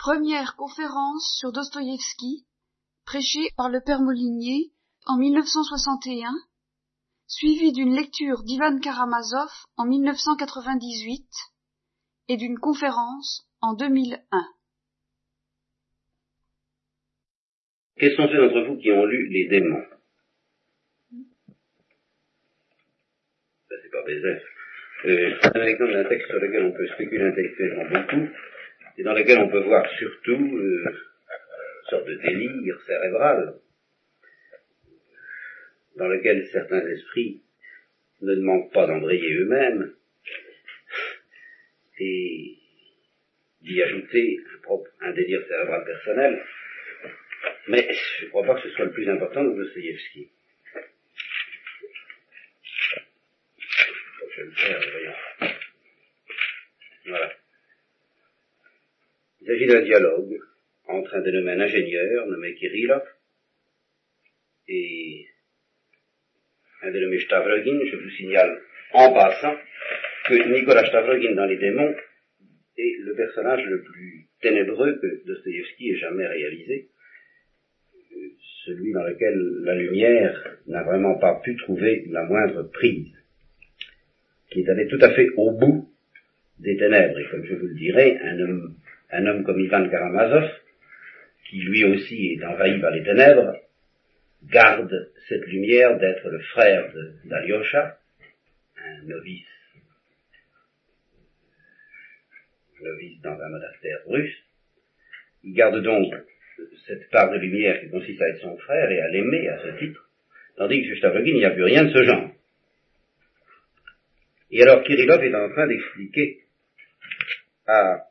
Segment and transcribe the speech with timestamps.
[0.00, 2.46] Première conférence sur Dostoïevski,
[3.04, 4.72] prêchée par le père Molinier
[5.04, 6.32] en 1961,
[7.26, 11.22] suivie d'une lecture d'Ivan Karamazov en 1998
[12.28, 14.16] et d'une conférence en 2001.
[17.98, 19.84] Quels sont ceux d'entre vous qui ont lu Les démons
[23.68, 24.42] Ça, c'est pas Bézef.
[25.04, 28.32] Euh, c'est un exemple d'un texte sur lequel on peut spéculer intellectuellement beaucoup,
[29.00, 33.54] et dans lequel on peut voir surtout euh, une sorte de délire cérébral,
[35.96, 37.40] dans lequel certains esprits
[38.20, 39.94] ne demandent pas d'embrayer eux-mêmes,
[41.98, 42.58] et
[43.62, 44.38] d'y ajouter
[45.00, 46.44] un délire cérébral personnel,
[47.68, 50.28] mais je ne crois pas que ce soit le plus important de Dostoevsky.
[54.30, 55.54] Je vais le faire, voyons.
[57.06, 57.32] Voilà.
[59.39, 60.38] Il s'agit d'un dialogue
[60.86, 63.02] entre un dénommé ingénieur nommé Kirillov
[64.68, 65.26] et
[66.82, 67.80] un dénommé Stavrogin.
[67.84, 68.60] Je vous signale
[68.92, 69.56] en passant
[70.28, 71.94] que Nicolas Stavrogin dans Les démons
[72.78, 76.88] est le personnage le plus ténébreux que Dostoevsky ait jamais réalisé,
[78.64, 83.12] celui dans lequel la lumière n'a vraiment pas pu trouver la moindre prise,
[84.50, 85.90] qui est allé tout à fait au bout
[86.60, 88.76] des ténèbres, et comme je vous le dirai, un homme
[89.12, 90.48] un homme comme Ivan Karamazov,
[91.48, 93.56] qui lui aussi est envahi par les ténèbres,
[94.44, 96.92] garde cette lumière d'être le frère
[97.24, 97.98] d'Alyosha,
[98.78, 99.46] un novice,
[102.80, 104.36] novice dans un monastère russe.
[105.42, 106.14] Il garde donc
[106.86, 109.78] cette part de lumière qui consiste à être son frère et à l'aimer à ce
[109.78, 110.08] titre,
[110.56, 112.30] tandis que chez Stavlogin, il n'y a plus rien de ce genre.
[114.50, 116.40] Et alors Kirillov est en train d'expliquer
[117.66, 118.04] à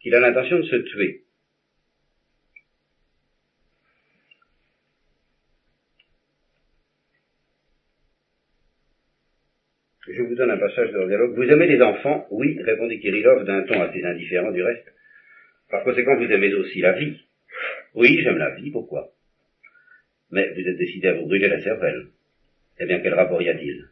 [0.00, 1.22] qu'il a l'intention de se tuer.
[10.06, 11.34] Je vous donne un passage de leur dialogue.
[11.34, 12.26] Vous aimez les enfants?
[12.30, 14.86] Oui, répondit Kirillov d'un ton assez indifférent du reste.
[15.70, 17.16] Par conséquent, vous aimez aussi la vie
[17.94, 19.12] Oui, j'aime la vie, pourquoi?
[20.30, 22.08] Mais vous êtes décidé à vous brûler la cervelle.
[22.78, 23.88] Eh bien, quel rapport y a-t-il?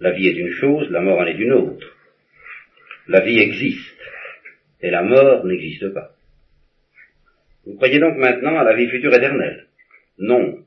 [0.00, 1.95] La vie est une chose, la mort en est une autre.
[3.08, 3.96] La vie existe
[4.80, 6.16] et la mort n'existe pas.
[7.64, 9.68] Vous croyez donc maintenant à la vie future éternelle?
[10.18, 10.64] Non,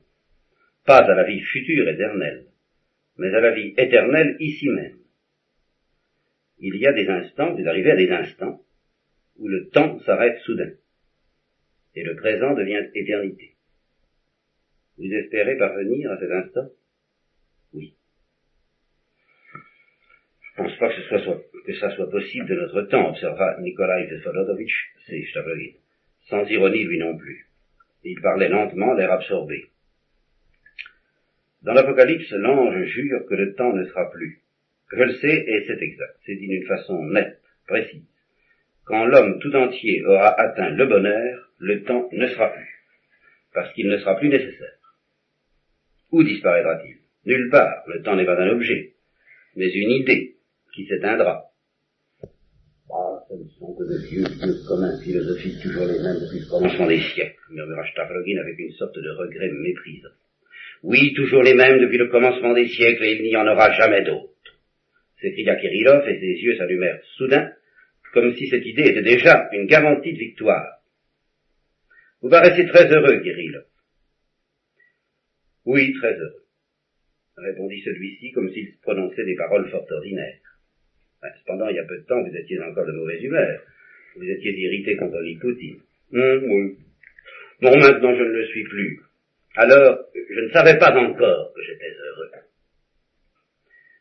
[0.84, 2.46] pas à la vie future éternelle,
[3.16, 4.98] mais à la vie éternelle ici même.
[6.58, 8.62] Il y a des instants, vous arrivez à des instants,
[9.36, 10.72] où le temps s'arrête soudain,
[11.94, 13.54] et le présent devient éternité.
[14.98, 16.68] Vous espérez parvenir à cet instant?
[17.72, 17.94] Oui.
[20.42, 24.08] Je pense pas que, ce soit, que ça soit possible de notre temps, observa Nikolai
[25.06, 25.70] c'est Stavrovin.
[26.28, 27.46] Sans ironie lui non plus.
[28.02, 29.66] Il parlait lentement, l'air absorbé.
[31.62, 34.40] Dans l'Apocalypse, l'ange jure que le temps ne sera plus.
[34.92, 36.16] Je le sais et c'est exact.
[36.26, 38.02] C'est dit d'une façon nette, précise.
[38.84, 42.84] Quand l'homme tout entier aura atteint le bonheur, le temps ne sera plus.
[43.54, 44.78] Parce qu'il ne sera plus nécessaire.
[46.10, 46.96] Où disparaîtra-t-il?
[47.26, 47.84] Nulle part.
[47.86, 48.94] Le temps n'est pas un objet,
[49.54, 50.36] mais une idée,
[50.74, 51.49] qui s'éteindra.
[53.30, 57.00] Ne sont que de vieux, vieux communs philosophiques, toujours les mêmes depuis le commencement des
[57.00, 60.08] siècles, murmura Stavrogin avec une sorte de regret méprisant.
[60.82, 64.02] Oui, toujours les mêmes depuis le commencement des siècles, et il n'y en aura jamais
[64.02, 64.58] d'autres.
[65.20, 67.52] S'écria Kirillov, et ses yeux s'allumèrent soudain,
[68.12, 70.80] comme si cette idée était déjà une garantie de victoire.
[72.22, 73.64] Vous paraissez très heureux, Kirillov.
[75.66, 76.46] Oui, très heureux,
[77.36, 80.39] répondit celui-ci comme s'il prononçait des paroles fort ordinaires.
[81.22, 83.60] Cependant, il y a peu de temps, vous étiez encore de mauvaise humeur.
[84.16, 85.80] Vous étiez irrité contre Poutine.
[86.12, 86.76] Hum, oui.
[87.60, 89.00] Bon, maintenant, je ne le suis plus.
[89.56, 92.30] Alors, je ne savais pas encore que j'étais heureux.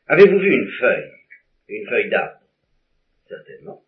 [0.07, 1.12] Avez-vous vu une feuille?
[1.68, 2.39] Une feuille d'arbre?
[3.27, 3.83] Certainement.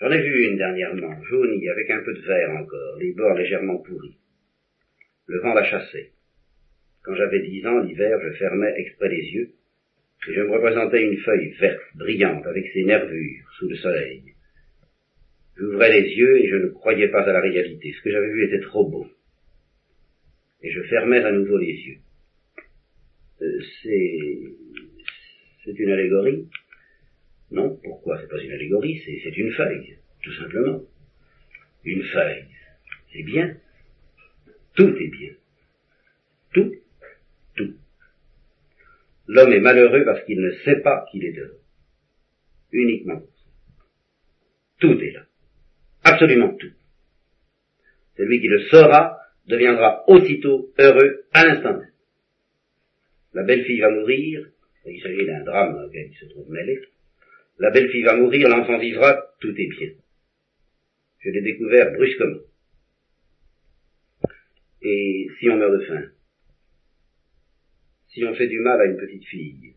[0.00, 3.78] J'en ai vu une dernièrement, jaunie, avec un peu de vert encore, les bords légèrement
[3.78, 4.16] pourris.
[5.26, 6.12] Le vent l'a chassée.
[7.02, 9.57] Quand j'avais dix ans, l'hiver, je fermais exprès les yeux
[10.20, 14.34] je me représentais une feuille verte, brillante, avec ses nervures, sous le soleil.
[15.56, 17.92] J'ouvrais les yeux et je ne croyais pas à la réalité.
[17.92, 19.06] Ce que j'avais vu était trop beau.
[20.62, 21.98] Et je fermais à nouveau les yeux.
[23.42, 24.18] Euh, c'est...
[25.64, 26.48] c'est une allégorie?
[27.50, 29.00] Non, pourquoi c'est pas une allégorie?
[29.04, 30.82] C'est une feuille, tout simplement.
[31.84, 32.44] Une feuille.
[33.12, 33.56] C'est bien.
[34.74, 35.32] Tout est bien.
[36.52, 36.72] Tout
[39.28, 41.60] L'homme est malheureux parce qu'il ne sait pas qu'il est heureux.
[42.72, 43.22] Uniquement.
[44.80, 45.26] Tout est là.
[46.02, 46.72] Absolument tout.
[48.16, 51.92] Celui qui le saura deviendra aussitôt heureux à l'instant même.
[53.34, 54.46] La belle-fille va mourir,
[54.86, 56.80] il s'agit d'un drame auquel il se trouve mêlé.
[57.58, 59.90] La belle-fille va mourir, l'enfant vivra, tout est bien.
[61.20, 62.40] Je l'ai découvert brusquement.
[64.80, 66.04] Et si on meurt de faim,
[68.18, 69.74] si on fait du mal à une petite fille,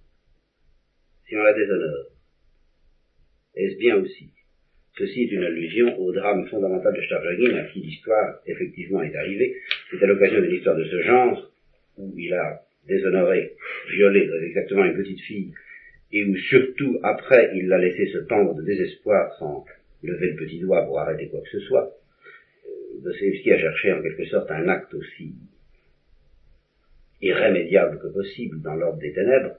[1.28, 2.08] si on la déshonore,
[3.56, 4.32] est-ce bien aussi
[4.98, 9.56] Ceci est une allusion au drame fondamental de Stavrogin, à qui l'histoire effectivement est arrivée.
[9.92, 11.54] C'est à l'occasion d'une histoire de ce genre,
[11.98, 13.54] où il a déshonoré,
[13.92, 15.54] violé exactement une petite fille,
[16.12, 19.66] et où surtout après il l'a laissé se pendre de désespoir sans
[20.02, 21.96] lever le petit doigt pour arrêter quoi que ce soit.
[22.66, 25.36] Euh, Dostoevsky a cherché en quelque sorte un acte aussi
[27.22, 29.56] irrémédiable que possible dans l'ordre des ténèbres.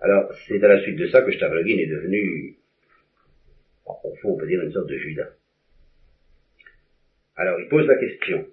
[0.00, 2.56] Alors, c'est à la suite de ça que Stavrogin est devenu,
[3.86, 5.30] au fond, on peut dire une sorte de Judas.
[7.36, 8.46] Alors, il pose la question.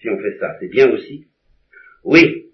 [0.00, 1.26] Si on fait ça, c'est bien aussi?
[2.04, 2.52] Oui.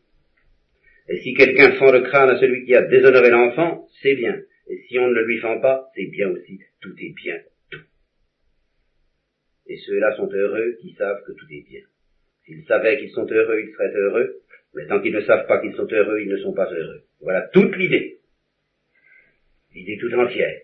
[1.09, 4.41] Et si quelqu'un fend le crâne à celui qui a déshonoré l'enfant, c'est bien.
[4.69, 6.61] Et si on ne le lui fend pas, c'est bien aussi.
[6.81, 7.39] Tout est bien,
[7.71, 7.83] tout.
[9.67, 11.83] Et ceux-là sont heureux qui savent que tout est bien.
[12.45, 14.43] S'ils savaient qu'ils sont heureux, ils seraient heureux,
[14.75, 17.03] mais tant qu'ils ne savent pas qu'ils sont heureux, ils ne sont pas heureux.
[17.21, 18.19] Voilà toute l'idée.
[19.75, 20.61] L'idée tout entière.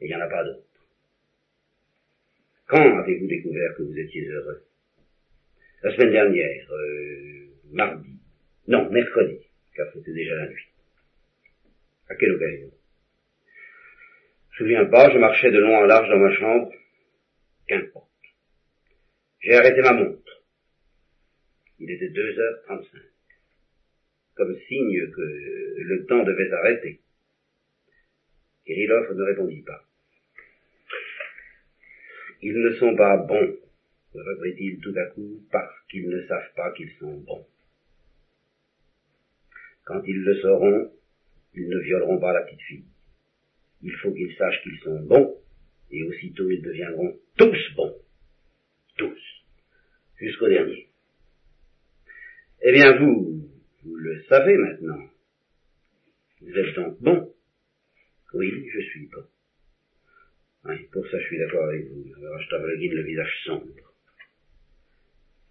[0.00, 0.64] Et il n'y en a pas d'autre.
[2.66, 4.64] Quand avez-vous découvert que vous étiez heureux?
[5.82, 8.18] La semaine dernière, euh, mardi.
[8.66, 9.38] Non, mercredi,
[9.76, 10.68] car c'était déjà la nuit.
[12.08, 12.70] À quelle occasion
[14.52, 16.72] Je me souviens pas, je marchais de long en large dans ma chambre.
[17.68, 18.08] Qu'importe.
[19.40, 20.43] J'ai arrêté ma montre.
[21.78, 23.02] Il était deux heures trente-cinq.
[24.34, 27.00] Comme signe que le temps devait s'arrêter.
[28.64, 29.84] Kirillov ne répondit pas.
[32.42, 33.56] Ils ne sont pas bons,
[34.14, 37.46] reprit-il tout à coup, parce qu'ils ne savent pas qu'ils sont bons.
[39.84, 40.92] Quand ils le sauront,
[41.54, 42.84] ils ne violeront pas la petite fille.
[43.82, 45.36] Il faut qu'ils sachent qu'ils sont bons,
[45.90, 47.96] et aussitôt ils deviendront tous bons.
[48.96, 49.20] Tous.
[50.16, 50.83] Jusqu'au dernier.
[52.66, 53.46] Eh bien, vous,
[53.84, 55.06] vous le savez maintenant.
[56.40, 57.30] Vous êtes donc bon.
[58.32, 59.22] Oui, je suis bon.
[60.64, 62.04] Oui, pour ça je suis d'accord avec vous.
[62.04, 63.66] le visage sombre.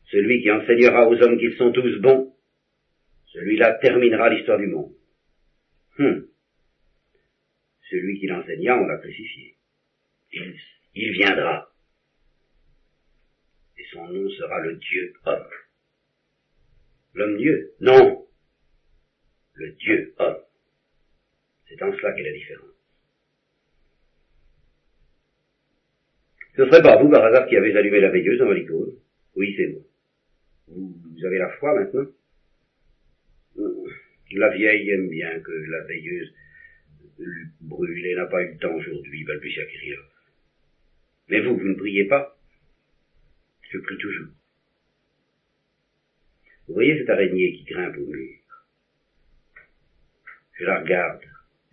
[0.05, 2.35] Celui qui enseignera aux hommes qu'ils sont tous bons,
[3.27, 4.93] celui-là terminera l'histoire du monde.
[5.99, 6.27] Hum.
[7.91, 9.55] Celui qui l'enseigna, on l'a crucifié.
[10.31, 10.55] Il,
[10.95, 11.71] il viendra.
[13.77, 15.62] Et son nom sera le Dieu homme.
[17.13, 18.25] L'homme-dieu Non.
[19.55, 20.37] Le Dieu homme.
[21.67, 22.69] C'est en cela qu'est la différence.
[26.55, 28.93] Ce serait pas vous, par hasard, qui avez allumé la veilleuse en Valicose
[29.35, 29.81] Oui, c'est moi.
[30.67, 32.05] Vous, vous avez la foi maintenant?
[34.35, 36.33] La vieille aime bien que la veilleuse
[37.61, 40.05] brûle et n'a pas eu le temps aujourd'hui, balbutia Kirillov.
[41.29, 42.37] Mais vous, vous ne priez pas?
[43.69, 44.29] Je prie toujours.
[46.67, 48.29] Vous voyez cette araignée qui grimpe au mur
[50.53, 51.21] Je la regarde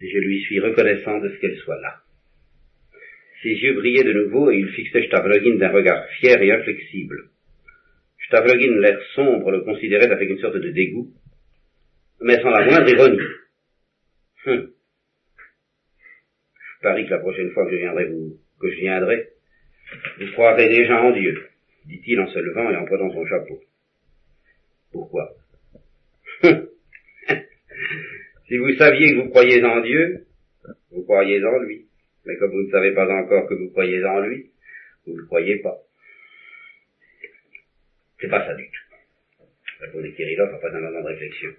[0.01, 2.01] et je lui suis reconnaissant de ce qu'elle soit là.
[3.43, 7.31] Ses yeux brillaient de nouveau et il fixait Stavlogin d'un regard fier et inflexible.
[8.27, 11.11] Stavlogin, l'air sombre, le considérait avec une sorte de dégoût,
[12.21, 13.19] mais sans la moindre ironie.
[14.47, 14.73] Hum.
[16.59, 19.29] Je parie que la prochaine fois que je viendrai vous, que je viendrai,
[20.19, 21.49] vous croirez déjà en Dieu,
[21.87, 23.61] dit-il en se levant et en prenant son chapeau.
[24.93, 25.31] Pourquoi
[28.49, 30.27] Si vous saviez que vous croyez en Dieu,
[30.91, 31.87] vous croyez en lui.
[32.25, 34.51] Mais comme vous ne savez pas encore que vous croyez en lui,
[35.07, 35.79] vous ne le croyez pas.
[38.21, 39.45] C'est pas ça du tout.
[39.81, 41.51] Répondit Kirillov après un moment de réflexion.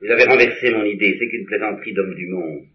[0.00, 2.66] Vous avez renversé mon idée, c'est qu'une plaisanterie d'homme du monde.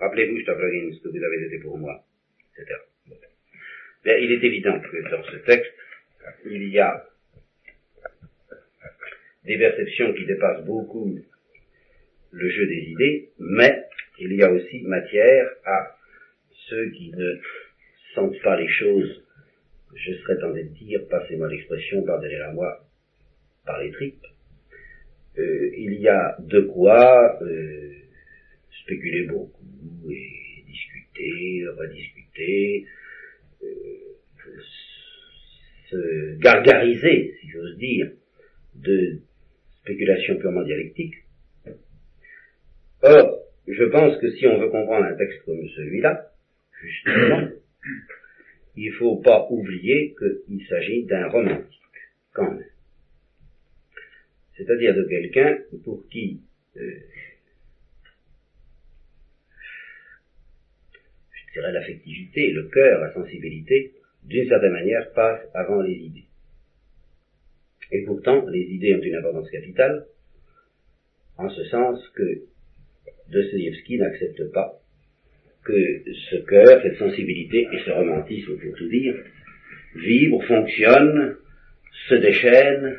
[0.00, 2.02] Rappelez-vous, Stavlogin, ce que vous avez été pour moi,
[2.56, 2.80] etc.
[4.04, 5.72] il est évident que dans ce texte,
[6.46, 7.04] il y a
[9.44, 11.18] des perceptions qui dépassent beaucoup
[12.32, 13.84] le jeu des idées, mais
[14.18, 15.96] il y a aussi matière à
[16.68, 17.40] ceux qui ne
[18.14, 19.24] sentent pas les choses,
[19.94, 22.86] je serais tenté de dire, passez-moi l'expression, pardonnez-la moi,
[23.64, 24.26] par les tripes.
[25.38, 27.92] Euh, il y a de quoi euh,
[28.82, 32.86] spéculer beaucoup et discuter, rediscuter,
[33.62, 33.66] euh,
[35.90, 38.10] se gargariser, si j'ose dire,
[38.74, 39.20] de
[39.90, 41.14] spéculation purement dialectique.
[43.02, 46.30] Or, je pense que si on veut comprendre un texte comme celui-là,
[46.82, 47.48] justement,
[48.76, 51.80] il ne faut pas oublier qu'il s'agit d'un romantique,
[52.32, 52.64] quand même.
[54.56, 56.40] C'est-à-dire de quelqu'un pour qui
[56.76, 57.00] euh,
[61.32, 63.92] je dirais l'affectivité, le cœur, la sensibilité,
[64.24, 66.29] d'une certaine manière, passent avant les idées.
[67.92, 70.06] Et pourtant, les idées ont une importance capitale,
[71.38, 72.42] en ce sens que
[73.30, 74.80] Dostoevsky n'accepte pas
[75.64, 79.14] que ce cœur, cette sensibilité et ce romantisme, pour tout dire,
[79.94, 81.36] vibrent, fonctionnent,
[82.08, 82.96] se déchaînent,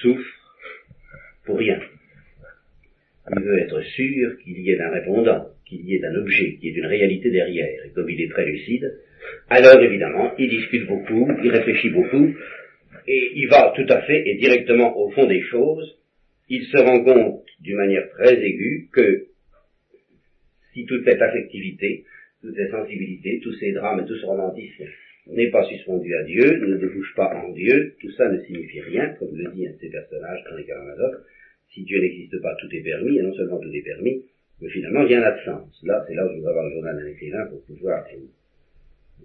[0.00, 0.40] souffrent
[1.44, 1.80] pour rien.
[3.34, 6.70] Il veut être sûr qu'il y ait un répondant, qu'il y ait un objet, qu'il
[6.70, 7.86] y ait une réalité derrière.
[7.86, 8.92] Et comme il est très lucide,
[9.48, 12.34] alors évidemment, il discute beaucoup, il réfléchit beaucoup,
[13.06, 15.98] et il va tout à fait et directement au fond des choses.
[16.48, 19.26] Il se rend compte d'une manière très aiguë que
[20.72, 22.04] si toute cette affectivité,
[22.40, 24.84] toute cette sensibilité, tous ces drames et tout ce romantisme
[25.28, 29.14] n'est pas suspendu à Dieu, ne débouche pas en Dieu, tout ça ne signifie rien,
[29.18, 31.22] comme le dit un de ces personnages, Henri Karamazov,
[31.72, 34.24] si Dieu n'existe pas, tout est permis, et non seulement tout est permis,
[34.60, 35.80] mais finalement rien n'a de sens.
[35.84, 39.24] Là, c'est là où je voudrais avoir le journal d'un écrivain pour pouvoir euh,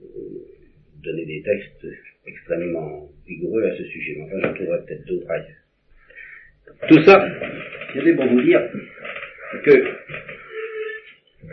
[1.04, 1.88] donner des textes
[2.26, 4.16] extrêmement vigoureux à ce sujet.
[4.18, 5.64] Mais enfin, j'en trouverai peut-être d'autres ailleurs.
[6.90, 7.26] Tout ça,
[7.94, 8.62] c'était pour vous dire
[9.64, 9.84] que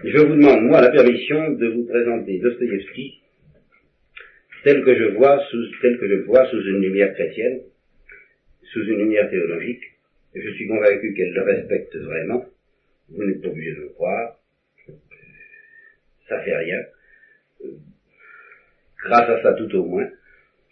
[0.04, 3.20] je vous demande, moi, la permission de vous présenter Dostoïevski
[4.64, 7.60] tel que je vois sous, tel que je vois sous une lumière chrétienne,
[8.62, 9.82] sous une lumière théologique.
[10.34, 12.44] Je suis convaincu qu'elle le respecte vraiment.
[13.10, 14.36] Vous n'êtes pas obligé de le croire.
[16.28, 16.82] Ça fait rien.
[19.04, 20.08] Grâce à ça, tout au moins,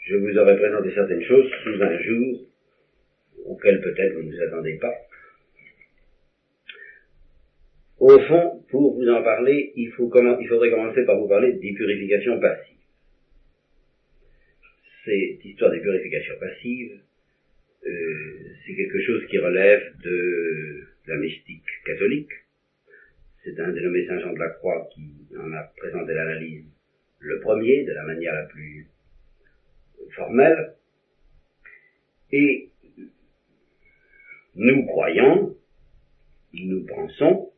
[0.07, 2.47] je vous aurais présenté certaines choses sous un jour
[3.45, 4.95] auquel peut-être vous ne vous attendez pas.
[7.99, 12.79] Au fond, pour vous en parler, il, faut faudrait commencer par vous parler d'épurification passive.
[15.05, 17.01] Cette histoire des purifications passives,
[17.87, 17.91] euh,
[18.65, 22.33] c'est quelque chose qui relève de la mystique catholique.
[23.45, 26.72] C'est un dénommé Saint Jean de la Croix qui en a présenté l'analyse
[27.23, 28.87] le premier, de la manière la plus
[30.15, 30.75] formelle.
[32.33, 32.71] Et
[34.55, 35.57] nous croyons,
[36.53, 37.53] nous pensons,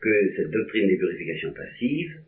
[0.00, 2.20] que cette doctrine des purifications passives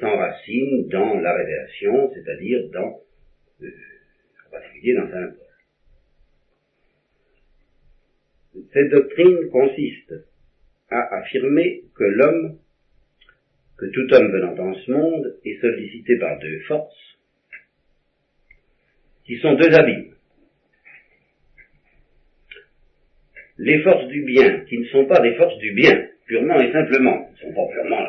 [0.00, 3.00] s'enracine dans la révélation, c'est-à-dire dans,
[3.62, 3.70] euh,
[4.46, 5.48] en particulier dans Saint Paul.
[8.72, 10.14] Cette doctrine consiste
[10.90, 12.58] à affirmer que l'homme,
[13.78, 17.18] que tout homme venant dans ce monde, est sollicité par deux forces,
[19.24, 20.14] qui sont deux abîmes.
[23.58, 27.28] Les forces du bien, qui ne sont pas des forces du bien, purement et simplement,
[27.30, 28.04] ne sont pas purement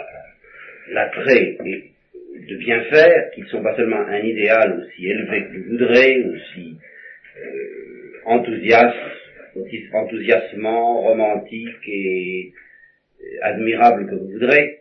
[0.89, 1.57] l'attrait
[2.47, 6.23] de bien faire, qui ne sont pas seulement un idéal aussi élevé que vous voudrez,
[6.23, 6.77] aussi
[7.37, 8.97] euh, enthousiaste,
[9.55, 12.53] aussi enthousiasmant, romantique et
[13.41, 14.79] admirable que vous voudrez,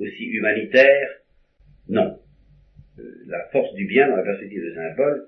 [0.00, 1.08] aussi humanitaire.
[1.88, 2.18] Non.
[2.98, 5.26] Euh, la force du bien dans la perspective de Saint Paul,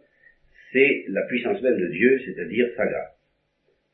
[0.72, 3.14] c'est la puissance même de Dieu, c'est-à-dire sa grâce,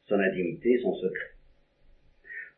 [0.07, 1.31] son intimité, son secret.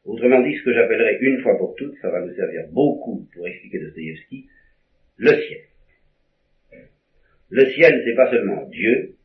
[0.04, 3.46] Autrement dit, ce que j'appellerais une fois pour toutes, ça va nous servir beaucoup pour
[3.46, 4.48] expliquer Dostoevsky,
[5.16, 5.60] le ciel.
[7.50, 9.16] Le ciel, c'est pas seulement Dieu,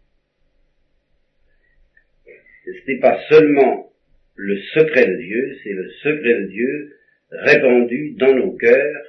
[2.65, 3.91] ce n'est pas seulement
[4.35, 6.97] le secret de Dieu, c'est le secret de Dieu
[7.31, 9.03] répandu dans nos cœurs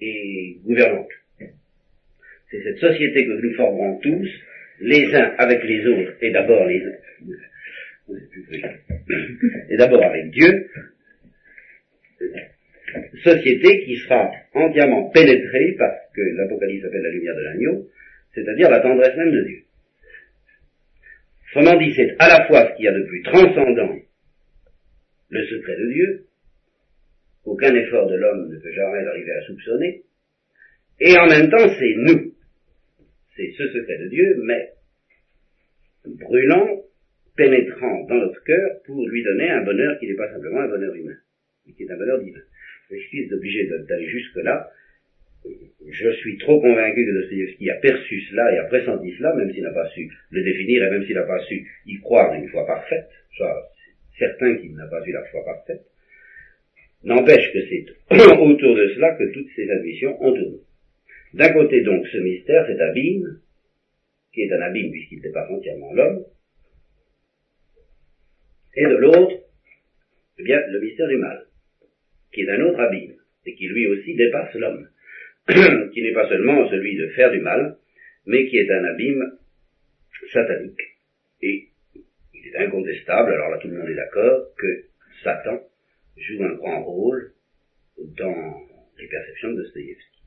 [0.00, 1.06] et gouvernant
[2.50, 4.28] C'est cette société que nous formerons tous,
[4.80, 6.82] les uns avec les autres, et d'abord les
[9.70, 10.68] et d'abord avec Dieu,
[13.22, 17.88] société qui sera entièrement pénétrée par ce que l'Apocalypse appelle la lumière de l'agneau,
[18.34, 19.62] c'est-à-dire la tendresse même de Dieu.
[21.56, 23.96] Autrement dit, c'est à la fois ce qu'il y a de plus transcendant,
[25.30, 26.26] le secret de Dieu,
[27.44, 30.02] aucun effort de l'homme ne peut jamais arriver à soupçonner,
[31.00, 32.34] et en même temps c'est nous.
[33.36, 34.70] C'est ce secret de Dieu, mais
[36.06, 36.82] brûlant,
[37.36, 40.94] pénétrant dans notre cœur pour lui donner un bonheur qui n'est pas simplement un bonheur
[40.94, 41.16] humain,
[41.66, 42.40] mais qui est un bonheur divin.
[42.90, 44.70] Je suis obligé d'aller jusque-là,
[45.90, 49.62] je suis trop convaincu que Dostoevsky a perçu cela et a pressenti cela, même s'il
[49.62, 52.66] n'a pas su le définir et même s'il n'a pas su y croire une foi
[52.66, 53.70] parfaite, soit
[54.18, 55.82] certain qu'il n'a pas eu la foi parfaite,
[57.04, 57.86] n'empêche que c'est
[58.40, 60.58] autour de cela que toutes ces admissions ont tourné.
[61.34, 63.40] D'un côté donc ce mystère, cet abîme,
[64.32, 66.24] qui est un abîme puisqu'il dépasse entièrement l'homme,
[68.76, 69.36] et de l'autre,
[70.38, 71.46] eh bien, le mystère du mal,
[72.32, 73.14] qui est un autre abîme,
[73.46, 74.88] et qui lui aussi dépasse l'homme,
[75.92, 77.76] qui n'est pas seulement celui de faire du mal,
[78.26, 79.38] mais qui est un abîme
[80.32, 80.80] satanique.
[81.42, 81.68] Et
[82.32, 84.84] il est incontestable, alors là tout le monde est d'accord, que
[85.22, 85.60] Satan
[86.16, 87.32] joue un grand rôle
[87.98, 88.60] dans
[88.98, 90.22] les perceptions de Dostoïevski.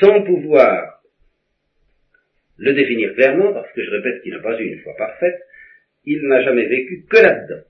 [0.00, 1.02] Sans pouvoir
[2.56, 5.40] le définir clairement, parce que je répète qu'il n'a pas eu une foi parfaite,
[6.04, 7.64] il n'a jamais vécu que là-dedans.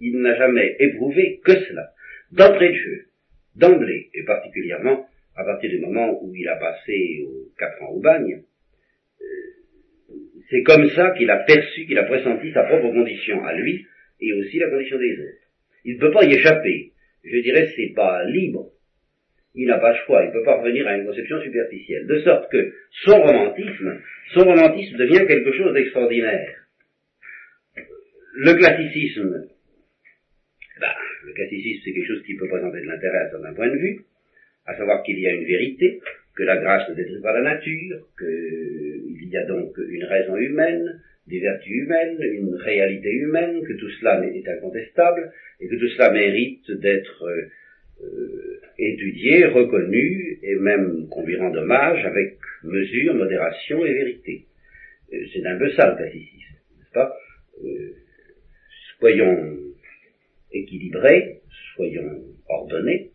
[0.00, 1.92] Il n'a jamais éprouvé que cela.
[2.30, 3.06] D'entrée de jeu,
[3.56, 8.00] d'emblée, et particulièrement à partir du moment où il a passé aux quatre ans au
[8.00, 8.42] bagne,
[10.50, 13.86] c'est comme ça qu'il a perçu, qu'il a pressenti sa propre condition à lui,
[14.20, 15.42] et aussi la condition des autres.
[15.84, 16.92] Il ne peut pas y échapper.
[17.24, 18.70] Je dirais c'est pas libre.
[19.54, 22.06] Il n'a pas le choix, il ne peut pas revenir à une conception superficielle.
[22.06, 22.72] De sorte que
[23.04, 24.00] son romantisme,
[24.32, 26.56] son romantisme devient quelque chose d'extraordinaire.
[28.34, 29.46] Le classicisme,
[30.80, 33.76] bah, le classicisme c'est quelque chose qui peut présenter de l'intérêt à certain point de
[33.76, 34.04] vue,
[34.64, 36.00] à savoir qu'il y a une vérité,
[36.36, 41.00] que la grâce ne détruit pas la nature, qu'il y a donc une raison humaine,
[41.26, 46.10] des vertus humaines, une réalité humaine, que tout cela est incontestable, et que tout cela
[46.10, 47.42] mérite d'être euh,
[48.02, 54.46] euh, étudié, reconnu, et même qu'on lui rende hommage avec mesure, modération et vérité.
[55.12, 57.16] Euh, c'est un peu ça le classicisme, n'est-ce pas?
[58.98, 59.56] Soyons
[60.52, 61.40] équilibrés,
[61.74, 63.11] soyons ordonnés,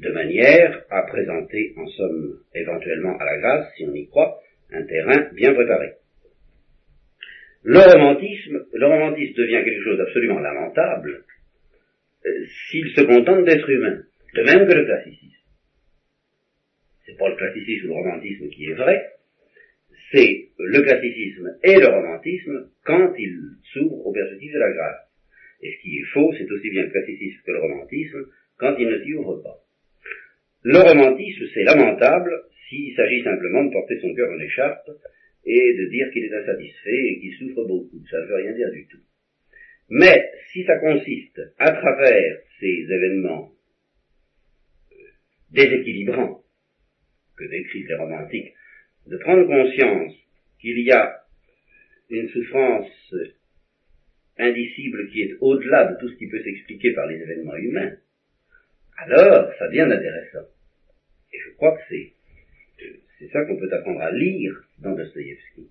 [0.00, 4.40] de manière à présenter, en somme, éventuellement à la grâce, si on y croit,
[4.72, 5.92] un terrain bien préparé.
[7.62, 11.24] Le romantisme, le romantisme devient quelque chose d'absolument lamentable
[12.24, 14.00] euh, s'il se contente d'être humain,
[14.34, 15.44] de même que le classicisme.
[17.04, 19.04] C'est pas le classicisme ou le romantisme qui est vrai,
[20.12, 23.38] c'est le classicisme et le romantisme quand ils
[23.74, 25.10] s'ouvrent aux perspectives de la grâce.
[25.60, 28.88] Et ce qui est faux, c'est aussi bien le classicisme que le romantisme quand ils
[28.88, 29.60] ne s'y ouvrent pas.
[30.62, 32.30] Le romantisme, c'est lamentable
[32.68, 34.90] s'il s'agit simplement de porter son cœur en écharpe
[35.44, 38.02] et de dire qu'il est insatisfait et qu'il souffre beaucoup.
[38.10, 39.00] Ça ne veut rien dire du tout.
[39.88, 43.50] Mais si ça consiste, à travers ces événements
[44.92, 44.96] euh,
[45.50, 46.42] déséquilibrants
[47.36, 48.52] que décrivent les romantiques,
[49.06, 50.14] de prendre conscience
[50.60, 51.20] qu'il y a
[52.10, 53.14] une souffrance
[54.36, 57.96] indicible qui est au-delà de tout ce qui peut s'expliquer par les événements humains,
[59.00, 60.46] alors ça devient intéressant.
[61.32, 62.12] Et je crois que c'est,
[63.18, 65.68] c'est ça qu'on peut apprendre à lire dans Dostoïevski.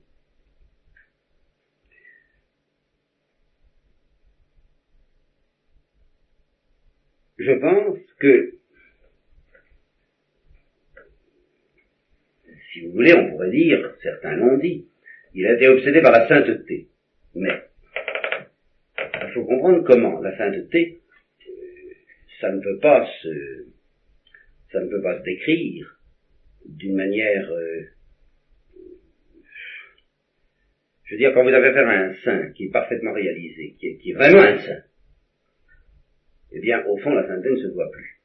[7.37, 8.55] Je pense que,
[12.71, 14.85] si vous voulez, on pourrait dire, certains l'ont dit,
[15.33, 16.89] il a été obsédé par la sainteté.
[17.35, 17.63] Mais,
[18.97, 20.98] il faut comprendre comment la sainteté
[22.39, 23.67] ça ne peut pas se,
[24.71, 25.99] ça ne peut pas se décrire
[26.65, 27.81] d'une manière, euh,
[31.03, 33.87] je veux dire, quand vous avez affaire à un saint qui est parfaitement réalisé, qui
[33.87, 34.83] est, vraiment un saint,
[36.51, 38.21] eh bien, au fond, la sainteté ne se voit plus.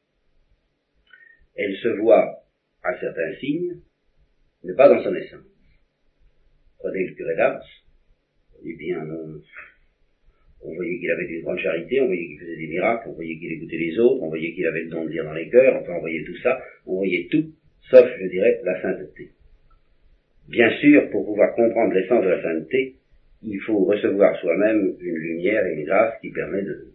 [1.56, 2.44] Elle se voit
[2.82, 3.80] à certains signes,
[4.62, 5.40] mais pas dans son essence.
[6.78, 7.64] Prenez le curé d'Ars,
[8.64, 9.40] eh bien, non,
[10.64, 13.36] on voyait qu'il avait une grande charité, on voyait qu'il faisait des miracles, on voyait
[13.36, 15.76] qu'il écoutait les autres, on voyait qu'il avait le don de lire dans les cœurs,
[15.76, 17.44] enfin on voyait tout ça, on voyait tout,
[17.90, 19.28] sauf, je dirais, la sainteté.
[20.48, 22.94] Bien sûr, pour pouvoir comprendre l'essence de la sainteté,
[23.42, 26.86] il faut recevoir soi-même une lumière et une grâce qui permet de,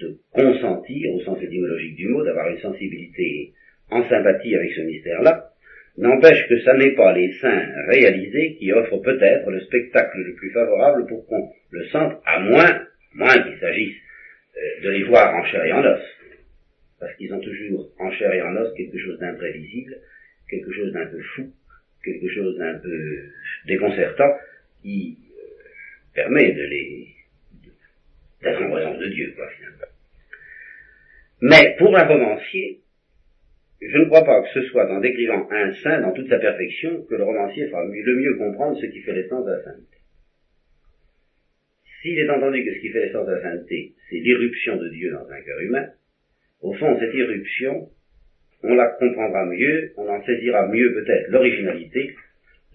[0.00, 3.52] de consentir, au sens étymologique du mot, d'avoir une sensibilité
[3.90, 5.53] en sympathie avec ce mystère-là,
[5.96, 10.50] n'empêche que ça n'est pas les saints réalisés qui offrent peut-être le spectacle le plus
[10.50, 13.96] favorable pour qu'on le sente, à moins, moins qu'il s'agisse
[14.56, 16.00] euh, de les voir en chair et en os.
[16.98, 19.96] Parce qu'ils ont toujours en chair et en os quelque chose d'imprévisible,
[20.48, 21.52] quelque chose d'un peu fou,
[22.04, 23.30] quelque chose d'un peu
[23.66, 24.32] déconcertant,
[24.82, 27.08] qui euh, permet de les
[28.42, 29.86] d'être en présence de Dieu, quoi, finalement.
[31.40, 32.80] Mais pour un romancier,
[33.90, 37.04] je ne crois pas que ce soit en décrivant un saint dans toute sa perfection
[37.04, 39.98] que le romancier fera le mieux comprendre ce qui fait l'essence de la sainteté.
[42.00, 45.10] S'il est entendu que ce qui fait l'essence de la sainteté, c'est l'irruption de Dieu
[45.10, 45.88] dans un cœur humain,
[46.62, 47.88] au fond, cette irruption,
[48.62, 52.14] on la comprendra mieux, on en saisira mieux peut-être l'originalité,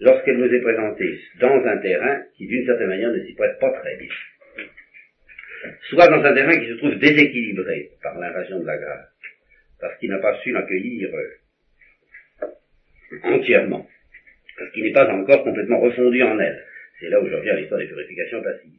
[0.00, 3.72] lorsqu'elle nous est présentée dans un terrain qui, d'une certaine manière, ne s'y prête pas
[3.80, 4.08] très bien.
[5.90, 9.09] Soit dans un terrain qui se trouve déséquilibré par l'invasion de la grâce,
[9.80, 12.46] parce qu'il n'a pas su l'accueillir euh,
[13.24, 13.88] entièrement,
[14.58, 16.64] parce qu'il n'est pas encore complètement refondu en elle.
[16.98, 18.78] C'est là où je reviens à l'histoire des purifications passives.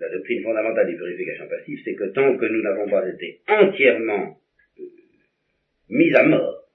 [0.00, 4.40] la doctrine fondamentale des purifications passives, c'est que tant que nous n'avons pas été entièrement
[4.78, 4.84] euh,
[5.88, 6.68] mis à mort,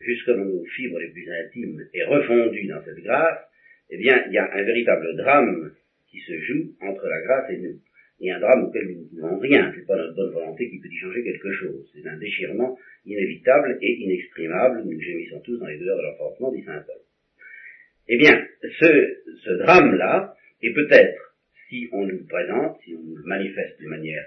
[0.00, 3.38] jusque dans nos fibres les plus intimes et refondus dans cette grâce,
[3.90, 5.72] eh bien, il y a un véritable drame
[6.10, 7.80] qui se joue entre la grâce et nous.
[8.20, 10.88] A un drame auquel nous ne pouvons rien, c'est pas notre bonne volonté qui peut
[10.88, 11.88] y changer quelque chose.
[11.94, 12.76] C'est un déchirement
[13.06, 17.00] inévitable et inexprimable, nous gémissons tous dans les douleurs de l'enfantement, dit Saint Paul.
[18.08, 18.44] Eh bien,
[18.80, 21.36] ce, ce drame-là est peut-être
[21.68, 24.24] si on nous le présente, si on nous le manifeste de manière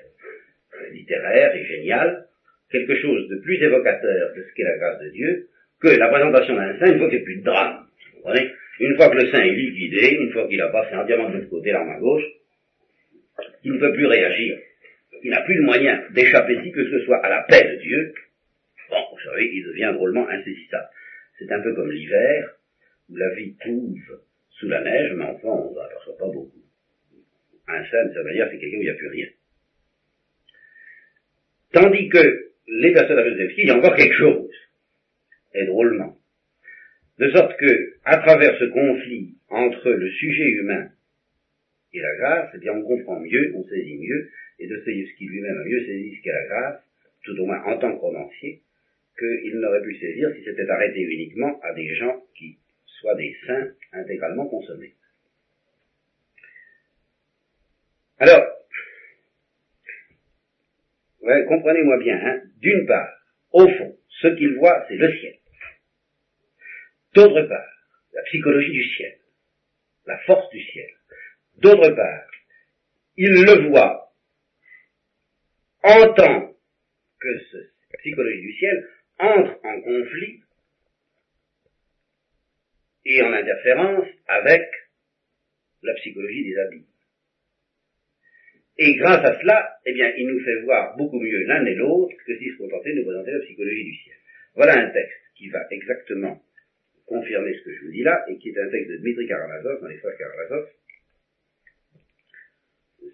[0.76, 2.28] euh, littéraire et géniale,
[2.72, 5.48] quelque chose de plus évocateur de ce qu'est la grâce de Dieu
[5.82, 7.86] que la présentation d'un saint une fois qu'il n'y a plus de drame.
[8.14, 8.52] Vous comprenez?
[8.80, 11.50] Une fois que le saint est liquidé, une fois qu'il a passé entièrement de l'autre
[11.50, 12.24] côté, l'arme à gauche,
[13.64, 14.58] il ne peut plus réagir.
[15.24, 18.14] Il n'a plus de moyen d'échapper si que ce soit à la paix de Dieu.
[18.90, 20.90] Bon, vous savez, il devient drôlement insaisissable.
[21.38, 22.58] C'est un peu comme l'hiver,
[23.10, 24.20] où la vie trouve
[24.52, 26.62] sous la neige, mais enfin, on ne aperçoit pas beaucoup
[27.72, 29.28] un saint, ça veut dire c'est quelqu'un où il n'y a plus rien.
[31.74, 34.52] Tandis que les personnes à il y a encore quelque chose,
[35.54, 36.18] et drôlement.
[37.20, 40.90] De sorte que, à travers ce conflit entre le sujet humain
[41.94, 45.66] et la grâce, eh bien, on comprend mieux, on saisit mieux, et Dostoevsky lui-même a
[45.66, 46.82] mieux saisi ce qu'est la grâce,
[47.24, 48.62] tout au moins en tant que romancier,
[49.18, 53.72] qu'il n'aurait pu saisir si c'était arrêté uniquement à des gens qui soient des saints
[53.94, 54.94] intégralement consommés.
[58.20, 58.46] Alors,
[61.48, 63.10] comprenez-moi bien, hein, d'une part,
[63.52, 65.36] au fond, ce qu'il voit, c'est le ciel.
[67.14, 67.70] D'autre part,
[68.14, 69.18] la psychologie du ciel,
[70.06, 70.90] la force du ciel.
[71.58, 72.32] D'autre part,
[73.18, 74.14] il le voit
[75.84, 76.56] en tant
[77.20, 80.42] que cette psychologie du ciel entre en conflit
[83.06, 84.64] et en interférence avec
[85.84, 86.86] la psychologie des habits.
[88.78, 92.16] Et grâce à cela, eh bien, il nous fait voir beaucoup mieux l'un et l'autre
[92.26, 94.16] que s'il se contentait de nous présenter la psychologie du ciel.
[94.56, 96.42] Voilà un texte qui va exactement
[97.06, 99.82] confirmer ce que je vous dis là, et qui est un texte de Dmitri Karamazov,
[99.82, 100.70] dans frères Karamazov.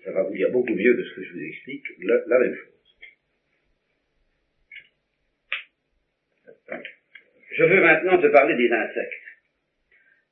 [0.08, 2.96] Ça va vous dire beaucoup mieux que ce que je vous explique, la, même chose.
[7.52, 9.14] Je veux maintenant te parler des insectes,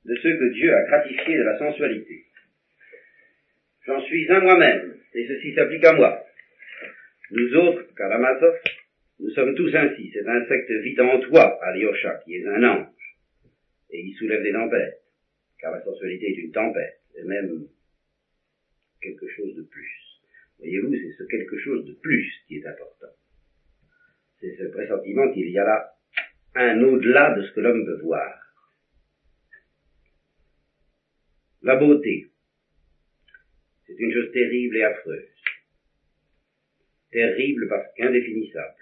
[0.06, 2.24] de ceux que Dieu a gratifiés de la sensualité.
[3.86, 6.24] J'en suis un moi-même, et ceci s'applique à moi.
[7.32, 8.58] Nous autres, Karamazov,
[9.20, 10.10] nous sommes tous ainsi.
[10.14, 12.88] Cet insecte vit en toi, Alyosha, qui est un ange,
[13.92, 15.02] et il soulève des tempêtes,
[15.60, 17.68] car la sensualité est une tempête, et même
[19.06, 19.92] quelque chose de plus.
[20.60, 23.14] Voyez-vous, c'est ce quelque chose de plus qui est important.
[24.40, 25.92] C'est ce pressentiment qu'il y a là
[26.56, 28.34] un au-delà de ce que l'homme peut voir.
[31.62, 32.32] La beauté,
[33.86, 35.30] c'est une chose terrible et affreuse.
[37.12, 38.76] Terrible parce qu'indéfinissable.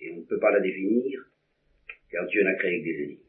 [0.00, 1.20] Et on ne peut pas la définir,
[2.10, 3.22] car Dieu n'a créé que des énigmes.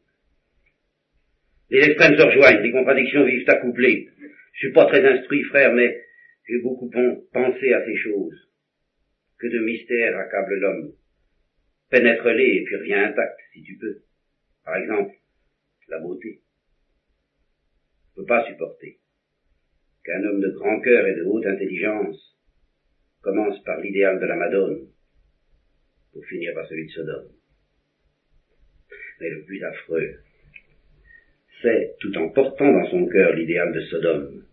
[1.70, 4.10] Les extrêmes se rejoignent, les contradictions vivent accouplées.
[4.54, 6.03] Je suis pas très instruit, frère, mais
[6.48, 8.50] j'ai beaucoup pensé à ces choses.
[9.40, 10.94] Que de mystères accable l'homme.
[11.90, 14.02] Pénètre-les et puis reviens intact, si tu peux.
[14.64, 15.14] Par exemple,
[15.90, 16.42] la beauté.
[18.16, 19.00] Je ne peux pas supporter
[20.04, 22.38] qu'un homme de grand cœur et de haute intelligence
[23.22, 24.88] commence par l'idéal de la Madone
[26.12, 27.32] pour finir par celui de Sodome.
[29.20, 30.20] Mais le plus affreux,
[31.62, 34.46] c'est, tout en portant dans son cœur l'idéal de Sodome,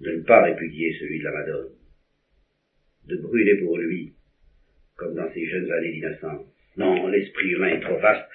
[0.00, 1.72] de ne pas répudier celui de la Madone,
[3.06, 4.14] de brûler pour lui,
[4.96, 6.46] comme dans ses jeunes années d'innocence.
[6.76, 8.28] Non, l'esprit humain est trop vaste,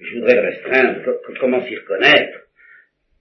[0.00, 2.38] je voudrais le restreindre, comment s'y reconnaître?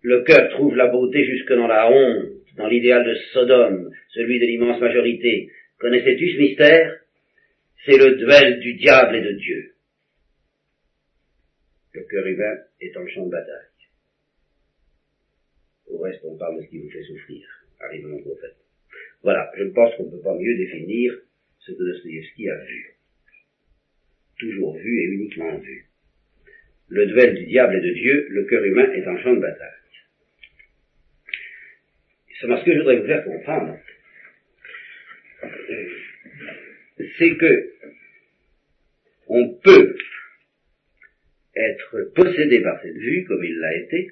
[0.02, 4.46] Le cœur trouve la beauté jusque dans la honte, dans l'idéal de Sodome, celui de
[4.46, 5.52] l'immense majorité.
[5.80, 7.00] Connaissais-tu ce mystère?
[7.86, 9.74] C'est le duel du diable et de Dieu.
[11.94, 13.68] Le cœur humain est en champ de bataille.
[15.88, 17.48] Au reste, on parle de ce qui vous fait souffrir.
[17.80, 18.56] Arrive mon prophète.
[19.24, 21.14] Voilà, je pense qu'on ne peut pas mieux définir
[21.60, 22.96] ce que Dostoevsky a vu.
[24.40, 25.86] Toujours vu et uniquement vu.
[26.88, 29.70] Le duel du diable et de Dieu, le cœur humain est en champ de bataille.
[32.42, 33.78] Ce que je voudrais vous faire comprendre,
[37.18, 37.74] c'est que
[39.28, 39.98] on peut
[41.56, 44.12] être possédé par cette vue, comme il l'a été,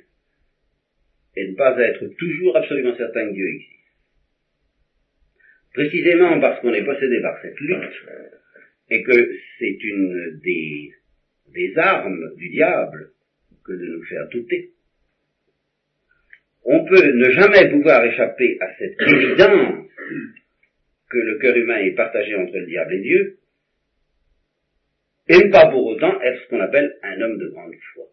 [1.38, 3.71] et ne pas être toujours absolument certain que Dieu existe.
[5.73, 8.04] Précisément parce qu'on est possédé par cette lutte,
[8.89, 10.93] et que c'est une des,
[11.78, 13.12] armes du diable
[13.63, 14.71] que de nous faire douter
[16.69, 19.88] on peut ne jamais pouvoir échapper à cette évidence
[21.10, 23.38] que le cœur humain est partagé entre le diable et Dieu,
[25.30, 28.04] et ne pas pour autant être ce qu'on appelle un homme de grande foi.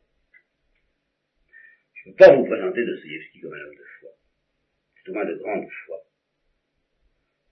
[2.04, 4.10] Je ne peux pas vous présenter Dostoevsky comme un homme de foi,
[4.96, 5.96] c'est au moins de grande foi.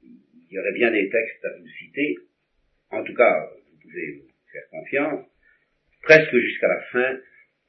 [0.02, 2.18] Il y aurait bien des textes à vous citer,
[2.90, 5.26] en tout cas, vous pouvez vous faire confiance,
[6.02, 7.18] presque jusqu'à la fin,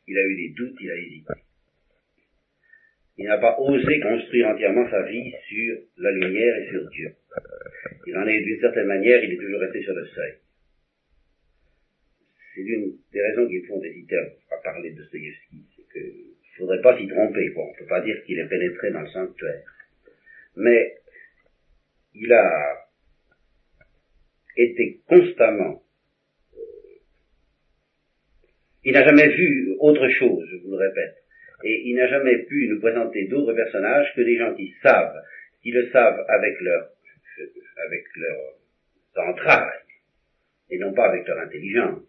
[0.07, 1.33] il a eu des doutes, il a hésité.
[3.17, 7.15] Il n'a pas osé construire entièrement sa vie sur la lumière et sur Dieu.
[8.07, 10.33] Il en est d'une certaine manière, il est toujours resté sur le seuil.
[12.53, 14.17] C'est l'une des raisons qui me font hésiter
[14.51, 17.49] à, parler de Dostoevsky, c'est qu'il ne faudrait pas s'y tromper.
[17.49, 19.63] Bon, on ne peut pas dire qu'il est pénétré dans le sanctuaire.
[20.55, 20.97] Mais
[22.13, 22.85] il a
[24.55, 25.83] été constamment
[28.85, 31.15] il n'a jamais vu autre chose, je vous le répète.
[31.63, 35.21] Et il n'a jamais pu nous présenter d'autres personnages que des gens qui savent,
[35.61, 36.89] qui le savent avec leur,
[37.85, 39.79] avec leur entrailles,
[40.69, 42.01] et non pas avec leur intelligence,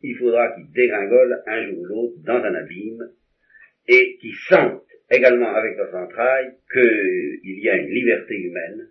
[0.00, 3.10] qu'il faudra qu'ils dégringolent un jour ou l'autre dans un abîme,
[3.88, 8.88] et qui sentent également avec leurs entrailles qu'il y a une liberté humaine,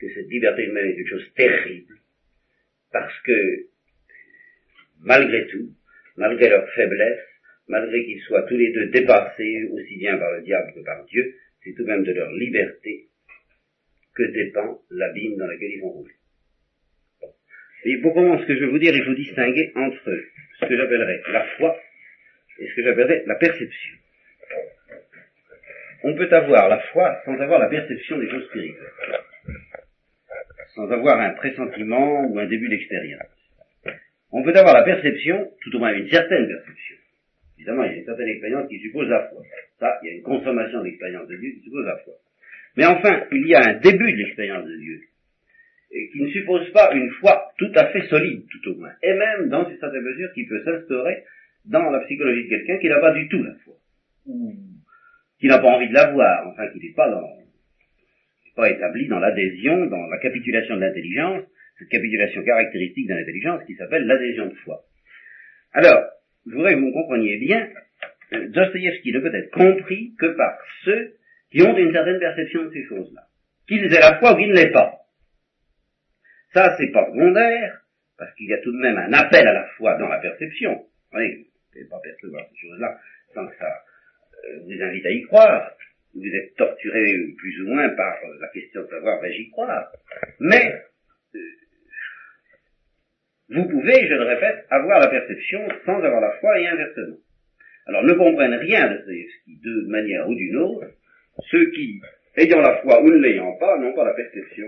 [0.00, 1.94] que cette liberté humaine est une chose terrible,
[2.92, 3.66] parce que
[5.02, 5.70] malgré tout,
[6.16, 7.24] malgré leur faiblesse,
[7.68, 11.34] malgré qu'ils soient tous les deux dépassés aussi bien par le diable que par Dieu,
[11.62, 13.06] c'est tout de même de leur liberté
[14.14, 16.14] que dépend l'abîme dans lequel ils vont rouler.
[17.84, 20.10] Et pour commencer, ce que je veux vous dire, il faut distinguer entre
[20.60, 21.76] ce que j'appellerais la foi
[22.58, 23.96] et ce que j'appellerais la perception.
[26.02, 28.92] On peut avoir la foi sans avoir la perception des choses spirituelles,
[30.74, 33.40] sans avoir un pressentiment ou un début d'expérience
[34.32, 36.96] on peut avoir la perception, tout au moins une certaine perception.
[37.58, 39.42] Évidemment, il y a une certaine expérience qui suppose la foi.
[39.78, 42.14] Ça, il y a une consommation d'expérience de Dieu qui suppose la foi.
[42.76, 45.00] Mais enfin, il y a un début de l'expérience de Dieu,
[45.90, 48.92] qui ne suppose pas une foi tout à fait solide, tout au moins.
[49.02, 51.24] Et même, dans une certaine mesure, qui peut s'instaurer
[51.64, 53.74] dans la psychologie de quelqu'un qui n'a pas du tout la foi.
[54.26, 54.54] Ou
[55.40, 57.26] qui n'a pas envie de l'avoir, enfin, qui n'est pas dans,
[58.54, 61.42] pas établi dans l'adhésion, dans la capitulation de l'intelligence,
[61.78, 64.82] cette capitulation caractéristique de l'intelligence qui s'appelle l'adhésion de foi.
[65.72, 66.04] Alors,
[66.46, 67.68] je voudrais que vous compreniez bien,
[68.34, 71.14] euh, Dostoïevski ne peut être compris que par ceux
[71.50, 73.22] qui ont une certaine perception de ces choses-là.
[73.66, 74.99] Qu'ils aient la foi ou qu'ils ne l'aient pas.
[76.52, 77.80] Ça, c'est pas secondaire,
[78.18, 80.74] parce qu'il y a tout de même un appel à la foi dans la perception.
[80.74, 82.98] Vous voyez, vous ne pouvez pas percevoir ces choses-là
[83.34, 83.82] sans que ça
[84.44, 85.72] euh, vous invite à y croire.
[86.14, 89.92] Vous êtes torturé plus ou moins par euh, la question de savoir vais-je y croire?
[90.40, 90.82] Mais
[93.48, 97.16] vous pouvez, je le répète, avoir la perception sans avoir la foi et inversement.
[97.86, 100.86] Alors ne comprennent rien de Dostoevsky de manière ou d'une autre,
[101.50, 102.00] ceux qui,
[102.36, 104.66] ayant la foi ou ne l'ayant pas, n'ont pas la perception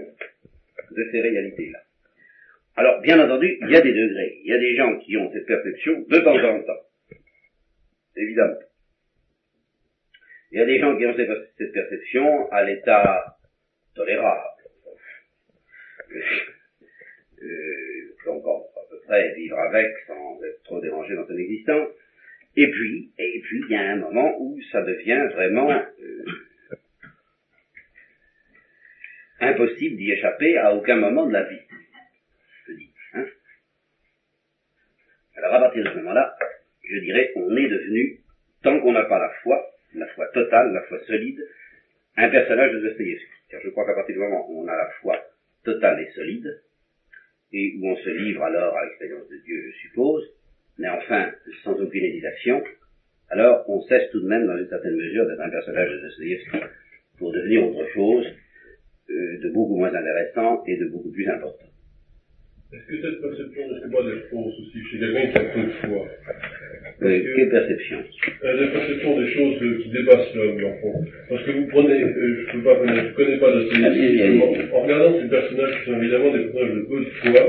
[0.93, 1.79] de ces réalités-là.
[2.77, 4.41] Alors, bien entendu, il y a des degrés.
[4.45, 6.83] Il y a des gens qui ont cette perception de temps en temps.
[8.17, 8.59] Évidemment.
[10.51, 13.37] Il y a des gens qui ont cette perception à l'état
[13.95, 14.41] tolérable.
[17.43, 18.73] Euh, encore
[19.37, 21.89] vivre avec sans être trop dérangé dans son existence.
[22.57, 26.25] Et puis, et puis, il y a un moment où ça devient vraiment euh,
[29.43, 31.61] impossible d'y échapper à aucun moment de la vie.
[32.69, 32.91] Je dis.
[33.15, 33.25] Hein
[35.37, 36.37] Alors à partir de ce moment-là,
[36.89, 38.21] je dirais, on est devenu,
[38.63, 39.61] tant qu'on n'a pas la foi,
[39.95, 41.41] la foi totale, la foi solide,
[42.17, 43.27] un personnage de Dostoevsky.
[43.51, 45.19] Car je crois qu'à partir du moment où on a la foi
[45.65, 46.63] totale et solide,
[47.53, 50.25] et où on se livre alors à l'expérience de Dieu, je suppose,
[50.79, 51.33] mais enfin
[51.65, 52.63] sans aucune hésitation,
[53.29, 56.59] alors on cesse tout de même dans une certaine mesure d'être un personnage de Dostoevsky
[57.19, 58.27] pour devenir autre chose
[59.09, 61.67] de beaucoup moins intéressant et de beaucoup plus important.
[62.73, 65.61] Est-ce que cette perception ne serait pas d'être fausse aussi chez quelqu'un qui a peu
[65.61, 66.09] de foi
[67.03, 67.99] euh, Quelle perception?
[68.01, 71.05] Euh, La perception des choses qui dépassent l'homme, en fond.
[71.29, 75.21] Parce que vous prenez, euh, je ne pas je connais pas de ces en regardant
[75.21, 77.45] ces personnages qui sont évidemment des personnages de peu de foi,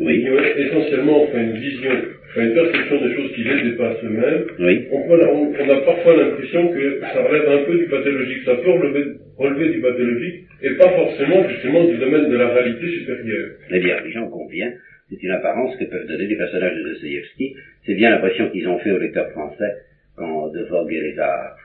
[0.00, 0.22] oui.
[0.22, 1.92] qui ont essentiellement enfin, une vision,
[2.30, 4.88] enfin, une perception des choses qui les dépassent eux-mêmes, oui.
[4.90, 8.44] on, on, on, a parfois l'impression que ça relève un peu du pathologique.
[8.46, 12.86] Ça peut relever, relever du pathologique, et pas forcément justement du domaine de la réalité
[12.98, 13.50] supérieure.
[13.70, 14.78] Eh bien, les gens conviennent,
[15.10, 17.56] c'est une apparence que peuvent donner les personnages de Dostoevsky.
[17.84, 19.72] C'est bien l'impression qu'ils ont fait aux lecteurs français
[20.16, 21.56] quand De Vogue les a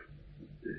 [0.65, 0.69] euh,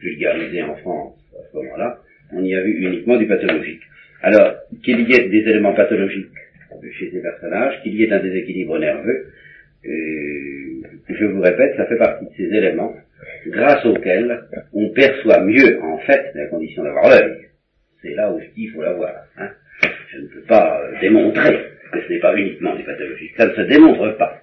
[0.00, 1.98] vulgarisés en France à ce moment-là.
[2.32, 3.82] On y a vu uniquement du pathologique.
[4.22, 6.26] Alors, qu'il y ait des éléments pathologiques
[6.98, 9.26] chez ces personnages, qu'il y ait un déséquilibre nerveux,
[9.84, 12.94] euh, je vous répète, ça fait partie de ces éléments
[13.50, 17.48] grâce auquel on perçoit mieux, en fait, la condition d'avoir l'œil.
[18.02, 19.14] C'est là où je il faut l'avoir.
[19.38, 19.50] Hein.
[20.12, 21.58] Je ne peux pas euh, démontrer
[21.92, 23.32] que ce n'est pas uniquement des pathologies.
[23.36, 24.42] Ça ne se démontre pas.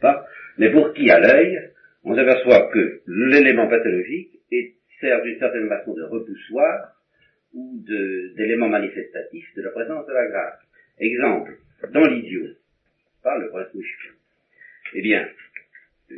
[0.00, 0.26] pas?
[0.58, 1.70] Mais pour qui a l'œil,
[2.04, 4.30] on s'aperçoit que l'élément pathologique
[5.00, 6.94] sert d'une certaine façon de repoussoir
[7.52, 7.82] ou
[8.36, 10.58] d'élément manifestatif de la présence de la grâce.
[10.98, 11.58] Exemple,
[11.92, 12.46] dans l'idiot,
[13.22, 13.68] pas le prince
[14.94, 15.28] Eh bien,
[16.10, 16.14] euh,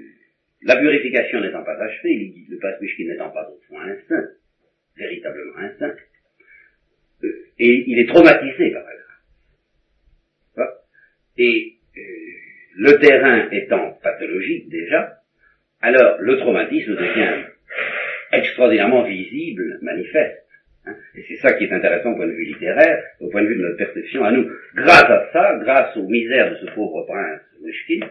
[0.66, 4.29] la purification n'étant pas achevée, le prince n'étant pas au point un saint,
[4.96, 5.94] véritablement un saint,
[7.22, 8.90] euh, et il est traumatisé par la
[10.57, 10.74] grâce.
[11.38, 12.00] Et euh,
[12.79, 15.20] le terrain étant pathologique déjà,
[15.81, 17.44] alors le traumatisme devient
[18.33, 20.48] extraordinairement visible, manifeste.
[20.87, 20.96] Hein.
[21.14, 23.57] Et c'est ça qui est intéressant au point de vue littéraire, au point de vue
[23.57, 24.50] de notre perception à nous.
[24.74, 28.09] Grâce à ça, grâce aux misères de ce pauvre prince Mouchkin,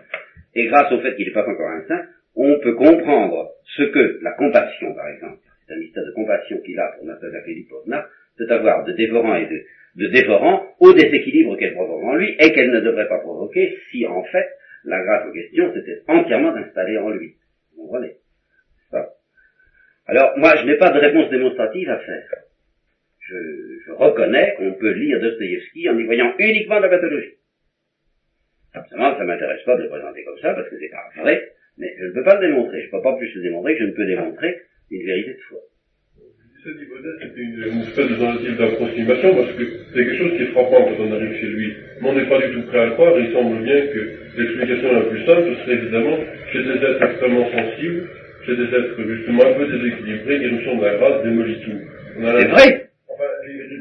[0.56, 4.20] et grâce au fait qu'il n'est pas encore un saint, on peut comprendre ce que
[4.22, 8.48] la compassion, par exemple, c'est un mystère de compassion qu'il a pour Natalia Filipovna, peut
[8.50, 9.62] avoir de dévorant et de,
[9.96, 14.06] de dévorant au déséquilibre qu'elle provoque en lui et qu'elle ne devrait pas provoquer si
[14.06, 14.48] en fait
[14.84, 17.36] la grâce en question s'était entièrement installée en lui.
[17.76, 18.16] Vous comprenez?
[20.08, 22.24] Alors moi je n'ai pas de réponse démonstrative à faire
[23.28, 27.36] je, reconnais qu'on peut lire Dostoïevski en y voyant uniquement la pathologie.
[28.74, 31.42] Absolument, ça m'intéresse pas de le présenter comme ça, parce que c'est pas vrai,
[31.78, 32.82] mais je ne peux pas le démontrer.
[32.82, 34.56] Je ne peux pas plus le démontrer que je ne peux démontrer
[34.92, 35.60] une vérité de foi.
[36.64, 40.52] Cette hypothèse, c'était une, espèce de tentative d'approximation, parce que c'est quelque chose qui est
[40.54, 41.74] frappant quand on arrive chez lui.
[42.02, 44.00] Mais on n'est pas du tout prêt à le croire, il semble bien que
[44.36, 46.18] l'explication la plus simple, ce serait évidemment
[46.52, 48.10] chez des êtres extrêmement sensibles,
[48.48, 51.80] chez des êtres justement un peu déséquilibrés, l'irruption de la grâce démolit tout.
[52.16, 52.86] C'est vrai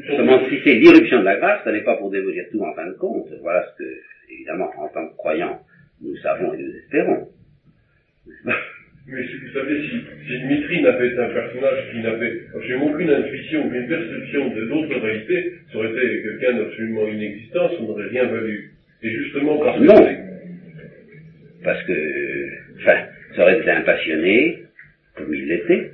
[0.07, 2.85] Seulement, si c'est l'irruption de la grâce, ce n'est pas pour démolir tout en fin
[2.85, 3.27] de compte.
[3.41, 3.89] Voilà ce que,
[4.31, 5.59] évidemment, en tant que croyants,
[6.01, 7.29] nous savons et nous espérons.
[9.07, 13.67] Mais vous savez, si, si Dmitri n'avait été un personnage qui n'avait absolument aucune intuition,
[13.67, 18.71] aucune perception de d'autres réalités, ça aurait été quelqu'un d'absolument inexistant, ça n'aurait rien valu.
[19.03, 19.83] Et justement parce que...
[19.83, 20.07] Non
[21.63, 22.49] Parce que,
[22.81, 22.97] enfin,
[23.35, 24.63] ça aurait été un passionné,
[25.15, 25.91] comme il l'était.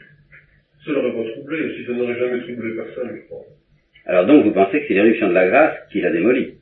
[0.85, 3.45] Ça l'aurait pas troublé, aussi ça n'aurait jamais troublé personne, je crois.
[4.05, 6.60] Alors donc vous pensez que c'est l'éruption de la grâce qui l'a démoli?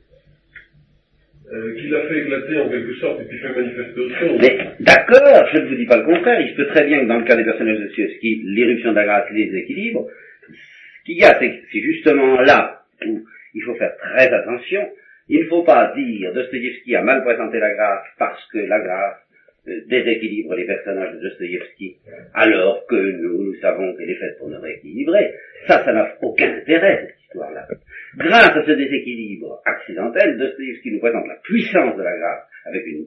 [1.52, 4.38] Euh, fait éclater en quelque sorte et fait manifester autre chose.
[4.40, 6.40] Mais d'accord, je ne vous dis pas le contraire.
[6.40, 8.96] Il se peut très bien que dans le cas des personnages de Dostoevsky, l'éruption de
[8.96, 10.06] la grâce les déséquilibre.
[10.48, 14.88] Ce qu'il y a, c'est justement là où il faut faire très attention.
[15.28, 19.16] Il ne faut pas dire Dostoevsky a mal présenté la grâce parce que la grâce
[19.68, 21.96] euh, déséquilibre les personnages de Dostoevsky,
[22.32, 25.34] alors que nous, nous savons qu'elle est faite pour nous rééquilibrer.
[25.66, 27.66] Ça, ça n'a aucun intérêt, histoire-là.
[28.16, 33.06] Grâce à ce déséquilibre accidentel, Dostoevsky nous présente la puissance de la grâce avec une,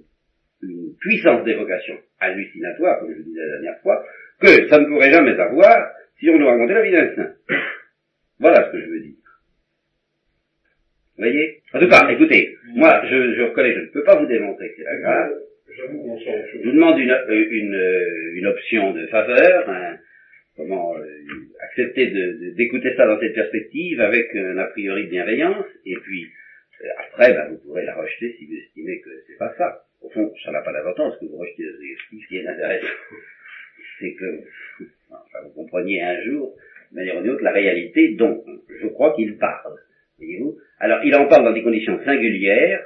[1.02, 4.02] puissance d'évocation hallucinatoire, comme je le disais la dernière fois,
[4.40, 7.34] que ça ne pourrait jamais avoir si on nous racontait la vie d'un saint.
[8.40, 9.16] Voilà ce que je veux dire.
[11.18, 11.62] Vous voyez?
[11.74, 14.84] En tout cas, écoutez, moi, je, reconnais, je ne peux pas vous démontrer que c'est
[14.84, 15.32] la grâce.
[15.68, 19.70] Je vous demande une, euh, une, euh, une option de faveur,
[20.56, 21.04] comment euh,
[21.62, 22.12] accepter
[22.56, 26.28] d'écouter ça dans cette perspective avec un a priori de bienveillance, et puis
[26.84, 29.84] euh, après, ben, vous pourrez la rejeter si vous estimez que c'est pas ça.
[30.02, 32.88] Au fond, ça n'a pas d'importance que vous rejetez ce qui est intéressant.
[34.00, 34.40] C'est que
[35.12, 36.56] enfin, vous compreniez un jour,
[36.92, 39.78] de manière ou d'une autre, la réalité dont je crois qu'il parle.
[40.18, 40.58] Voyez-vous?
[40.80, 42.84] Alors, il en parle dans des conditions singulières,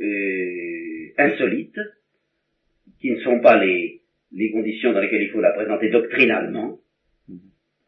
[0.00, 1.80] euh, insolites,
[3.00, 4.00] qui ne sont pas les,
[4.32, 6.78] les conditions dans lesquelles il faut la présenter doctrinalement,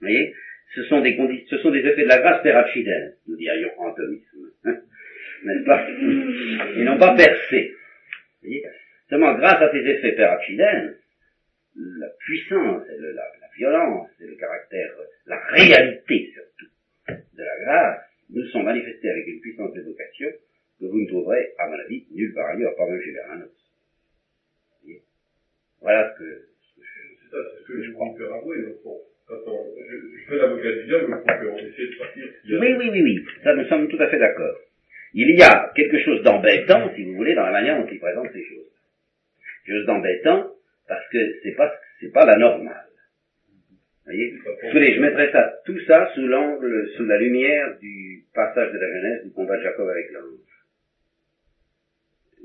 [0.02, 0.34] vous voyez
[0.74, 1.16] ce sont, des
[1.48, 4.50] ce sont des effets de la grâce perachidène, nous dirions en thomisme.
[4.64, 5.86] N'est-ce pas
[6.76, 7.74] Ils n'ont pas percé.
[8.42, 8.64] Vous voyez
[9.10, 10.96] Seulement grâce à ces effets perachidènes,
[11.76, 14.90] la puissance, et la, la, violence, et le caractère,
[15.26, 16.72] la réalité surtout
[17.08, 20.28] de la grâce, nous sont manifestés avec une puissance d'évocation
[20.80, 23.50] que vous ne trouverez, à mon avis, nulle part ailleurs, pas même chez Vernanos.
[25.82, 29.11] Voilà ce que, ce que je, c'est ça, c'est ce que je crois.
[29.32, 32.24] Faire avouer, Attends, je, je fais l'avocat du diable pour qu'on essaie de sortir.
[32.60, 33.26] Oui, oui, oui, oui.
[33.42, 34.56] Ça, nous sommes tout à fait d'accord.
[35.14, 38.32] Il y a quelque chose d'embêtant, si vous voulez, dans la manière dont il présente
[38.32, 38.70] ces choses.
[39.64, 40.50] Quelque chose d'embêtant,
[40.88, 42.86] parce que c'est pas, c'est pas la normale.
[44.06, 44.94] Vous voyez?
[44.94, 49.24] je mettrais ça, tout ça sous l'angle, sous la lumière du passage de la Genèse,
[49.24, 50.40] du combat de Jacob avec l'ange.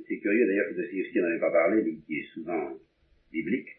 [0.07, 2.77] C'est curieux d'ailleurs que Dostoevsky n'en ait pas parlé, lui qui est souvent
[3.31, 3.69] biblique.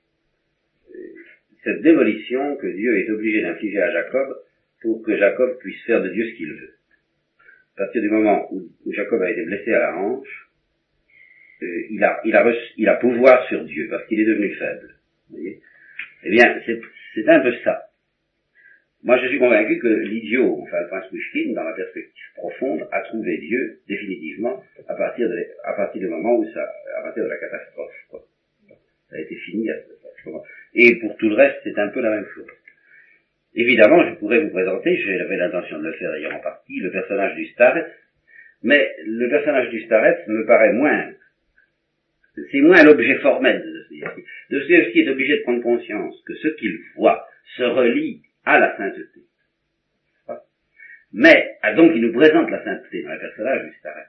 [0.90, 1.37] Euh,
[1.68, 4.38] cette démolition que Dieu est obligé d'infliger à Jacob
[4.80, 6.74] pour que Jacob puisse faire de Dieu ce qu'il veut.
[7.76, 10.48] À partir du moment où, Jacob a été blessé à la hanche,
[11.62, 14.94] euh, il, a, pouvoir sur Dieu parce qu'il est devenu faible.
[15.28, 15.60] Vous voyez?
[16.24, 16.58] Eh bien,
[17.14, 17.82] c'est un peu ça.
[19.04, 23.00] Moi, je suis convaincu que l'idiot, enfin le prince Pushkin, dans la perspective profonde, a
[23.02, 26.66] trouvé Dieu définitivement à partir, de, à du moment où ça,
[26.98, 27.92] à partir de la catastrophe.
[29.10, 29.68] Ça a été fini.
[30.74, 32.46] Et pour tout le reste, c'est un peu la même chose.
[33.54, 37.34] Évidemment, je pourrais vous présenter, j'avais l'intention de le faire d'ailleurs en partie, le personnage
[37.34, 37.90] du Starets,
[38.62, 41.10] mais le personnage du Starets me paraît moins,
[42.52, 44.24] c'est moins l'objet formel de Dostoevsky.
[44.50, 49.22] Dostoevsky est obligé de prendre conscience que ce qu'il voit se relie à la sainteté.
[51.12, 54.08] Mais, ah, donc il nous présente la sainteté dans le personnage du Starets.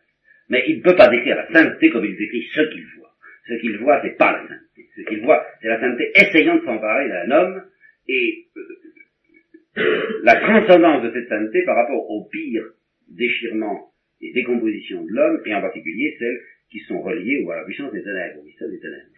[0.49, 3.08] Mais il ne peut pas décrire la sainteté comme il décrit ce qu'il voit.
[3.49, 4.87] Ce qu'il voit, c'est pas la sainteté.
[4.95, 7.63] Ce qu'il voit, c'est la sainteté essayant de s'emparer d'un homme
[8.07, 8.45] et
[9.77, 12.63] euh, la transcendance de cette sainteté par rapport au pire
[13.07, 13.91] déchirement
[14.21, 16.39] et décomposition de l'homme, et en particulier celles
[16.69, 19.09] qui sont reliées à la puissance des ténèbres, des ténèbres.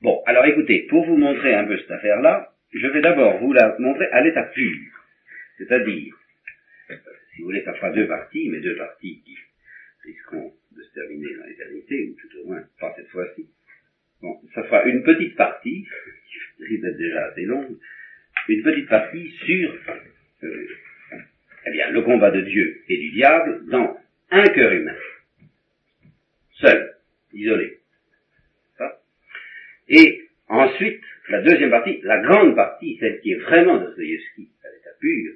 [0.00, 3.76] Bon, alors écoutez, pour vous montrer un peu cette affaire-là, je vais d'abord vous la
[3.78, 4.78] montrer à l'état pur.
[5.58, 6.14] C'est-à-dire,
[7.34, 9.36] si vous voulez, ça fera deux parties, mais deux parties qui
[10.04, 13.46] risqueront de se terminer dans l'éternité, ou tout au moins pas cette fois-ci.
[14.22, 15.86] Bon, ça fera une petite partie,
[16.58, 17.76] qui risque d'être déjà assez longue,
[18.48, 19.74] une petite partie sur
[20.44, 20.66] euh,
[21.66, 23.98] eh bien, le combat de Dieu et du diable dans
[24.30, 24.96] un cœur humain,
[26.60, 26.96] seul,
[27.32, 27.78] isolé.
[29.88, 34.90] Et ensuite, la deuxième partie, la grande partie, celle qui est vraiment Dostoïevski à l'état
[35.00, 35.34] pur,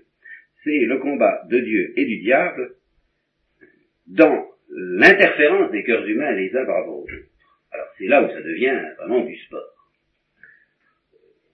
[0.64, 2.74] c'est le combat de Dieu et du diable
[4.06, 7.12] dans l'interférence des cœurs humains les uns par aux autres.
[7.72, 9.74] Alors c'est là où ça devient vraiment du sport.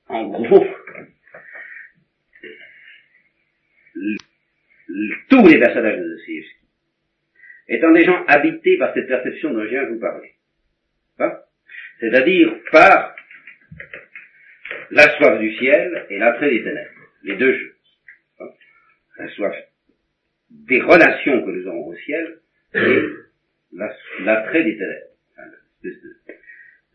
[0.08, 0.64] En gros,
[5.28, 6.66] tous les personnages de Dostoevsky,
[7.68, 10.32] étant des gens habités par cette perception dont je viens de vous parler,
[11.18, 11.38] hein,
[12.00, 13.16] c'est-à-dire par
[14.90, 16.90] la soif du ciel et l'attrait des ténèbres,
[17.24, 17.72] les deux choses.
[18.40, 18.48] Hein,
[19.18, 19.56] la soif
[20.50, 22.40] des relations que nous avons au ciel
[24.20, 25.06] l'attrait des ténèbres,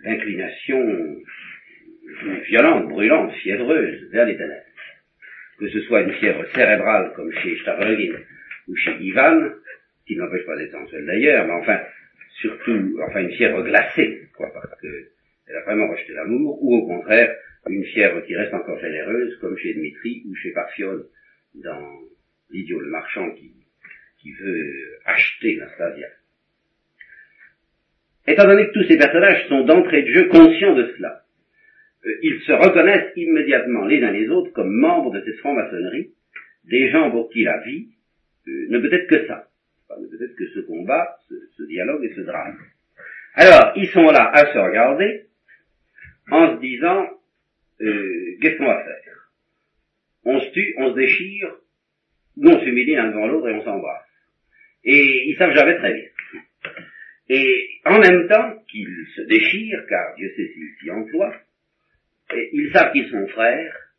[0.03, 1.21] l'inclination
[2.47, 4.65] violente, brûlante, fiévreuse vers les ténèbres.
[5.59, 8.17] Que ce soit une fièvre cérébrale comme chez Stavrogin
[8.67, 9.49] ou chez Ivan,
[10.07, 11.79] qui n'empêche pas d'être sensuel d'ailleurs, mais enfin,
[12.39, 17.35] surtout, enfin une fièvre glacée, quoi, parce qu'elle a vraiment rejeté l'amour, ou au contraire,
[17.69, 21.05] une fièvre qui reste encore généreuse, comme chez Dmitri ou chez Parfiol,
[21.53, 21.99] dans
[22.49, 23.53] l'idiot le marchand qui,
[24.21, 26.07] qui veut acheter Nastasia.
[28.27, 31.23] Étant donné que tous ces personnages sont d'entrée de jeu conscients de cela,
[32.05, 36.11] euh, ils se reconnaissent immédiatement les uns les autres comme membres de cette franc-maçonnerie,
[36.65, 37.89] des gens pour qui la vie
[38.47, 39.47] euh, ne peut être que ça,
[39.99, 42.57] ne peut être que ce combat, ce, dialogue et ce drame.
[43.33, 45.25] Alors, ils sont là à se regarder
[46.29, 47.09] en se disant,
[47.81, 49.29] euh, qu'est-ce qu'on va faire?
[50.25, 51.55] On se tue, on se déchire,
[52.37, 54.10] ou on s'humilie l'un devant l'autre et on s'embrasse.
[54.83, 56.09] Et ils savent jamais très bien.
[57.29, 61.35] Et en même temps qu'ils se déchirent, car Dieu sait s'ils s'y emploient,
[62.33, 63.91] ils savent qu'ils sont frères,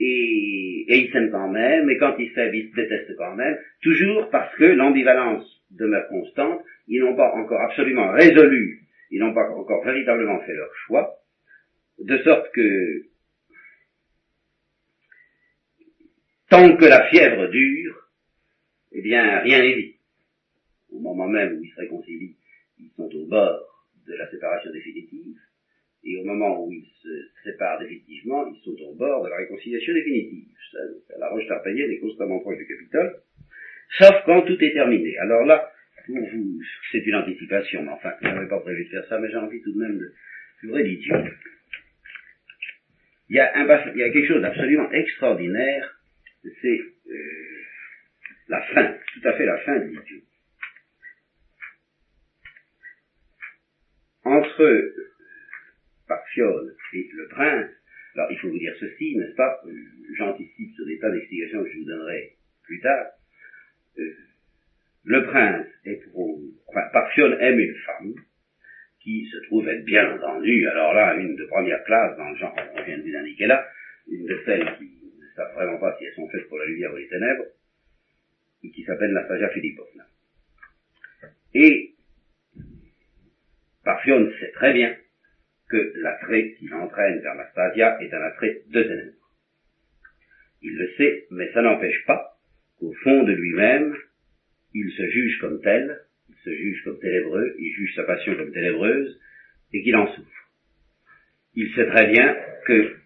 [0.00, 4.30] et, ils s'aiment quand même, et quand ils s'aiment, ils se détestent quand même, toujours
[4.30, 8.80] parce que l'ambivalence demeure constante, ils n'ont pas encore absolument résolu,
[9.10, 11.16] ils n'ont pas encore véritablement fait leur choix,
[11.98, 13.02] de sorte que
[16.48, 18.09] tant que la fièvre dure,
[18.92, 19.96] eh bien rien n'est dit.
[20.90, 22.36] Au moment même où ils se réconcilient,
[22.78, 25.36] ils sont au bord de la séparation définitive,
[26.02, 29.92] et au moment où ils se séparent définitivement, ils sont au bord de la réconciliation
[29.92, 30.48] définitive.
[31.18, 33.16] La roche tarpéienne est constamment proche du Capitole,
[33.98, 35.16] sauf quand tout est terminé.
[35.18, 35.70] Alors là,
[36.06, 36.60] pour vous,
[36.90, 39.60] c'est une anticipation, mais enfin, je n'avais pas prévu de faire ça, mais j'ai envie
[39.62, 40.12] tout de même de
[40.62, 41.16] vous l'idiot.
[43.28, 46.00] Il y, a un, il y a quelque chose d'absolument extraordinaire,
[46.42, 47.39] c'est euh,
[48.50, 50.22] la fin, tout à fait la fin de l'idiot.
[54.24, 54.92] Entre
[56.08, 57.70] Parfiole et le prince,
[58.16, 59.60] alors il faut vous dire ceci, n'est-ce pas
[60.18, 62.32] J'anticipe sur des tas d'explications que je vous donnerai
[62.64, 63.06] plus tard.
[63.98, 64.14] Euh,
[65.04, 66.40] le prince est pour...
[66.66, 68.14] Enfin, Parfiole aime une femme
[69.00, 72.54] qui se trouve être bien entendue, alors là, une de première classe, dans le genre
[72.54, 73.64] qu'on vient de vous indiquer là,
[74.08, 76.92] une de celles qui ne savent vraiment pas si elles sont faites pour la lumière
[76.92, 77.46] ou les ténèbres,
[78.62, 80.06] et qui s'appelle Nastasia Filipovna.
[81.54, 81.94] Et
[83.84, 84.94] Parfione sait très bien
[85.68, 89.30] que l'attrait qui l'entraîne vers Nastasia est un attrait de ténèbres.
[90.62, 92.38] Il le sait, mais ça n'empêche pas
[92.78, 93.96] qu'au fond de lui-même,
[94.74, 98.52] il se juge comme tel, il se juge comme ténébreux, il juge sa passion comme
[98.52, 99.20] ténébreuse,
[99.72, 100.50] et qu'il en souffre.
[101.54, 102.36] Il sait très bien
[102.66, 102.96] que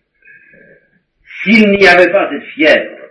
[1.42, 3.03] S'il n'y avait pas cette fièvre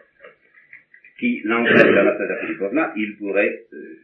[1.19, 3.99] qui l'entraîne vers Nastasia Filipovna, il pourrait euh,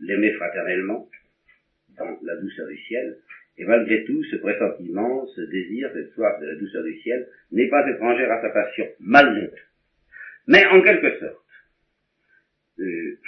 [0.00, 1.08] l'aimer fraternellement
[1.96, 3.18] dans la douceur du ciel,
[3.56, 7.68] et malgré tout, ce pressentiment, ce désir, cette soif de la douceur du ciel n'est
[7.68, 9.56] pas étrangère à sa passion, malgré tout.
[10.48, 11.44] Mais en quelque sorte,
[12.80, 13.18] euh,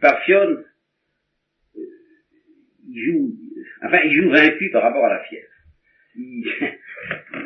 [0.00, 0.64] Parfione,
[1.76, 1.80] euh,
[2.94, 3.34] joue,
[3.82, 5.48] enfin, il joue vaincu par rapport à la fièvre.
[6.16, 6.44] Il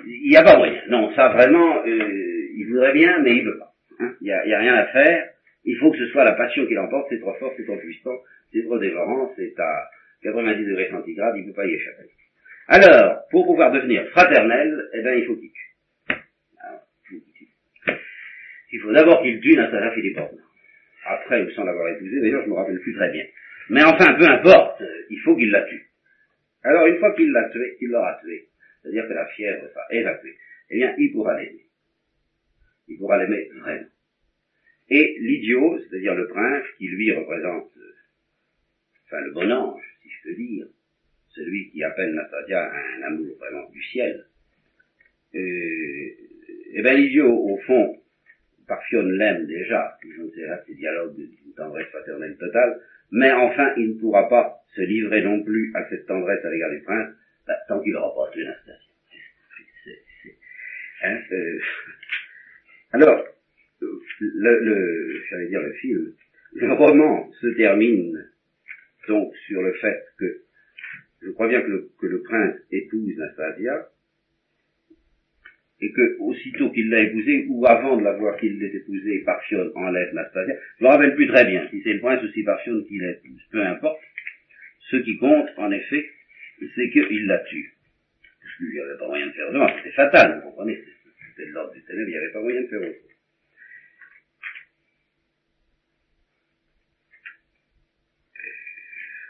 [0.29, 0.83] n'y a pas moyen.
[0.89, 3.70] Non, ça vraiment, euh, il voudrait bien, mais il veut pas.
[4.01, 4.15] Hein.
[4.21, 5.31] Il n'y a, a, rien à faire.
[5.65, 8.17] Il faut que ce soit la passion qui l'emporte, c'est trop fort, c'est trop puissant,
[8.53, 9.91] c'est trop dévorant, c'est à
[10.23, 12.09] 90 degrés centigrades, il ne peut pas y échapper.
[12.69, 16.17] Alors, pour pouvoir devenir fraternel, eh bien, il faut qu'il tue.
[18.73, 20.43] il faut d'abord qu'il tue Nastasia Philippovna.
[21.07, 23.25] Après, il sans l'avoir épousée, d'ailleurs, je ne me rappelle plus très bien.
[23.71, 25.91] Mais enfin, peu importe, il faut qu'il la tue.
[26.63, 28.49] Alors, une fois qu'il l'a tué, qu'il l'aura tué,
[28.83, 30.37] c'est-à-dire que la fièvre sera évacuée,
[30.71, 31.65] eh bien, il pourra l'aimer.
[32.91, 33.87] Il pourra l'aimer vraiment.
[34.91, 37.71] Et l'idiot, c'est-à-dire le prince, qui lui représente,
[39.07, 40.67] enfin, le bon ange, si je peux dire,
[41.29, 44.27] celui qui appelle Nastasia à un amour vraiment du ciel,
[45.37, 45.39] euh,
[46.73, 47.97] eh bien, l'idiot, au fond,
[48.67, 52.81] Parfione l'aime déjà, je ne sais pas, ces dialogues d'une tendresse paternelle totale,
[53.13, 56.71] mais enfin, il ne pourra pas se livrer non plus à cette tendresse à l'égard
[56.71, 57.15] du prince,
[57.47, 58.75] bah, tant qu'il n'aura pas tué Nastasia.
[61.03, 61.59] Hein, euh,
[62.93, 63.25] alors,
[63.81, 66.13] le, le j'allais dire le film,
[66.55, 68.27] le roman se termine
[69.09, 70.43] donc sur le fait que
[71.23, 73.89] je crois bien que le, que le prince épouse Nastasia,
[75.83, 80.13] et que aussitôt qu'il l'a épousée, ou avant de l'avoir qu'il l'ait épousée, Parfione enlève
[80.15, 82.85] Nastasia, je ne me rappelle plus très bien si c'est le prince ou si Parfione
[82.87, 84.01] qui l'épouse, peu importe.
[84.91, 86.11] Ce qui compte, en effet,
[86.75, 87.75] c'est qu'il la tue.
[88.43, 90.83] Parce qu'il n'y avait pas moyen de faire autrement, c'était fatal, vous comprenez,
[91.47, 93.07] de l'ordre du ténèbre, il n'y avait pas moyen de faire autrement.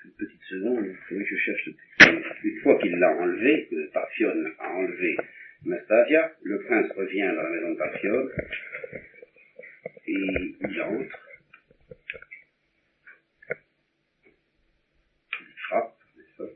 [0.04, 2.44] Une petite seconde, il faudrait que je cherche le texte?
[2.44, 5.16] Une fois qu'il l'a enlevé, que Parfione a enlevé
[5.64, 8.30] Nastasia, le prince revient dans la maison de Parfione,
[10.06, 11.18] et il entre.
[15.40, 16.48] Il frappe, n'est-ce pas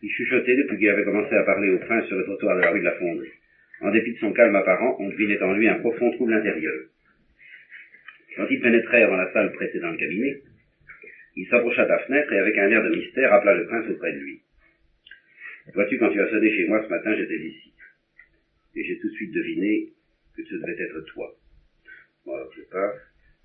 [0.00, 2.70] Il chuchotait depuis qu'il avait commencé à parler au prince sur le trottoir de la
[2.70, 3.32] rue de la Fonderie.
[3.80, 6.74] En dépit de son calme apparent, on devinait en lui un profond trouble intérieur.
[8.36, 10.40] Quand ils pénétrèrent dans la salle précédant le cabinet,
[11.36, 14.12] il s'approcha de la fenêtre et avec un air de mystère appela le prince auprès
[14.12, 14.40] de lui.
[15.74, 17.72] Vois-tu, quand tu as sonné chez moi ce matin, j'étais ici.
[18.76, 19.88] Et j'ai tout de suite deviné
[20.36, 21.34] que ce devait être toi.
[22.24, 22.94] Bon, alors je pars.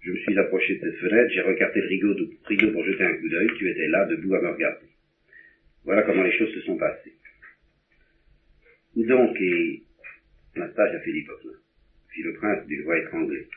[0.02, 3.50] Je me suis approché de cette fenêtre, j'ai recarté le pour jeter un coup d'œil,
[3.58, 4.93] tu étais là, debout à me regarder.
[5.86, 7.14] Voilà comment les choses se sont passées.
[8.96, 9.84] Donc est
[10.56, 11.54] Nastasia Philippovna
[12.14, 13.48] fit le prince d'une voix étranglée.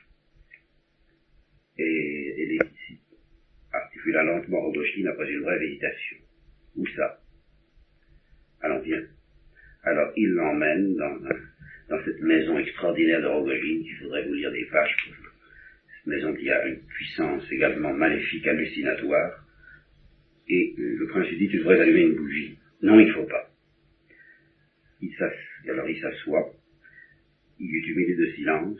[1.78, 3.00] Et elle est ici,
[3.72, 6.16] articula lentement Rogochine après une brève hésitation.
[6.76, 7.20] Où ça?
[8.62, 9.02] Allons, viens.
[9.82, 11.18] Alors il l'emmène dans,
[11.88, 16.34] dans cette maison extraordinaire de Rogojine, il faudrait vous lire des pages pour cette maison
[16.34, 19.45] qui a une puissance également maléfique, hallucinatoire.
[20.48, 22.58] Et le prince lui dit, tu devrais allumer une bougie.
[22.82, 23.50] Non, il ne faut pas.
[25.02, 25.12] Il
[25.68, 26.52] alors il s'assoit,
[27.58, 28.78] il eut une minute de silence,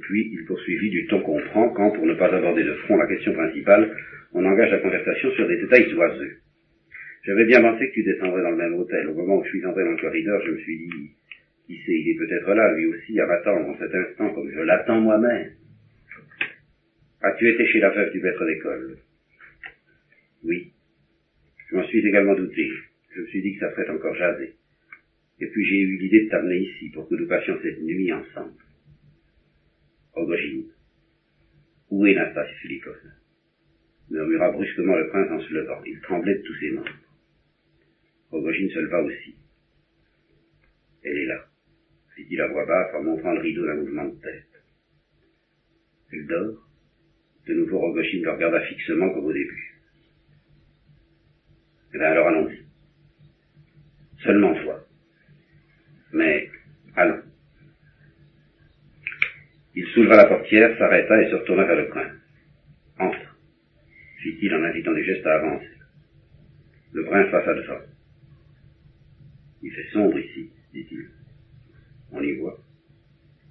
[0.00, 3.06] puis il poursuivit du ton qu'on prend quand, pour ne pas aborder de front la
[3.06, 3.96] question principale,
[4.32, 6.38] on engage la conversation sur des détails oiseux.
[7.24, 9.08] J'avais bien pensé que tu descendrais dans le même hôtel.
[9.08, 11.10] Au moment où je suis entré dans le corridor, je me suis dit,
[11.66, 14.60] qui sait, il est peut-être là, lui aussi, à m'attendre en cet instant, comme je
[14.60, 15.50] l'attends moi-même.
[17.20, 18.98] As-tu été chez la veuve du maître d'école?
[20.44, 20.72] Oui.
[21.70, 22.70] Je m'en suis également douté.
[23.14, 24.54] Je me suis dit que ça ferait encore jaser.
[25.40, 28.54] Et puis j'ai eu l'idée de t'amener ici pour que nous passions cette nuit ensemble.
[30.12, 30.66] Rogojine.
[31.90, 33.18] Où est Nastasia Filipovna
[34.10, 35.82] murmura brusquement le prince en se levant.
[35.84, 36.88] Il tremblait de tous ses membres.
[38.30, 39.36] Rogojine se leva aussi.
[41.02, 41.46] Elle est là,
[42.16, 44.44] fit-il à voix basse en montrant le rideau d'un mouvement de tête.
[46.12, 46.68] Elle dort?
[47.46, 49.67] De nouveau Rogojine le regarda fixement comme au début.
[51.94, 52.58] Eh bien alors allons-y.
[54.22, 54.84] Seulement toi.
[56.12, 56.50] Mais
[56.96, 57.22] allons.
[59.74, 62.12] Il souleva la portière, s'arrêta et se retourna vers le prince.
[62.98, 63.38] Entre,
[64.22, 65.70] fit-il en invitant les gestes à avancer.
[66.92, 67.80] Le prince passa devant.
[69.62, 71.10] Il fait sombre ici, dit-il.
[72.10, 72.58] On y voit.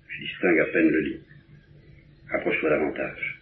[0.10, 1.22] Je distingue à peine le lit.
[2.32, 3.42] Approche-toi davantage.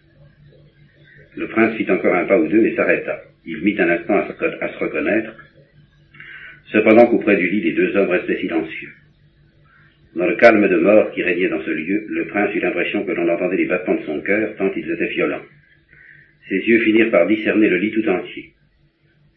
[1.36, 3.22] Le prince fit encore un pas ou deux et s'arrêta.
[3.46, 5.32] Il mit un instant à se, reconnaître,
[6.72, 8.90] cependant qu'auprès du lit les deux hommes restaient silencieux.
[10.16, 13.12] Dans le calme de mort qui régnait dans ce lieu, le prince eut l'impression que
[13.12, 15.44] l'on entendait les battements de son cœur tant ils étaient violents.
[16.48, 18.50] Ses yeux finirent par discerner le lit tout entier.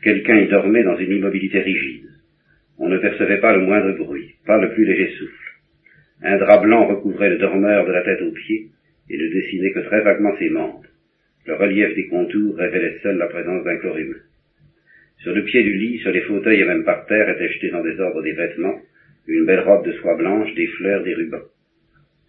[0.02, 2.10] Quelqu'un y dormait dans une immobilité rigide.
[2.80, 5.52] On ne percevait pas le moindre bruit, pas le plus léger souffle.
[6.24, 8.70] Un drap blanc recouvrait le dormeur de la tête aux pieds
[9.10, 10.84] et ne dessinait que très vaguement ses membres.
[11.46, 14.20] Le relief des contours révélait seul la présence d'un corps humain.
[15.18, 17.84] Sur le pied du lit, sur les fauteuils et même par terre étaient jetés dans
[17.84, 18.80] des ordres des vêtements,
[19.28, 21.44] une belle robe de soie blanche, des fleurs, des rubans.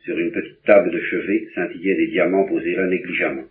[0.04, 3.46] Sur une petite table de chevet scintillaient des diamants posés là négligemment.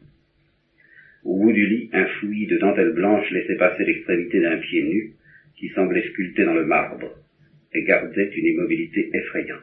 [1.24, 5.14] Au bout du lit, un fouillis de dentelle blanche laissait passer l'extrémité d'un pied nu,
[5.58, 7.14] qui semblait sculpté dans le marbre,
[7.74, 9.62] et gardait une immobilité effrayante.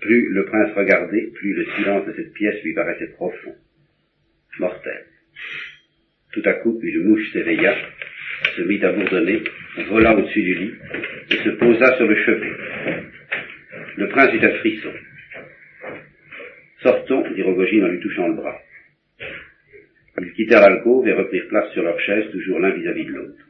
[0.00, 3.54] Plus le prince regardait, plus le silence de cette pièce lui paraissait profond,
[4.58, 5.04] mortel.
[6.32, 7.74] Tout à coup, une mouche s'éveilla,
[8.56, 9.42] se mit à bourdonner,
[9.88, 10.74] vola au-dessus du lit,
[11.30, 12.52] et se posa sur le chevet.
[13.96, 14.92] Le prince eut un frisson.
[16.82, 18.60] Sortons, dit Rogogine en lui touchant le bras.
[20.20, 23.44] Ils quittèrent l'alcôve et reprirent place sur leur chaise, toujours l'un vis-à-vis de l'autre.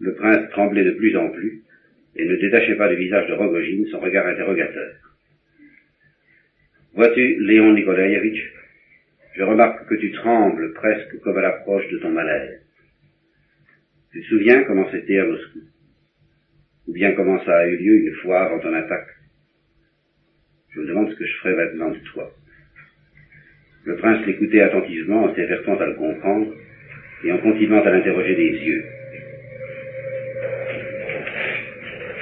[0.00, 1.62] Le prince tremblait de plus en plus
[2.16, 4.92] et ne détachait pas du visage de Rogogine son regard interrogateur.
[6.94, 8.55] Vois-tu, Léon Nikolaïevitch,
[9.36, 12.62] je remarque que tu trembles presque comme à l'approche de ton malaise.
[14.12, 15.60] Tu te souviens comment c'était à Moscou?
[16.88, 19.08] Ou bien comment ça a eu lieu une fois avant ton attaque?
[20.70, 22.30] Je me demande ce que je ferai maintenant de toi.
[23.84, 26.54] Le prince l'écoutait attentivement en s'évertant à le comprendre
[27.24, 28.84] et en continuant à l'interroger des yeux.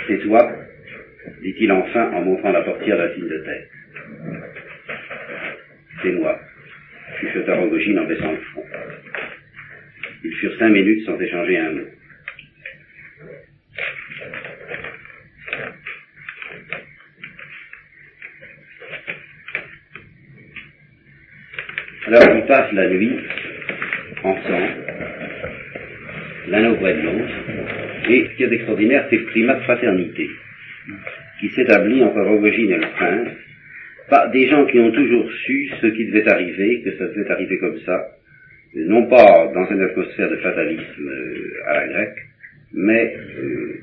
[0.09, 0.53] C'est toi?
[1.43, 3.71] dit-il enfin en montrant la portière d'un signe de tête.
[6.03, 6.41] C'est moi,
[7.25, 8.65] chuchota Rogogine en baissant le front.
[10.25, 11.89] Ils furent cinq minutes sans échanger un mot.
[22.07, 23.19] Alors ils passent la nuit
[24.23, 24.75] ensemble,
[26.49, 27.35] l'un auprès de l'autre,
[28.11, 30.31] et ce qui est extraordinaire, c'est le climat de fraternité
[31.41, 33.29] qui s'établit entre Rogogine et le prince,
[34.09, 37.59] pas des gens qui ont toujours su ce qui devait arriver, que ça devait arriver
[37.59, 38.11] comme ça,
[38.75, 42.19] non pas dans une atmosphère de fatalisme euh, à la grecque,
[42.73, 43.81] mais euh,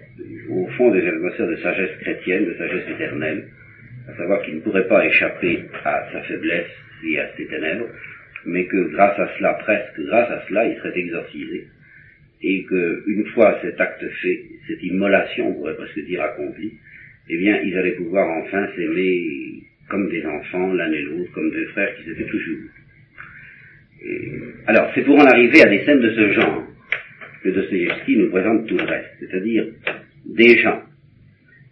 [0.50, 3.48] au fond des atmosphères de sagesse chrétienne, de sagesse éternelle,
[4.10, 6.72] à savoir qu'il ne pourrait pas échapper à sa faiblesse
[7.08, 7.88] et à ses ténèbres,
[8.46, 11.68] mais que grâce à cela, presque grâce à cela, il serait exorcisé,
[12.44, 16.74] et qu'une fois cet acte fait, cette immolation, on pourrait presque dire accomplie,
[17.30, 21.68] eh bien, ils allaient pouvoir enfin s'aimer comme des enfants, l'un et l'autre, comme deux
[21.68, 22.60] frères qui s'étaient toujours.
[24.68, 26.64] alors, c'est pour en arriver à des scènes de ce genre
[27.44, 29.68] que Dostoevsky nous présente tout le reste, c'est-à-dire
[30.26, 30.82] des gens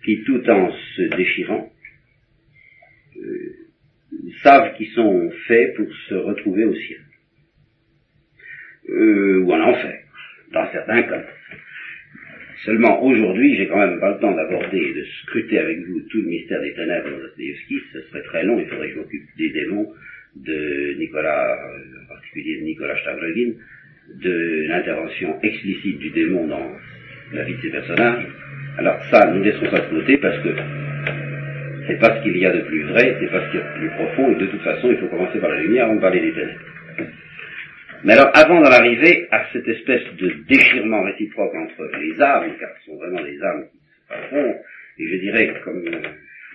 [0.03, 1.72] qui, tout en se déchirant,
[3.15, 3.55] euh,
[4.43, 7.01] savent qu'ils sont faits pour se retrouver au ciel,
[8.89, 10.03] euh, ou en enfer,
[10.51, 11.26] dans certains cas.
[12.66, 16.22] Seulement aujourd'hui, j'ai quand même pas le temps d'aborder et de scruter avec vous tout
[16.22, 19.24] le mystère des ténèbres de Dostoevsky, ce serait très long, il faudrait que je m'occupe
[19.38, 19.88] des démons,
[20.36, 21.57] de Nicolas,
[22.03, 23.53] en particulier de Nicolas Stavrogin,
[24.22, 26.72] de l'intervention explicite du démon dans
[27.34, 28.26] la vie de ces personnages.
[28.78, 30.49] Alors ça, nous laisserons ça de côté parce que
[31.88, 33.74] c'est pas ce qu'il y a de plus vrai, c'est pas ce qu'il y a
[33.74, 36.01] de plus profond, et de toute façon, il faut commencer par la lumière avant de
[36.01, 36.60] parler des ténèbres.
[38.04, 42.70] Mais alors, avant d'en arriver à cette espèce de déchirement réciproque entre les âmes, car
[42.80, 44.60] ce sont vraiment des âmes qui se affrontent,
[45.00, 45.88] et je dirais, comme vous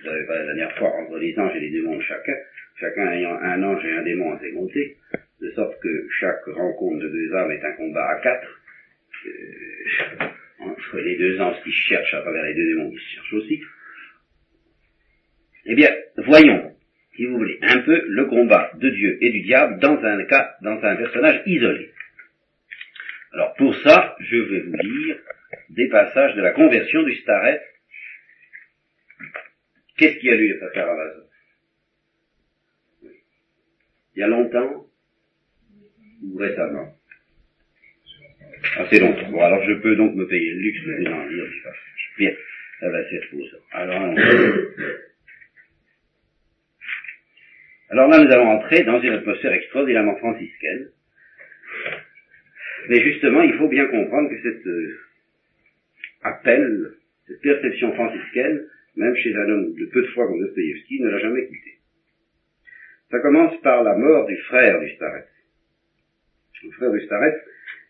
[0.09, 2.35] avez pas la dernière fois, entre les anges et les démons de chacun,
[2.79, 4.97] chacun ayant un ange et un démon à ses côtés,
[5.41, 8.61] de sorte que chaque rencontre de deux âmes est un combat à quatre,
[9.27, 10.25] euh,
[10.61, 13.61] entre les deux anges qui cherchent à travers les deux démons qui se cherchent aussi.
[15.65, 16.74] Eh bien, voyons
[17.15, 20.55] si vous voulez, un peu le combat de Dieu et du diable dans un cas,
[20.61, 21.91] dans un personnage isolé.
[23.33, 25.17] Alors pour ça, je vais vous lire
[25.69, 27.61] des passages de la conversion du Staret.
[29.97, 31.23] Qu'est-ce qui a lu le à Amazon
[34.15, 34.85] Il y a longtemps
[36.23, 36.93] ou récemment?
[38.77, 39.29] Assez longtemps.
[39.29, 41.47] Bon, alors je peux donc me payer le luxe de lire.
[42.17, 42.31] Bien,
[42.79, 43.11] ça va être
[43.51, 43.57] ça.
[43.71, 44.15] Alors,
[47.89, 50.89] alors là, nous allons entrer dans une atmosphère extraordinairement franciscaine.
[52.89, 54.99] Mais justement, il faut bien comprendre que cet euh,
[56.23, 56.91] appel,
[57.27, 58.65] cette perception franciscaine,
[58.95, 61.79] même chez un homme de peu de foi comme Dostoevsky, ne l'a jamais quitté.
[63.11, 64.87] Ça commence par la mort du frère du.
[66.63, 66.99] Le frère du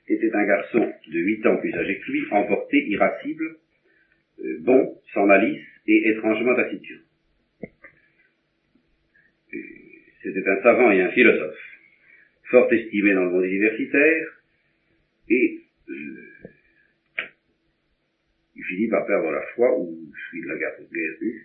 [0.07, 3.57] était un garçon de huit ans plus âgé que lui, emporté, irascible,
[4.43, 7.01] euh, bon, sans malice et étrangement taciturne.
[9.53, 9.57] Euh,
[10.25, 11.59] c'était un savant et un philosophe,
[12.49, 14.27] fort estimé dans le monde universitaire,
[15.29, 15.59] et
[15.89, 15.93] euh,
[18.55, 19.95] il finit par perdre la foi, ou
[20.29, 21.41] suit de la guerre, guerre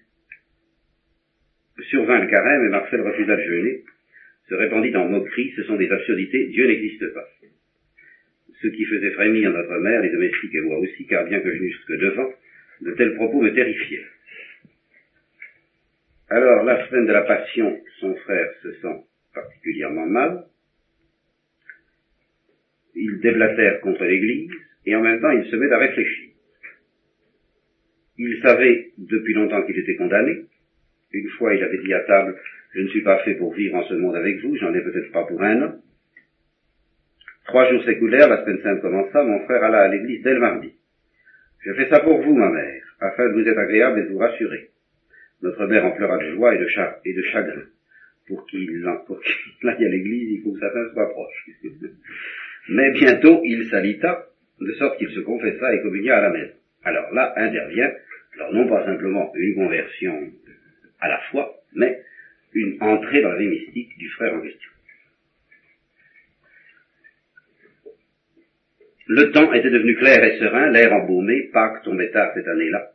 [1.88, 3.84] Survint le carême et Marcel refusa de jeûner,
[4.48, 7.28] se répandit en moquerie, ce sont des absurdités, Dieu n'existe pas.
[8.62, 11.62] Ce qui faisait frémir notre mère, les domestiques et moi aussi, car bien que je
[11.62, 12.32] n'eusse que devant,
[12.82, 14.04] de tels propos me terrifiaient.
[16.30, 19.02] Alors, la semaine de la passion, son frère se sent
[19.34, 20.44] particulièrement mal.
[22.94, 24.52] Il déblatère contre l'Église,
[24.86, 26.30] et en même temps il se met à réfléchir.
[28.18, 30.44] Il savait depuis longtemps qu'il était condamné.
[31.12, 32.36] Une fois il avait dit à table,
[32.74, 35.10] je ne suis pas fait pour vivre en ce monde avec vous, j'en ai peut-être
[35.10, 35.74] pas pour un an.
[37.46, 40.72] Trois jours s'écoulèrent, la semaine sainte commença, mon frère alla à l'église dès le mardi.
[41.64, 44.18] Je fais ça pour vous, ma mère, afin de vous être agréable et de vous
[44.18, 44.69] rassurer.
[45.42, 46.66] Notre mère en pleura de joie et de,
[47.04, 47.62] et de chagrin.
[48.26, 51.28] Pour qu'il aille à l'église, il faut que sa fin soit.
[52.68, 54.26] Mais bientôt, il s'alita,
[54.60, 56.52] de sorte qu'il se confessa et communia à la maison.
[56.84, 57.90] Alors là intervient,
[58.34, 60.32] alors non pas simplement une conversion
[61.00, 62.02] à la foi, mais
[62.54, 64.70] une entrée dans la vie mystique du frère en question.
[69.06, 72.92] Le temps était devenu clair et serein, l'air embaumé, Pâques tombait tard cette année-là.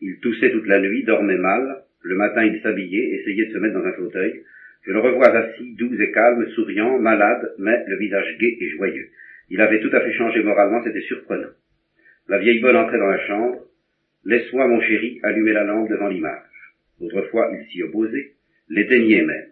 [0.00, 3.74] Il toussait toute la nuit, dormait mal, le matin il s'habillait, essayait de se mettre
[3.74, 4.42] dans un fauteuil.
[4.86, 9.08] Je le revois assis, doux et calme, souriant, malade, mais le visage gai et joyeux.
[9.50, 11.50] Il avait tout à fait changé moralement, c'était surprenant.
[12.28, 13.64] La vieille bonne entrait dans la chambre.
[14.24, 16.42] Laisse-moi, mon chéri, allumer la lampe devant l'image.
[17.00, 18.32] Autrefois, il s'y opposait,
[18.68, 19.48] l'éteignait même.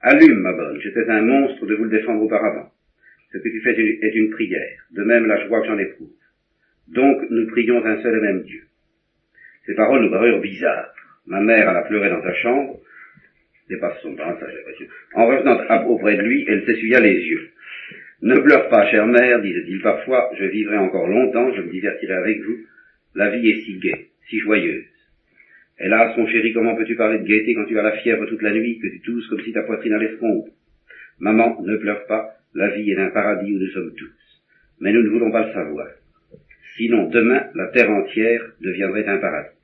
[0.00, 2.70] Allume, ma bonne, j'étais un monstre de vous le défendre auparavant.
[3.32, 6.12] Ce que tu fais est une prière, de même la joie que j'en éprouve.
[6.88, 8.65] Donc nous prions un seul et même Dieu.
[9.66, 10.94] Ces paroles nous parurent bizarres.
[11.26, 12.78] Ma mère alla pleurer dans sa chambre,
[13.68, 14.88] dépasse son temps, ça j'ai.
[15.14, 17.50] En revenant auprès de lui, elle s'essuya les yeux.
[18.22, 22.40] Ne pleure pas, chère mère, disait-il parfois, je vivrai encore longtemps, je me divertirai avec
[22.42, 22.58] vous.
[23.14, 24.84] La vie est si gaie, si joyeuse.
[25.78, 28.52] Hélas, mon chéri, comment peux-tu parler de gaieté quand tu as la fièvre toute la
[28.52, 30.46] nuit, que tu tousses comme si ta poitrine allait fondre?
[31.18, 34.42] Maman, ne pleure pas, la vie est un paradis où nous sommes tous.
[34.80, 35.88] Mais nous ne voulons pas le savoir.
[36.76, 39.55] Sinon, demain, la terre entière deviendrait un paradis.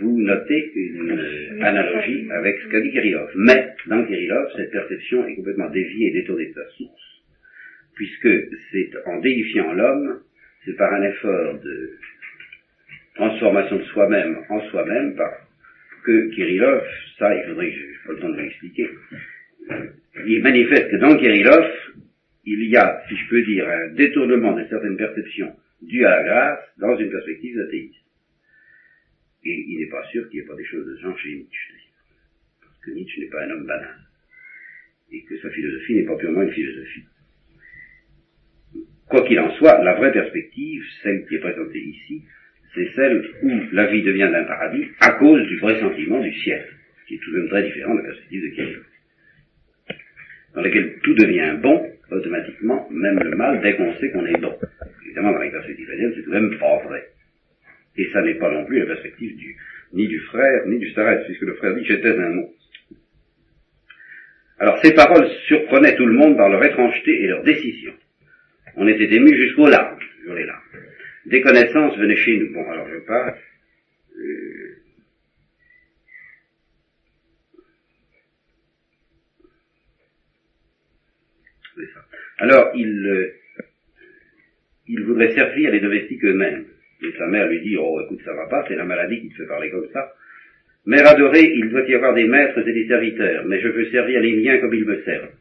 [0.00, 3.30] Vous notez une analogie avec ce qu'a dit Kirillov.
[3.34, 7.22] Mais, dans Kirillov, cette perception est complètement déviée et détournée de sa source,
[7.94, 8.28] puisque
[8.70, 10.20] c'est en déifiant l'homme,
[10.64, 11.90] c'est par un effort de
[13.14, 15.32] transformation de soi-même en soi-même, par
[16.04, 16.82] que Kirillov,
[17.18, 18.88] ça, il faudrait que je pas le temps de l'expliquer,
[20.26, 21.66] il manifeste que dans Kirillov,
[22.44, 26.22] il y a, si je peux dire, un détournement de certaines perceptions dues à la
[26.22, 28.07] grâce dans une perspective athéiste.
[29.44, 31.34] Et il n'est pas sûr qu'il n'y ait pas des choses de ce genre chez
[31.34, 31.74] Nietzsche.
[32.60, 33.96] Parce que Nietzsche n'est pas un homme banal.
[35.12, 37.04] Et que sa philosophie n'est pas purement une philosophie.
[39.08, 42.24] Quoi qu'il en soit, la vraie perspective, celle qui est présentée ici,
[42.74, 46.66] c'est celle où la vie devient un paradis à cause du pressentiment du ciel,
[47.06, 48.84] qui est tout de même très différent de la perspective de Kierkegaard,
[50.54, 54.54] dans laquelle tout devient bon automatiquement, même le mal, dès qu'on sait qu'on est bon.
[55.06, 57.08] Évidemment, dans les perspectives c'est tout de même pas vrai.
[57.98, 59.56] Et ça n'est pas non plus la perspective du,
[59.92, 62.54] ni du frère, ni du starette, puisque le frère dit j'étais un monstre.
[64.60, 67.92] Alors ces paroles surprenaient tout le monde par leur étrangeté et leur décision.
[68.76, 70.62] On était ému jusqu'aux larmes, sur les larmes.
[71.26, 72.52] Des connaissances venaient chez nous.
[72.52, 73.38] Bon, alors je passe.
[74.16, 74.76] Euh,
[82.38, 83.32] alors, euh,
[84.86, 86.66] il voudrait servir les domestiques eux-mêmes.
[87.02, 89.36] Et sa mère lui dit, oh écoute, ça va pas, c'est la maladie qui te
[89.36, 90.12] fait parler comme ça.
[90.86, 94.20] Mère adorée, il doit y avoir des maîtres et des serviteurs, mais je veux servir
[94.20, 95.32] les miens comme ils me servent.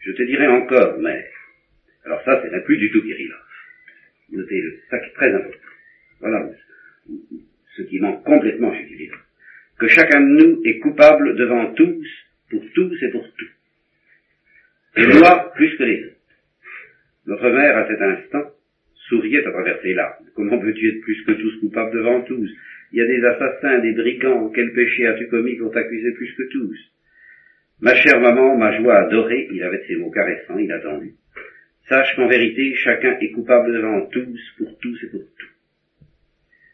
[0.00, 1.24] Je te dirai encore, mère.
[2.04, 3.38] Alors ça, c'est plus du tout Kirillov.
[4.32, 5.58] Notez le, ça qui est très important.
[6.20, 6.50] Voilà
[7.76, 9.18] ce qui manque complètement chez Kirillov.
[9.78, 12.06] Que chacun de nous est coupable devant tous,
[12.50, 13.50] pour tous et pour tout.
[14.96, 16.14] Et moi, plus que les autres.
[17.26, 18.50] Notre mère, à cet instant,
[19.08, 20.26] souriait à travers ses larmes.
[20.34, 22.50] Comment peux-tu être plus que tous coupable devant tous?
[22.92, 26.44] Il y a des assassins, des brigands, quel péché as-tu commis pour t'accuser plus que
[26.50, 26.78] tous?
[27.80, 31.14] Ma chère maman, ma joie adorée, il avait ses mots caressants, il attendit.
[31.88, 35.46] Sache qu'en vérité, chacun est coupable devant tous, pour tous et pour tout.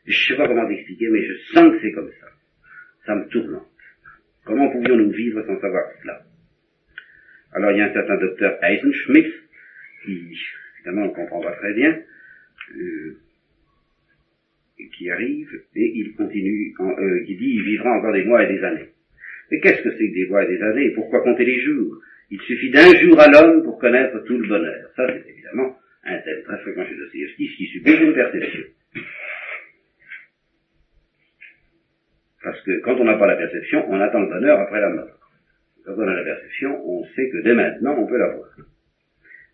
[0.07, 2.27] Je ne sais pas comment t'expliquer, mais je sens que c'est comme ça.
[3.07, 3.67] Ça me tourmente.
[4.45, 6.23] Comment pouvions-nous vivre sans savoir cela?
[7.53, 9.33] Alors il y a un certain docteur Eisenschmidt
[10.05, 10.37] qui
[10.79, 11.99] évidemment on ne comprend pas très bien,
[12.77, 13.17] euh,
[14.97, 18.63] qui arrive, et il continue, euh, qui dit, il vivra encore des mois et des
[18.65, 18.89] années.
[19.51, 20.91] Mais qu'est-ce que c'est que des mois et des années?
[20.91, 22.01] Pourquoi compter les jours?
[22.31, 24.91] Il suffit d'un jour à l'homme pour connaître tout le bonheur.
[24.97, 28.63] Ça, c'est évidemment un thème très fréquent chez Dostoevsky, ce qui suppose une perception.
[32.43, 35.19] Parce que quand on n'a pas la perception, on attend le bonheur après la mort.
[35.85, 38.49] Quand on a la perception, on sait que dès maintenant, on peut l'avoir.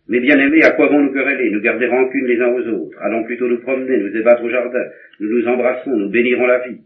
[0.08, 2.98] Mais bien aimés, à quoi vont nous quereller, nous garder rancune les uns aux autres
[3.00, 4.84] Allons plutôt nous promener, nous débattre au jardin,
[5.18, 6.80] nous nous embrassons, nous bénirons la vie.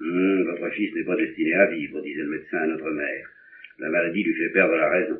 [0.00, 3.28] Hum, votre fils n'est pas destiné à vivre, disait le médecin à notre mère.
[3.78, 5.18] La maladie lui fait perdre la raison.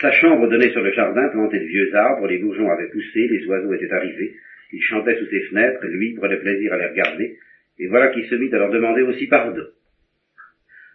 [0.00, 3.46] Sa chambre donnait sur le jardin planté de vieux arbres, les bourgeons avaient poussé, les
[3.46, 4.34] oiseaux étaient arrivés,
[4.72, 7.38] il chantait sous ses fenêtres, lui prenait plaisir à les regarder,
[7.78, 9.64] et voilà qu'il se mit à leur demander aussi pardon.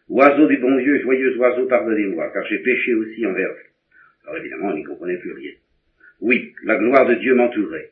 [0.10, 4.28] Oiseau du bon Dieu, joyeux oiseau, pardonnez-moi, car j'ai péché aussi envers vous.
[4.28, 5.52] Alors évidemment, on n'y comprenait plus rien.
[6.20, 7.92] Oui, la gloire de Dieu m'entourait.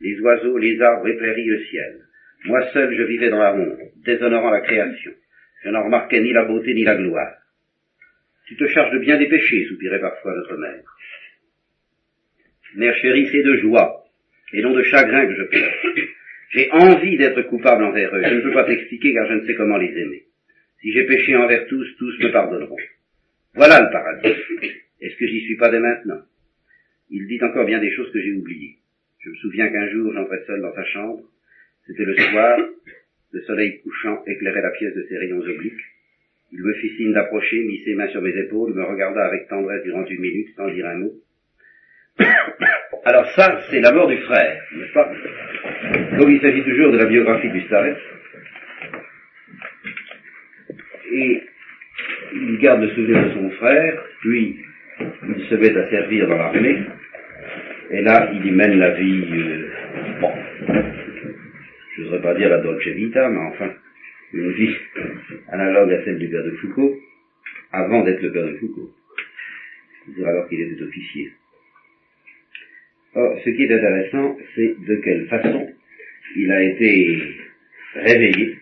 [0.00, 2.00] Les oiseaux, les arbres éclairent le ciel.
[2.46, 5.12] Moi seul, je vivais dans la honte, déshonorant la création.
[5.62, 7.36] Je n'en remarquais ni la beauté ni la gloire.
[8.46, 10.82] Tu te charges de bien des péchés, soupirait parfois notre mère.
[12.74, 14.04] Mère chérie, c'est de joie,
[14.54, 15.72] et non de chagrin que je pleure.
[16.50, 18.22] J'ai envie d'être coupable envers eux.
[18.24, 20.24] Je ne peux pas t'expliquer car je ne sais comment les aimer.
[20.82, 22.76] Si j'ai péché envers tous, tous me pardonneront.
[23.54, 24.36] Voilà le paradis.
[25.00, 26.20] Est-ce que j'y suis pas dès maintenant?
[27.08, 28.78] Il dit encore bien des choses que j'ai oubliées.
[29.20, 31.22] Je me souviens qu'un jour j'entrais seul dans sa chambre.
[31.86, 32.58] C'était le soir.
[33.30, 35.84] Le soleil couchant éclairait la pièce de ses rayons obliques.
[36.50, 39.84] Il me fit signe d'approcher, mit ses mains sur mes épaules, me regarda avec tendresse
[39.84, 41.12] durant une minute sans dire un mot.
[43.04, 45.12] Alors ça, c'est la mort du frère, n'est-ce pas?
[46.18, 47.96] Comme il s'agit toujours de la biographie du Starets,
[51.12, 51.42] et
[52.34, 54.58] il garde le souvenir de son frère, puis
[55.00, 56.78] il se met à servir dans l'armée,
[57.90, 59.68] et là, il y mène la vie, euh,
[60.20, 60.32] bon,
[61.96, 63.70] je n'oserais pas dire la Dolce Vita, mais enfin,
[64.32, 64.74] une vie
[65.48, 66.96] analogue à celle du père de Foucault,
[67.72, 68.90] avant d'être le père de Foucault,
[70.04, 71.32] c'est-à-dire alors qu'il était officier.
[73.14, 75.68] Or, ce qui est intéressant, c'est de quelle façon
[76.34, 77.22] il a été
[77.94, 78.56] réveillé,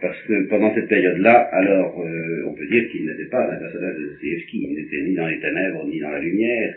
[0.00, 3.96] parce que pendant cette période-là, alors euh, on peut dire qu'il n'était pas un personnage
[3.96, 6.74] de Dostoevsky, il n'était ni dans les ténèbres, ni dans la lumière,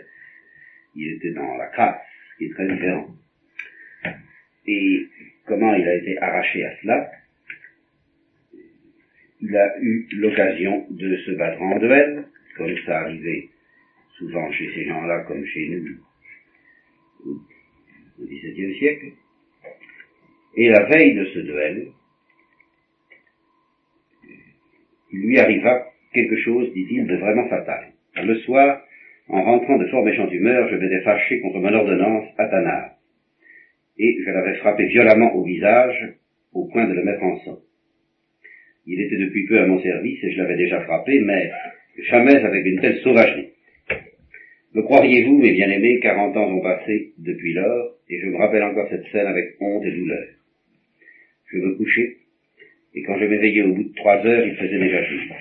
[0.96, 2.00] il était dans la crasse,
[2.32, 3.08] ce qui est très différent.
[4.66, 5.06] Et
[5.46, 7.10] comment il a été arraché à cela?
[9.42, 12.24] Il a eu l'occasion de se battre en duel,
[12.56, 13.48] comme ça arrivait
[14.18, 15.98] souvent chez ces gens-là comme chez nous
[18.18, 19.06] au XVIIe siècle.
[20.56, 21.92] Et la veille de ce duel,
[25.12, 27.92] il lui arriva quelque chose, dit-il, de vraiment fatal.
[28.22, 28.82] Le soir,
[29.28, 32.92] en rentrant de fort méchante humeur, je m'étais fâché contre mon ordonnance Athanase,
[33.98, 36.14] et je l'avais frappé violemment au visage,
[36.52, 37.58] au point de le mettre en sang.
[38.86, 41.50] Il était depuis peu à mon service et je l'avais déjà frappé, mais
[42.08, 43.50] jamais avec une telle sauvagerie.
[44.74, 48.88] Me croiriez-vous, mes bien-aimés, quarante ans ont passé depuis lors, et je me rappelle encore
[48.88, 50.26] cette scène avec honte et douleur.
[51.52, 52.16] Je me couchais,
[52.94, 55.36] et quand je m'éveillais au bout de trois heures, il faisait déjà jour.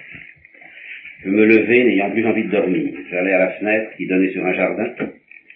[1.24, 2.94] Je me levais, n'ayant plus envie de dormir.
[3.10, 4.94] J'allais à la fenêtre qui donnait sur un jardin.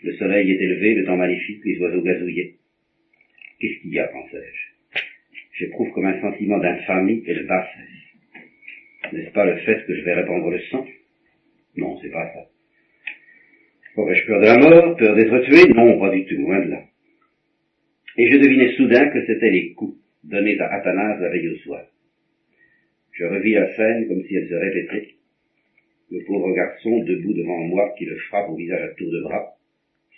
[0.03, 2.55] Le soleil était levé, le temps magnifique, les oiseaux gazouillaient.
[3.59, 4.99] Qu'est-ce qu'il y a, pensais-je?
[5.53, 9.13] J'éprouve comme un sentiment d'infamie et de bassesse.
[9.13, 10.85] N'est-ce pas le fait que je vais répandre le sang?
[11.77, 12.49] Non, c'est pas ça.
[13.95, 15.71] Aurais-je peur de la mort, peur d'être tué?
[15.73, 16.83] Non, pas du tout, loin de là.
[18.17, 21.85] Et je devinais soudain que c'étaient les coups donnés à Athanase la veille au soir.
[23.11, 25.15] Je revis la scène comme si elle se répétait.
[26.11, 29.57] Le pauvre garçon debout devant moi qui le frappe au visage à tour de bras,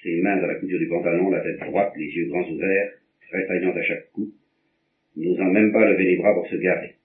[0.04, 2.92] ses mains à la couture du pantalon, la tête droite, les yeux grands ouverts,
[3.30, 4.32] tressaillant à chaque coup,
[5.16, 6.96] n'osant même pas lever les bras pour se garer.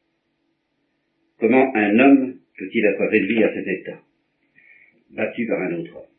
[1.39, 4.01] Comment un homme peut-il être réduit à cet état,
[5.11, 6.11] battu par un autre homme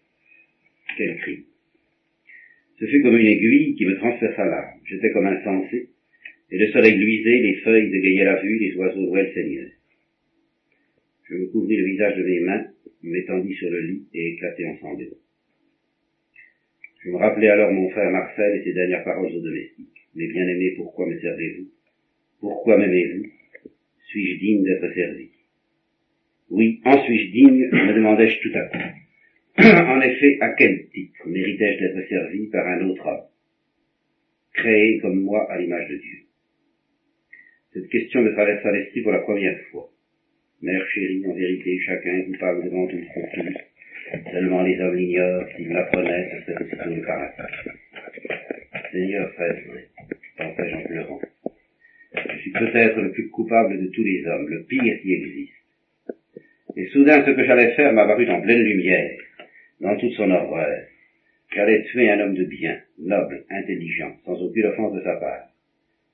[0.98, 1.46] quel cri
[2.80, 4.80] Ce fut comme une aiguille qui me transperça l'âme.
[4.86, 5.90] J'étais comme insensé,
[6.52, 9.72] et le soleil luisait, les feuilles égayaient la vue, les oiseaux rouaient le
[11.24, 12.66] Je me couvris le visage de mes mains,
[13.04, 15.18] m'étendis sur le lit et éclatai en sanglots.
[17.04, 19.88] Je me rappelais alors mon frère Marcel et ses dernières paroles aux domestiques.
[20.14, 21.70] Mais bien aimés, pourquoi me servez-vous?
[22.42, 23.28] Pourquoi m'aimez-vous?
[24.08, 25.30] Suis-je digne d'être servi?
[26.50, 27.70] Oui, en suis-je digne?
[27.72, 28.78] me demandai-je tout à coup.
[29.90, 33.26] en effet, à quel titre méritais-je d'être servi par un autre homme,
[34.54, 36.21] créé comme moi à l'image de Dieu
[37.74, 39.90] Cette question me traversa l'esprit pour la première fois.
[40.62, 45.70] Mère chérie, en vérité, chacun est coupable devant tout pour Seulement les hommes l'ignorent, s'ils
[45.70, 47.34] l'apprenaient, ce serait aussitôt le paradis.
[48.92, 49.56] Seigneur, frère,
[50.38, 51.22] pensais-je en pleurant.
[52.14, 55.54] Je suis peut-être le plus coupable de tous les hommes, le pire qui existe.
[56.76, 59.18] Et soudain, ce que j'allais faire m'apparut en pleine lumière,
[59.80, 60.84] dans toute son horreur.
[61.56, 65.51] J'allais tuer un homme de bien, noble, intelligent, sans aucune offense de sa part,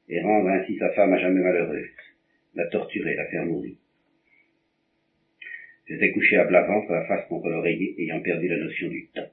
[0.10, 1.88] et rendre ainsi sa femme à jamais malheureuse,
[2.56, 3.76] la torturer, la faire mourir.
[5.88, 9.30] J'étais couché à plat ventre, la face contre l'oreiller, ayant perdu la notion du temps.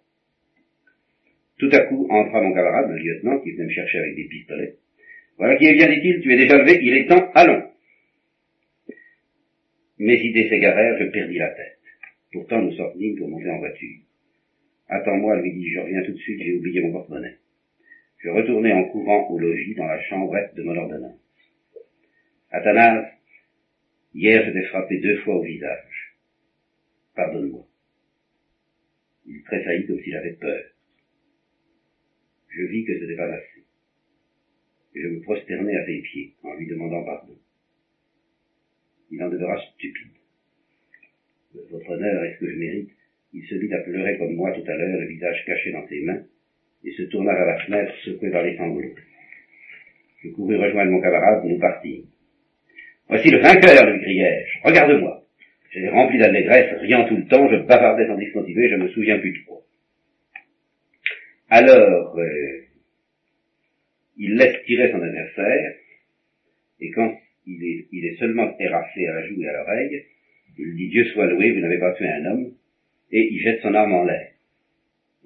[1.59, 4.77] Tout à coup entra mon camarade, le lieutenant, qui venait me chercher avec des pistolets.
[5.39, 7.71] Voilà qui est bien, dit-il, tu es déjà levé, il est temps, allons.
[9.99, 11.79] Mes idées s'égarèrent, je perdis la tête.
[12.33, 14.01] Pourtant nous sortîmes pour monter en voiture.
[14.89, 17.37] Attends-moi, lui dis je reviens tout de suite, j'ai oublié mon porte-monnaie.
[18.25, 21.21] Je retournai en courant au logis dans la chambrette de mon ordonnance.
[22.51, 23.07] Athanase,
[24.15, 26.17] hier je t'ai frappé deux fois au visage.
[27.15, 27.67] Pardonne-moi.
[29.27, 30.65] Il tressaillit comme s'il avait peur.
[32.49, 33.65] Je vis que ce n'était pas assez.
[34.95, 37.37] Je me prosternai à ses pieds en lui demandant pardon.
[39.11, 40.13] Il en demeura stupide.
[41.53, 42.91] Votre honneur, est-ce que je mérite
[43.35, 46.01] Il se mit à pleurer comme moi tout à l'heure, le visage caché dans ses
[46.01, 46.25] mains,
[46.85, 48.95] et se tourna vers la fenêtre, secoué par les sanglots.
[50.23, 52.07] Je courus rejoindre mon camarade, nous partîmes.
[53.09, 54.67] Voici le vainqueur, lui criai-je.
[54.67, 55.23] Regarde-moi.
[55.71, 59.33] J'étais rempli d'allégresse, riant tout le temps, je bavardais sans discontinuer, je me souviens plus
[59.33, 59.61] de quoi.
[61.51, 62.61] Alors, euh,
[64.17, 65.75] il laisse tirer son adversaire,
[66.81, 67.13] et quand
[67.47, 70.05] il est, il est seulement terrassé à la joue et à l'oreille,
[70.59, 72.53] il dit Dieu soit loué, vous n'avez pas tué un homme,
[73.11, 74.31] et il jette son arme en l'air,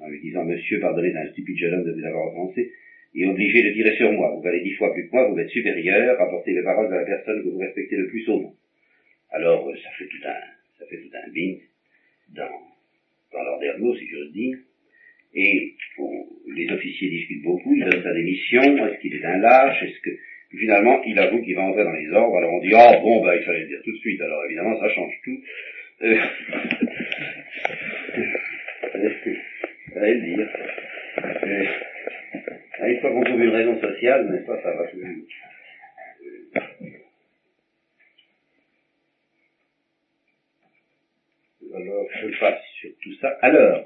[0.00, 2.72] en lui disant Monsieur, pardonnez à un stupide jeune homme de vous avoir offensé,
[3.14, 4.30] et obligé de tirer sur moi.
[4.34, 7.04] Vous valez dix fois plus que moi, vous êtes supérieur, rapportez les paroles de la
[7.04, 8.54] personne que vous respectez le plus au monde.
[9.30, 11.60] Alors, euh, ça fait tout un, ça fait tout un bing
[12.34, 12.48] dans,
[13.32, 14.58] dans l'ordre si j'ose dire.
[15.34, 15.74] Et
[16.54, 20.10] les officiers discutent beaucoup, il donne sa démission, est-ce qu'il est un lâche, est-ce que
[20.56, 23.34] finalement il avoue qu'il va entrer dans les ordres, alors on dit ah bon ben
[23.38, 25.38] il fallait le dire tout de suite, alors évidemment ça change tout.
[26.02, 26.16] Euh...
[29.98, 30.48] fallait le dire.
[32.80, 35.26] Une fois qu'on trouve une raison sociale, n'est-ce pas, ça va plus.
[41.74, 43.28] Alors, je passe sur tout ça.
[43.42, 43.84] Alors,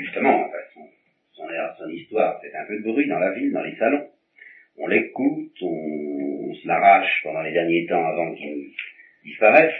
[0.00, 0.88] justement, son,
[1.32, 1.48] son,
[1.78, 4.08] son, histoire fait un peu de bruit dans la ville, dans les salons.
[4.76, 8.70] On l'écoute, on, on, se l'arrache pendant les derniers temps avant qu'il
[9.24, 9.74] disparaisse.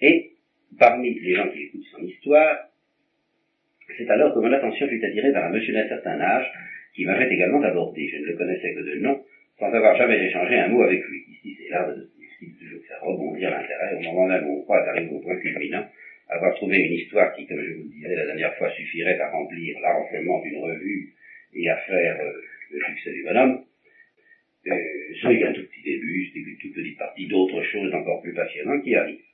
[0.00, 0.32] Et
[0.78, 2.67] parmi les gens qui écoutent son histoire,
[3.96, 6.46] c'est alors que mon attention fut attirée par un monsieur d'un certain âge
[6.94, 8.08] qui m'avait également abordé.
[8.08, 9.22] Je ne le connaissais que de nom,
[9.58, 11.24] sans avoir jamais échangé un mot avec lui.
[11.32, 12.08] Ici, c'est l'art de
[12.38, 15.84] toujours faire rebondir l'intérêt au moment même où on croit arriver au point culminant
[16.28, 19.30] avoir trouvé une histoire qui, comme je vous le disais la dernière fois, suffirait à
[19.30, 21.14] remplir largement d'une revue
[21.54, 22.32] et à faire euh,
[22.70, 23.64] le succès du bonhomme,
[24.66, 24.74] euh,
[25.22, 28.84] c'est un tout petit début, c'est une toute petite partie d'autres choses encore plus passionnantes
[28.84, 29.27] qui arrivent.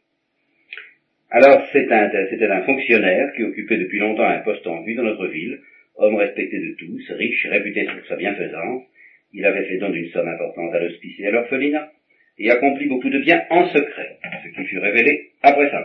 [1.37, 5.59] Alors, c'était un, fonctionnaire qui occupait depuis longtemps un poste en vue dans notre ville,
[5.97, 8.85] homme respecté de tous, riche, réputé pour sa bienfaisance.
[9.33, 11.91] Il avait fait don d'une somme importante à l'hospice et à l'orphelinat,
[12.39, 15.85] et accompli beaucoup de bien en secret, ce qui fut révélé après ça.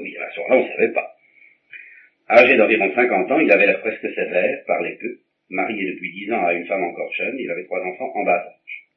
[0.00, 1.14] Oui, à ce moment-là, on ne savait pas.
[2.28, 5.16] Âgé d'environ 50 ans, il avait l'air presque sévère, parlait peu,
[5.48, 8.34] marié depuis 10 ans à une femme encore jeune, il avait trois enfants en bas
[8.34, 8.87] âge.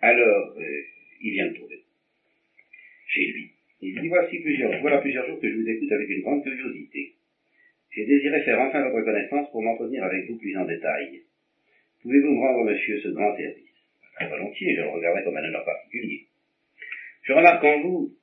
[0.00, 0.82] Alors, euh,
[1.22, 1.82] il vient de trouver.
[3.08, 3.50] Chez lui.
[3.80, 7.14] Il dit, voici plusieurs, voilà plusieurs jours que je vous écoute avec une grande curiosité.
[7.90, 11.22] J'ai désiré faire enfin votre connaissance pour m'entretenir avec vous plus en détail.
[12.02, 13.64] Pouvez-vous me rendre, monsieur, ce grand service?
[14.14, 16.26] Très volontiers, je le regarderai comme un honneur particulier.
[17.22, 18.18] Je remarque en vous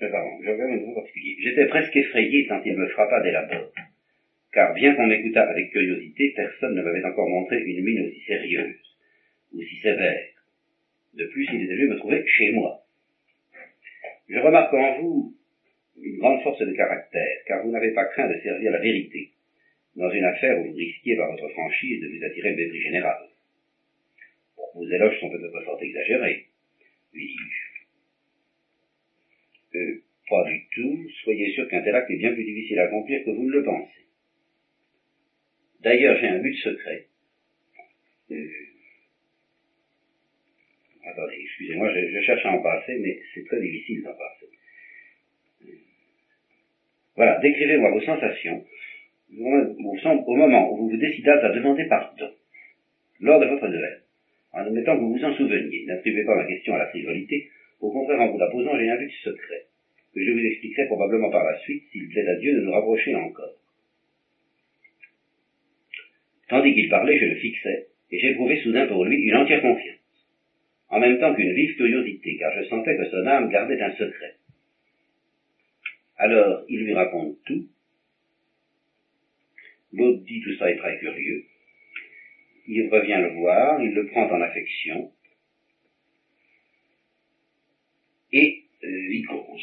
[0.00, 1.36] euh, pardon, je regarde un particulier.
[1.40, 3.74] J'étais presque effrayé quand il me frappa dès la porte.
[4.52, 8.76] Car bien qu'on m'écoutât avec curiosité, personne ne m'avait encore montré une mine aussi sérieuse,
[9.54, 10.28] aussi sévère.
[11.14, 12.84] De plus, il était venu me trouver chez moi.
[14.28, 15.34] Je remarque en vous
[16.00, 19.30] une grande force de caractère, car vous n'avez pas craint de servir la vérité,
[19.96, 23.18] dans une affaire où vous risquiez par votre franchise de vous attirer le mépris général.
[24.74, 26.46] vos éloges sont peut-être fort exagérés,
[27.14, 27.36] oui,
[29.74, 31.08] euh, pas du tout.
[31.24, 33.64] Soyez sûr qu'un tel acte est bien plus difficile à accomplir que vous ne le
[33.64, 34.06] pensez.
[35.80, 37.06] D'ailleurs, j'ai un but secret.
[38.30, 38.67] Euh,
[41.32, 44.46] excusez-moi, je, cherche à en passer, mais c'est très difficile d'en passer.
[47.16, 48.64] Voilà, décrivez-moi vos sensations
[49.36, 52.30] au moment où vous vous décidâtes à demander pardon
[53.20, 54.02] lors de votre duel,
[54.52, 55.84] en admettant que vous vous en souveniez.
[55.86, 57.50] N'attribuez pas ma question à la frivolité,
[57.80, 59.66] au contraire, en vous la posant, j'ai un but secret,
[60.14, 63.14] que je vous expliquerai probablement par la suite, s'il plaît à Dieu de nous rapprocher
[63.14, 63.54] encore.
[66.48, 69.97] Tandis qu'il parlait, je le fixais, et j'éprouvais soudain pour lui une entière confiance,
[70.90, 74.36] en même temps qu'une vive curiosité, car je sentais que son âme gardait un secret.
[76.16, 77.68] Alors, il lui raconte tout.
[79.92, 81.44] L'autre dit tout ça est très curieux.
[82.66, 85.10] Il revient le voir, il le prend en affection,
[88.32, 89.62] et euh, il commence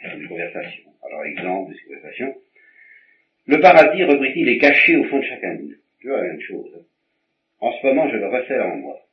[0.00, 0.90] faire une conversation.
[1.02, 2.34] Alors, exemple de cette conversation.
[3.46, 5.74] Le paradis, reprit-il, est caché au fond de chacun de nous.
[6.00, 6.86] Tu vois la même chose.
[7.60, 9.07] En ce moment, je le resserre en moi.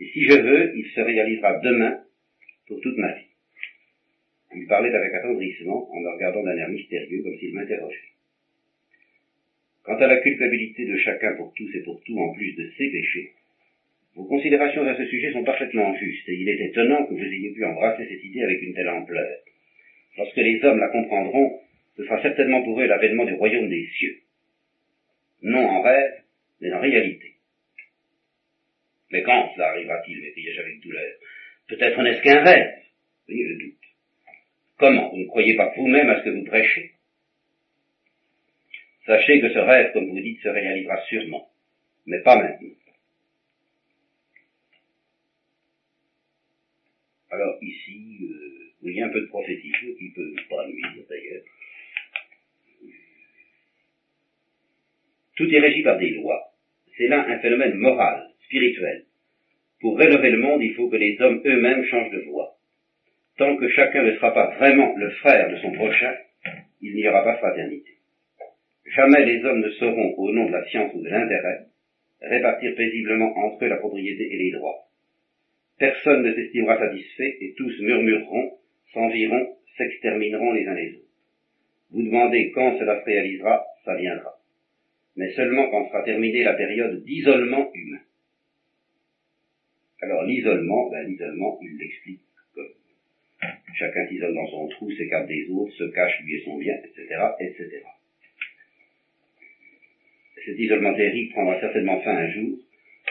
[0.00, 2.00] Et si je veux, il se réalisera demain
[2.66, 3.26] pour toute ma vie.
[4.56, 8.12] Il parlait avec attendrissement en me regardant d'un air mystérieux comme s'il m'interrogeait.
[9.82, 12.90] Quant à la culpabilité de chacun pour tous et pour tout en plus de ses
[12.90, 13.32] péchés,
[14.14, 17.50] vos considérations à ce sujet sont parfaitement justes et il est étonnant que vous ayez
[17.50, 19.38] pu embrasser cette idée avec une telle ampleur.
[20.16, 21.60] Lorsque les hommes la comprendront,
[21.96, 24.18] ce sera certainement pour eux l'avènement du royaume des cieux.
[25.42, 26.22] Non en rêve,
[26.60, 27.33] mais en réalité.
[29.14, 31.12] Mais quand cela arrivera-t-il, m'écriai-je avec douleur
[31.68, 32.82] Peut-être n'est-ce qu'un rêve.
[33.28, 33.78] Voyez le doute.
[34.76, 35.08] Comment?
[35.10, 36.90] Vous ne croyez pas vous-même à ce que vous prêchez?
[39.06, 41.48] Sachez que ce rêve, comme vous dites, se réalisera sûrement,
[42.06, 42.74] mais pas maintenant.
[47.30, 51.44] Alors ici, euh, il y a un peu de prophétisme qui peut pas nuire d'ailleurs.
[55.36, 56.52] Tout est régi par des lois.
[56.96, 59.03] C'est là un phénomène moral, spirituel.
[59.84, 62.56] Pour rénover le monde, il faut que les hommes eux-mêmes changent de voie.
[63.36, 66.14] Tant que chacun ne sera pas vraiment le frère de son prochain,
[66.80, 67.90] il n'y aura pas fraternité.
[68.86, 71.66] Jamais les hommes ne sauront, au nom de la science ou de l'intérêt,
[72.22, 74.86] répartir paisiblement entre eux la propriété et les droits.
[75.78, 78.52] Personne ne s'estimera satisfait et tous murmureront,
[78.94, 81.12] s'environt, s'extermineront les uns les autres.
[81.90, 84.32] Vous demandez quand cela se réalisera, ça viendra.
[85.16, 88.00] Mais seulement quand sera terminée la période d'isolement humain.
[90.04, 92.20] Alors l'isolement, ben, l'isolement, il l'explique
[92.54, 92.68] comme
[93.74, 97.06] chacun s'isole dans son trou, s'écarte des autres, se cache lui et son bien, etc.,
[97.40, 97.82] etc.
[100.44, 102.58] Cet isolement terrible prendra certainement fin un jour.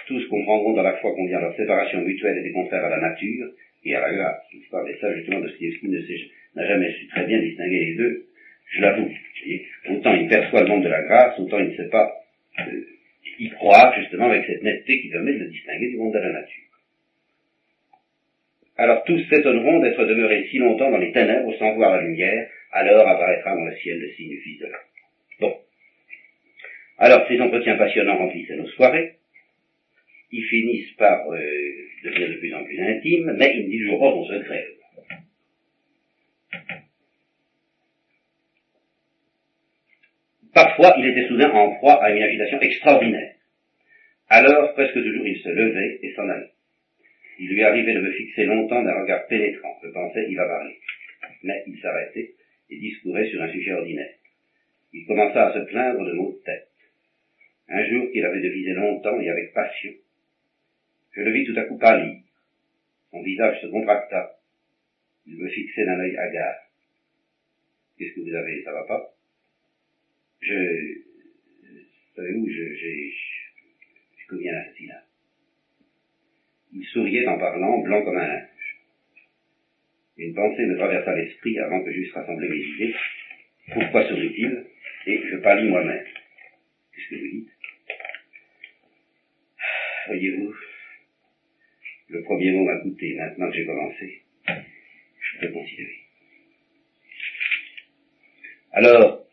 [0.05, 3.47] Tous comprendront dans la foi qu'on leur séparation mutuelle et des contraires à la nature
[3.83, 4.43] et à la grâce.
[4.53, 5.87] L'histoire des sages, justement, Dostoevsky
[6.55, 8.27] n'a jamais su très bien distinguer les deux,
[8.69, 9.09] je l'avoue.
[9.89, 12.11] Autant il perçoit le monde de la grâce, autant il ne sait pas
[12.59, 12.81] euh,
[13.39, 16.33] y croire, justement, avec cette netteté qui permet de le distinguer du monde de la
[16.33, 16.62] nature.
[18.77, 23.07] Alors tous s'étonneront d'être demeurés si longtemps dans les ténèbres sans voir la lumière, alors
[23.07, 24.67] apparaîtra dans le ciel le signe du Fils de.
[25.39, 25.55] Bon.
[26.97, 29.17] Alors ces entretiens passionnants remplissaient nos soirées,
[30.31, 31.39] ils finissent par euh,
[32.03, 34.65] devenir de plus en plus intimes, mais ils disent pas son secret.
[40.53, 43.33] Parfois, il était soudain en proie à une agitation extraordinaire.
[44.29, 46.52] Alors, presque toujours, il se levait et s'en allait.
[47.39, 49.79] Il lui arrivait de me fixer longtemps d'un regard pénétrant.
[49.83, 50.77] Je pensais, il va parler.
[51.43, 52.35] Mais il s'arrêtait
[52.69, 54.13] et discourait sur un sujet ordinaire.
[54.93, 56.69] Il commença à se plaindre de maux de tête.
[57.69, 59.93] Un jour qu'il avait devisé longtemps et avec passion,
[61.13, 62.21] je le vis tout à coup pâlir.
[63.11, 64.37] Son visage se contracta.
[65.25, 66.55] Il me fixait d'un œil hagard.
[67.97, 69.13] Qu'est-ce que vous avez, ça va pas?
[70.41, 70.97] Je,
[72.15, 73.13] savez-vous, j'ai
[74.27, 75.02] commis un assassinat.
[76.75, 78.47] Il souriait en parlant, blanc comme un linge.
[80.17, 82.95] Une pensée me traversa l'esprit avant que j'eusse rassemblé mes idées.
[83.73, 84.65] Pourquoi sourit-il?
[85.07, 86.05] Et je pâlis moi-même.
[86.93, 87.49] Qu'est-ce que vous dites?
[90.07, 90.55] Voyez-vous,
[92.09, 93.15] le premier mot m'a coûté.
[93.15, 95.99] Maintenant que j'ai commencé, je peux considérer.
[98.73, 99.23] Alors,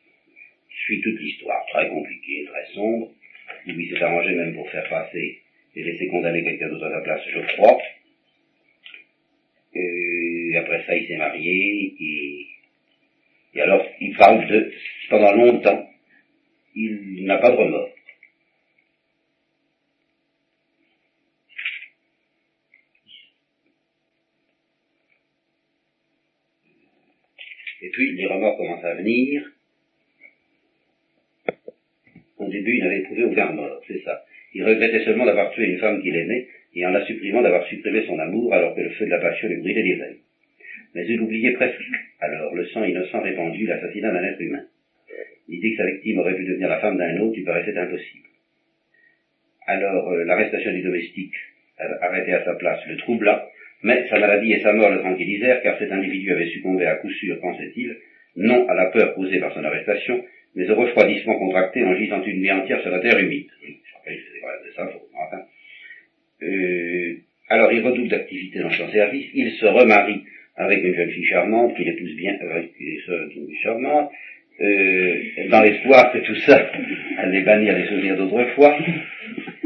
[0.91, 3.13] suis toute l'histoire, très compliquée, très sombre.
[3.67, 5.43] Il s'est arrangé même pour faire passer
[5.75, 7.79] et laisser condamner quelqu'un d'autre à sa place, je crois.
[9.75, 12.47] Et après ça, il s'est marié, et,
[13.55, 14.73] et alors, il parle de,
[15.09, 15.89] pendant longtemps,
[16.75, 17.91] il n'a pas de remords.
[27.83, 29.51] Et puis, les remords commencent à venir.
[32.37, 34.25] Au début, il n'avait trouvé aucun remords, c'est ça.
[34.55, 38.05] Il regrettait seulement d'avoir tué une femme qu'il aimait, et en la supprimant d'avoir supprimé
[38.07, 40.17] son amour alors que le feu de la passion lui brûlait les ailes.
[40.95, 41.81] Mais il oubliait presque,
[42.21, 44.65] alors, le sang innocent répandu, l'assassinat d'un être humain.
[45.49, 48.29] L'idée que sa victime aurait pu devenir la femme d'un autre lui paraissait impossible.
[49.67, 51.35] Alors, euh, l'arrestation du domestique
[52.01, 53.49] arrêté à sa place, le troubla,
[53.83, 57.11] mais sa maladie et sa mort le tranquillisèrent, car cet individu avait succombé à coup
[57.11, 57.97] sûr, pensait-il,
[58.37, 60.23] non à la peur causée par son arrestation,
[60.55, 63.49] mais au refroidissement contracté en gisant une nuit entière sur la terre humide.
[65.15, 65.43] Enfin.
[66.43, 67.15] Euh,
[67.49, 70.25] alors il redouble d'activité dans son service, il se remarie
[70.57, 74.11] avec une jeune fille charmante, qu'il épouse bien, avec une fille charmante,
[74.61, 76.71] euh, dans l'espoir que tout ça
[77.19, 78.79] allait bannir les souvenirs d'autrefois,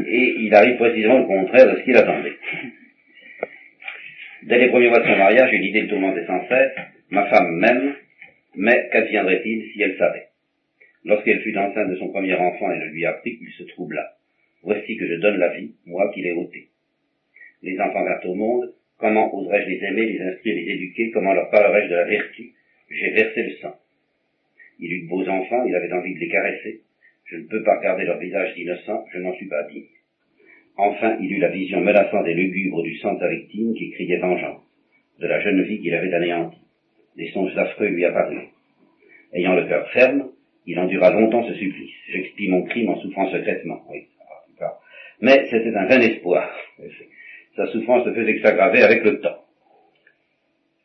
[0.07, 2.33] et il arrive précisément le contraire de ce qu'il attendait.
[4.43, 6.71] Dès les premiers mois de son mariage, une idée le tourmentait sans cesse,
[7.09, 7.95] ma femme m'aime,
[8.55, 10.27] mais qu'adviendrait-il si elle savait?
[11.03, 14.15] Lorsqu'elle fut enceinte de son premier enfant et le lui apprit, il se troubla.
[14.65, 16.69] Voici que je donne la vie, moi qui l'ai ôté.
[17.61, 21.51] Les enfants vinrent au monde, comment oserais-je les aimer, les instruire, les éduquer, comment leur
[21.51, 22.51] parlerais-je de la vertu?
[22.89, 23.75] J'ai versé le sang.
[24.79, 26.81] Il eut de beaux enfants, il avait envie de les caresser.
[27.25, 29.85] Je ne peux pas regarder leur visage innocent, je n'en suis pas digne.
[30.77, 34.63] Enfin, il eut la vision menaçante et lugubre du sang de victime qui criait vengeance,
[35.19, 36.57] de la jeune vie qu'il avait anéantie.
[37.15, 38.49] Des songes affreux lui apparurent.
[39.31, 40.31] Ayant le cœur ferme,
[40.65, 41.93] il endura longtemps ce supplice.
[42.09, 43.85] J'expie mon crime en souffrant secrètement.
[43.91, 44.07] Oui,
[45.21, 46.49] Mais c'était un vain espoir.
[47.55, 49.45] Sa souffrance ne faisait que s'aggraver avec le temps.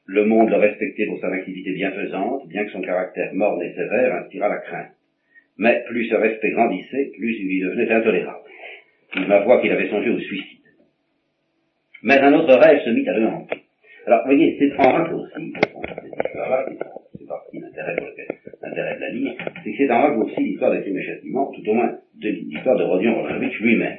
[0.07, 4.15] Le monde le respectait pour sa activité bienfaisante, bien que son caractère morne et sévère
[4.15, 4.93] inspirât la crainte.
[5.57, 8.49] Mais plus ce respect grandissait, plus il lui devenait intolérable.
[9.17, 10.59] Il m'avoua qu'il avait songé au suicide.
[12.03, 13.59] Mais un autre rêve se mit à le hanter.
[14.07, 15.29] Alors, voyez, c'est en règle
[17.53, 21.75] l'intérêt de la ligne, c'est que c'est en aussi l'histoire des et châtiments, tout au
[21.75, 23.99] moins de l'histoire de Rodion Romanovitch lui-même.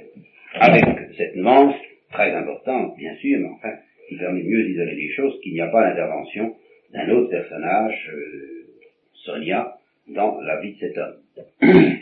[0.56, 0.84] Avec
[1.18, 1.76] cette nuance
[2.12, 3.74] très importante, bien sûr, mais enfin,
[4.10, 6.56] qui permet mieux isoler les choses, qu'il n'y a pas l'intervention
[6.92, 8.68] d'un autre personnage, euh,
[9.14, 9.78] Sonia,
[10.10, 11.16] dans la vie de cet homme.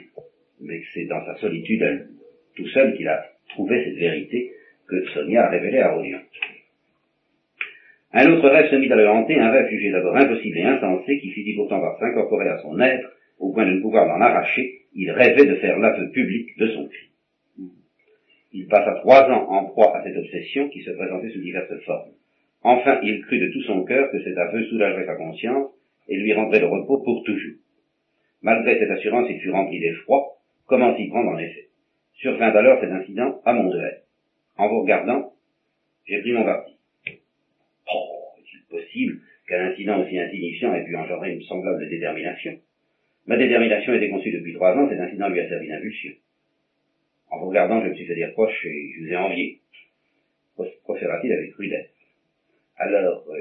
[0.62, 2.08] mais c'est dans sa solitude,
[2.56, 4.52] tout seul, qu'il a trouvé cette vérité
[4.88, 6.20] que Sonia a révélée à Rodion.
[8.12, 11.20] Un autre rêve se mit à le hanter, un rêve jugé d'abord impossible et insensé,
[11.20, 13.08] qui finit pourtant par s'incorporer à son être,
[13.38, 16.90] au point de ne pouvoir l'en arracher, il rêvait de faire l'aveu public de son
[16.90, 17.10] fils.
[18.52, 22.12] Il passa trois ans en proie à cette obsession qui se présentait sous diverses formes.
[22.64, 25.72] Enfin, il crut de tout son cœur que cet aveu soulagerait sa conscience
[26.08, 27.58] et lui rendrait le repos pour toujours.
[28.42, 30.36] Malgré cette assurance, il fut rempli d'effroi.
[30.66, 31.68] Comment s'y prendre en effet
[32.14, 33.72] Survint alors cet incident à mon.
[34.58, 35.32] En vous regardant,
[36.06, 36.79] j'ai pris mon parti.
[38.70, 42.60] Possible qu'un incident aussi insignifiant ait pu engendrer une semblable détermination
[43.30, 46.14] Ma détermination était conçue depuis trois ans, cet incident lui a servi d'impulsion.
[47.30, 49.62] En vous regardant, je me suis fait des reproches et je vous ai envié.
[50.84, 51.92] Proféra-t-il avec rudesse.
[52.76, 53.40] Alors, euh,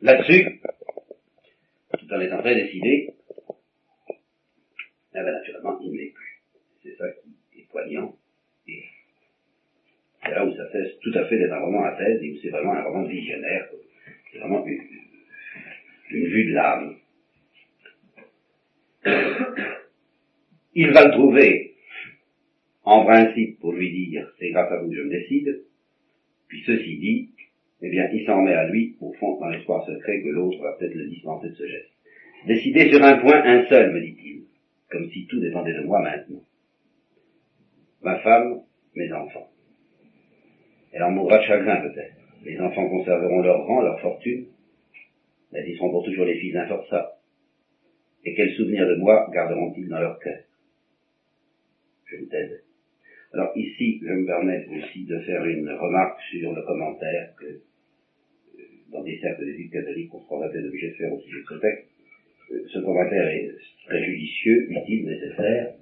[0.00, 0.60] là-dessus,
[1.98, 3.14] tout en étant très décidé,
[5.14, 6.42] naturellement, il ne l'est plus.
[6.82, 7.04] C'est ça
[7.52, 8.16] qui est poignant.
[10.24, 12.36] C'est là où ça cesse tout à fait d'être un roman à thèse et où
[12.42, 13.68] c'est vraiment un roman visionnaire.
[14.32, 14.80] C'est vraiment une,
[16.10, 16.96] vue de l'âme.
[20.74, 21.74] Il va le trouver,
[22.84, 25.62] en principe, pour lui dire, c'est grâce à vous que je me décide.
[26.48, 27.30] Puis ceci dit,
[27.82, 30.72] eh bien, il s'en met à lui, au fond, dans l'espoir secret que l'autre va
[30.72, 31.90] peut-être le dispenser de ce geste.
[32.46, 34.44] Décider sur un point, un seul, me dit-il,
[34.90, 36.42] comme si tout dépendait de moi maintenant.
[38.02, 38.62] Ma femme,
[38.94, 39.53] mes enfants.
[40.94, 42.14] Elle en mourra de chagrin peut-être.
[42.44, 44.46] Les enfants conserveront leur rang, leur fortune,
[45.52, 47.18] mais ils seront pour toujours les fils d'un forçat.
[48.24, 50.38] Et quels souvenirs de moi garderont-ils dans leur cœur?
[52.06, 52.62] Je me taise.
[53.32, 58.62] Alors ici, je me permets aussi de faire une remarque sur le commentaire que, euh,
[58.92, 61.88] dans des cercles d'études catholiques, on se croirait obligé de faire aussi ce texte.
[62.52, 63.50] Euh, ce commentaire est
[63.86, 65.74] très judicieux, utile, nécessaire.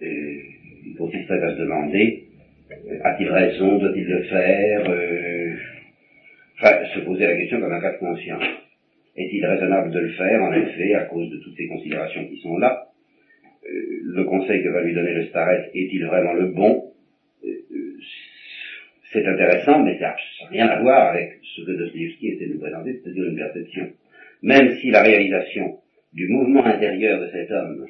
[0.00, 0.38] Euh,
[0.86, 2.23] il faut aussi se demander
[3.02, 5.54] a-t-il raison Doit-il le faire euh,
[6.56, 8.44] Enfin, se poser la question comme un cas de conscience.
[9.16, 12.58] Est-il raisonnable de le faire, en effet, à cause de toutes ces considérations qui sont
[12.58, 12.86] là?
[13.66, 16.92] Euh, Le conseil que va lui donner le Staret est-il vraiment le bon?
[17.44, 17.48] Euh,
[19.12, 22.60] C'est intéressant, mais ça n'a rien à voir avec ce que Dostoevsky essaie de nous
[22.60, 23.88] présenter, c'est-à-dire une perception.
[24.42, 25.78] Même si la réalisation
[26.12, 27.86] du mouvement intérieur de cet homme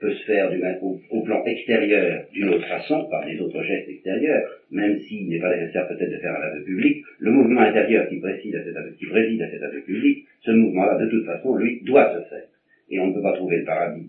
[0.00, 3.88] peut se faire du, au, au, plan extérieur d'une autre façon, par des autres gestes
[3.88, 8.08] extérieurs, même s'il n'est pas nécessaire peut-être de faire un aveu public, le mouvement intérieur
[8.08, 11.26] qui préside à cet aveu, qui préside à cet aveu public, ce mouvement-là, de toute
[11.26, 12.48] façon, lui, doit se faire.
[12.88, 14.08] Et on ne peut pas trouver le paradis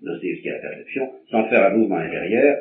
[0.00, 2.58] Dostoevsky à la perception sans faire un mouvement intérieur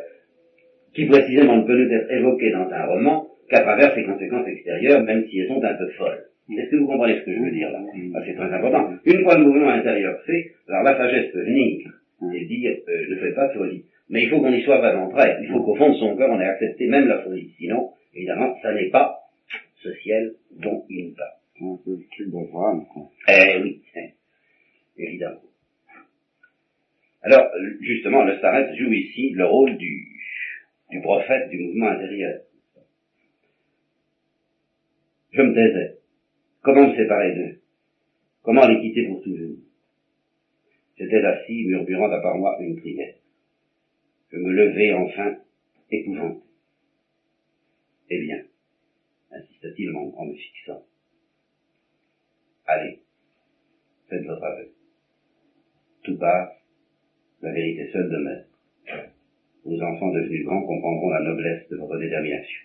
[0.93, 5.03] qui précisément ne peut nous être évoqué dans un roman qu'à travers ses conséquences extérieures,
[5.03, 6.23] même si elles sont un peu folles.
[6.49, 7.81] Est-ce que vous comprenez ce que je veux dire là?
[8.15, 8.89] Ah, C'est très important.
[9.05, 11.91] Une fois le mouvement intérieur fait, alors la sagesse peut venir
[12.33, 13.85] et dire euh, ne fais pas folie.
[14.09, 15.37] Mais il faut qu'on y soit vraiment prêt.
[15.41, 17.53] Il faut qu'au fond de son cœur, on ait accepté même la folie.
[17.57, 19.19] Sinon, évidemment, ça n'est pas
[19.83, 21.31] ce ciel dont il nous parle.
[21.59, 23.09] Un peu le d'Abraham, quoi.
[23.27, 24.13] Eh oui, eh,
[24.97, 25.41] évidemment.
[27.23, 27.49] Alors,
[27.81, 30.07] justement, le Starret joue ici le rôle du,
[30.91, 32.41] du prophète du mouvement intérieur.
[35.31, 35.97] Je me taisais.
[36.61, 37.59] Comment me séparer d'eux?
[38.43, 39.36] Comment les quitter pour toujours?
[40.97, 43.15] J'étais assis, murmurant à moi une prière.
[44.31, 45.37] Je me levai enfin,
[45.91, 46.41] épouvanté.
[48.09, 48.43] Eh bien,
[49.31, 50.83] insista-t-il en me fixant.
[52.65, 52.99] Allez,
[54.09, 54.71] faites votre aveu.
[56.03, 56.53] Tout passe,
[57.41, 58.43] la vérité seule demeure.
[59.65, 62.61] Vos enfants devenus grands comprendront la noblesse de votre détermination.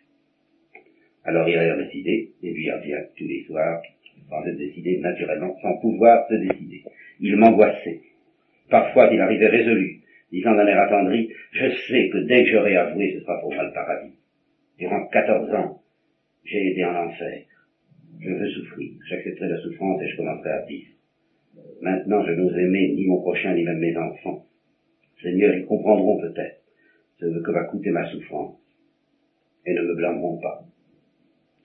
[1.24, 3.82] Alors il a décidé, et lui bien tous les soirs,
[4.28, 6.84] sans être décidé naturellement, sans pouvoir se décider.
[7.20, 8.00] Il m'angoissait.
[8.70, 13.14] Parfois il arrivait résolu, disant d'un air attendri, je sais que dès que j'aurai avoué,
[13.14, 14.14] ce sera pour moi le paradis.
[14.78, 15.82] Durant quatorze ans,
[16.44, 17.44] j'ai été en enfer.
[18.20, 20.90] Je veux souffrir, j'accepterai la souffrance et je commencerai à vivre.
[21.80, 24.46] Maintenant, je n'ose aimer ni mon prochain ni même mes enfants.
[25.22, 26.62] Seigneur, ils comprendront peut-être
[27.18, 28.58] ce que va coûter ma souffrance
[29.66, 30.64] et ne me blâmeront pas.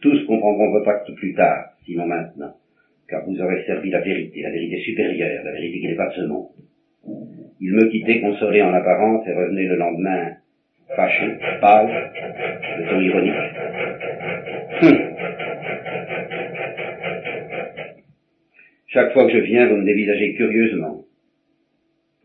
[0.01, 2.55] Tous comprendront votre acte plus tard, sinon maintenant,
[3.07, 6.13] car vous aurez servi la vérité, la vérité supérieure, la vérité qui n'est pas de
[6.13, 6.49] ce monde.
[7.59, 10.33] Il me quittait consolé en apparence et revenait le lendemain
[10.95, 12.11] fâché, pâle,
[12.79, 13.33] de ton ironique.
[14.81, 15.07] Hum.
[18.87, 21.03] Chaque fois que je viens, vous me dévisagez curieusement.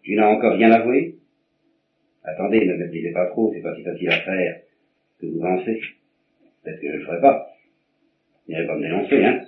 [0.03, 1.17] Tu n'as encore rien avoué?
[2.25, 4.57] Attendez, ne me disez pas trop, c'est pas si facile à faire
[5.21, 5.81] que vous pensez.
[6.63, 7.49] Peut-être que je le ferai pas.
[8.49, 9.41] Vous pas me dénoncer, hein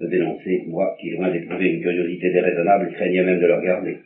[0.00, 3.98] Me dénoncer, moi, qui loin d'éprouver une curiosité déraisonnable, craignais même de le regarder.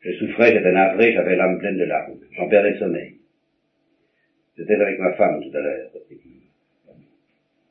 [0.00, 2.18] Je souffrais, j'étais navré, j'avais l'âme pleine de larmes.
[2.32, 3.14] J'en perdais le sommeil.
[4.56, 5.90] J'étais avec ma femme tout à l'heure.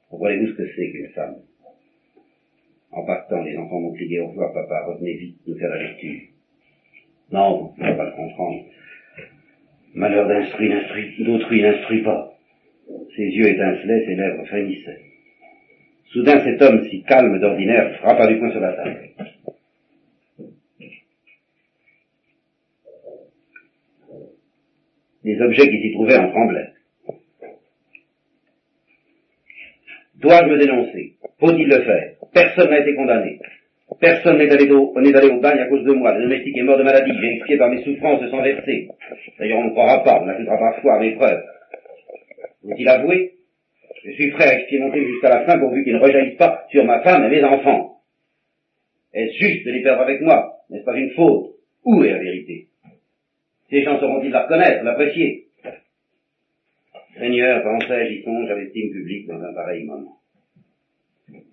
[0.09, 1.35] Comprenez-vous ce que c'est qu'une femme?
[2.91, 6.21] En partant, les enfants m'ont crié au revoir, papa, revenez vite nous faire la lecture.
[7.31, 8.65] Non, vous ne pouvez pas le comprendre.
[9.93, 10.71] Malheur d'instruit,
[11.19, 12.33] d'autrui n'instruit pas.
[13.15, 15.01] Ses yeux étincelaient, ses lèvres frémissaient.
[16.13, 19.09] Soudain, cet homme, si calme d'ordinaire, frappa du poing sur la table.
[25.27, 26.69] Les objets qui s'y trouvaient en tremblaient.
[30.15, 31.15] Dois-je me dénoncer?
[31.37, 32.13] Faut-il le faire?
[32.33, 33.37] Personne n'a été condamné.
[33.99, 36.17] Personne n'est allé, au, allé au bagne à cause de moi.
[36.17, 37.11] Le domestique est mort de maladie.
[37.19, 38.87] J'ai expié par mes souffrances de sang versé.
[39.37, 40.21] D'ailleurs, on ne croira pas.
[40.21, 41.43] On n'ajoutera pas foi à mes preuves.
[42.61, 43.33] Faut-il avouer?
[44.05, 47.01] Je suis prêt à crime jusqu'à la fin pourvu qu'il ne rejaillisse pas sur ma
[47.01, 47.97] femme et mes enfants.
[49.13, 50.53] Est-ce juste de les perdre avec moi?
[50.69, 51.51] N'est-ce pas une faute?
[51.83, 52.66] Où est la vérité?
[53.69, 55.47] Ces gens sauront-ils la reconnaître, l'apprécier
[57.17, 60.19] Seigneur, pensais-je, y songe à l'estime publique dans un pareil moment.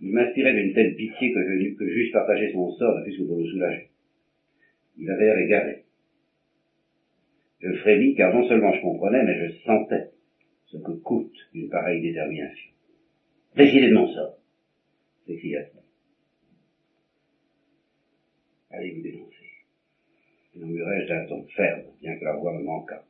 [0.01, 3.27] Il m'inspirait d'une telle pitié que je n'eus que juste partager son sort, ne fût
[3.27, 3.89] pour le soulager.
[4.99, 5.85] Il avait l'air égaré.
[7.61, 10.11] Je frémis car non seulement je comprenais, mais je sentais
[10.67, 12.71] ce que coûte une pareille détermination.
[13.57, 14.37] Décidez de mon sort,
[15.27, 15.81] s'écria-t-il.
[18.71, 19.24] Allez vous dénoncer.
[20.57, 23.05] Murmurai-je d'un ton ferme, bien que la voix me manquât.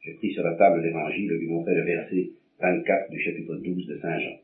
[0.00, 2.30] Je pris sur la table l'évangile et lui montrai le verset
[2.60, 4.38] 24 du chapitre 12 de Saint Jean.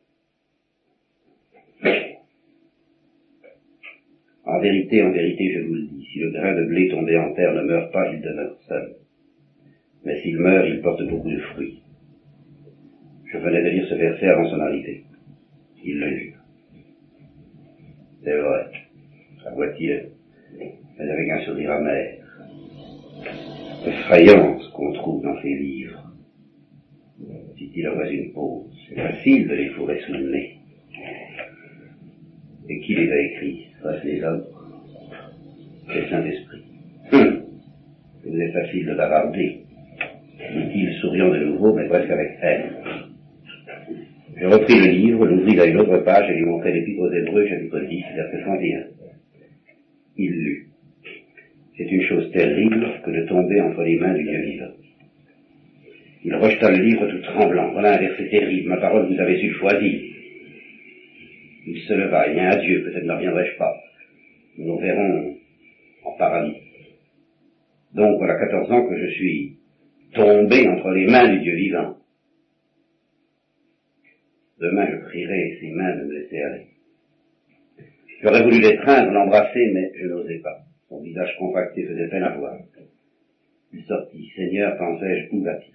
[4.47, 7.32] En vérité, en vérité, je vous le dis, si le grain de blé tombé en
[7.35, 8.97] terre ne meurt pas, il demeure seul.
[10.05, 11.82] Mais s'il meurt, il porte beaucoup de fruits.
[13.32, 15.05] Je venais de lire ce verset avant son arrivée.
[15.82, 16.35] Il le lut.
[18.23, 18.70] C'est vrai,
[19.55, 20.01] voiture,
[20.99, 22.19] mais avec un sourire amer.
[23.87, 26.03] Effrayant ce qu'on trouve dans ces livres.
[27.57, 30.59] Dit-il à une pause, c'est facile de les fourrer sous le nez.
[32.69, 34.45] Et qui les a écrits Face les hommes?
[35.93, 36.62] C'est Saint-Esprit.
[37.12, 37.45] Hum
[38.55, 39.61] facile de bavarder,
[40.39, 42.73] dit-il, souriant de nouveau, mais presque avec haine.
[44.37, 47.47] Je repris le livre, l'ouvris à une autre page et lui montrai l'épître aux Hébreux,
[47.47, 48.85] chapitre 10, verset 31.
[50.16, 50.69] Il lut.
[51.77, 54.73] C'est une chose terrible que de tomber entre les mains du Dieu vivant.
[56.25, 57.73] Il rejeta le livre tout tremblant.
[57.73, 58.69] Voilà un verset terrible.
[58.69, 60.01] Ma parole, vous avez su choisir.
[61.67, 62.29] Il se leva.
[62.29, 63.75] Eh bien, adieu, peut-être ne reviendrai-je pas.
[64.57, 65.37] Nous nous verrons
[66.05, 66.57] en paradis.
[67.95, 69.57] Donc, voilà 14 ans que je suis
[70.15, 71.97] tombé entre les mains du Dieu vivant.
[74.61, 76.67] Demain, je prierai ses mains de me laisser aller.
[78.23, 80.64] J'aurais voulu l'étreindre, l'embrasser, mais je n'osais pas.
[80.95, 82.57] Son visage contracté faisait peine à voir.
[83.73, 84.31] Il sortit.
[84.37, 85.75] Seigneur, pensais-je, où va-t-il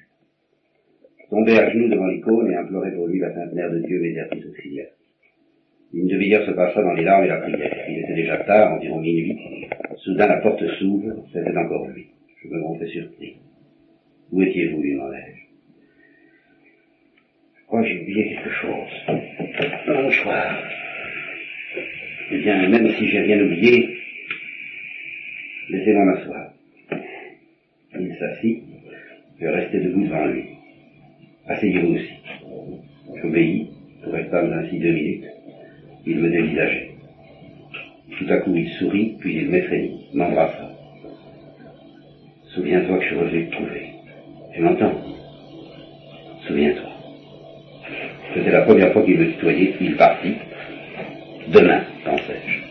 [1.29, 4.45] Tombé à genoux devant l'icône et implorer pour lui la Sainte Mère de Dieu, médiatrice
[4.45, 4.87] auxiliaire.
[5.93, 7.85] Une demi-heure se passa dans les larmes et la prière.
[7.89, 9.37] Il était déjà tard, environ minuit.
[9.97, 12.07] Soudain la porte s'ouvre, c'était encore lui.
[12.41, 13.35] Je me montrais surpris.
[14.31, 15.41] Où étiez-vous, lui demandai-je.
[17.57, 19.17] Je crois que j'ai oublié quelque chose.
[19.87, 20.45] Mon choix.
[22.31, 23.98] Eh bien, même si j'ai rien oublié,
[25.69, 26.53] laissez-moi m'asseoir.
[27.99, 28.63] Il s'assit,
[29.39, 30.45] je restais debout devant lui.
[31.47, 32.13] Asseyez-vous aussi.
[33.21, 33.67] J'obéis,
[34.05, 35.25] nous restâmes ainsi deux minutes.
[36.05, 36.91] Il me dévisageait.
[38.17, 40.69] Tout à coup, il sourit, puis il m'effrayit, m'embrassa.
[42.53, 43.85] Souviens-toi que je suis revenu te trouver.
[44.53, 44.93] Tu m'entends?
[46.47, 46.89] Souviens-toi.
[48.33, 50.35] C'était la première fois qu'il me tutoyait, il partit.
[51.47, 52.68] Demain, pensais-je.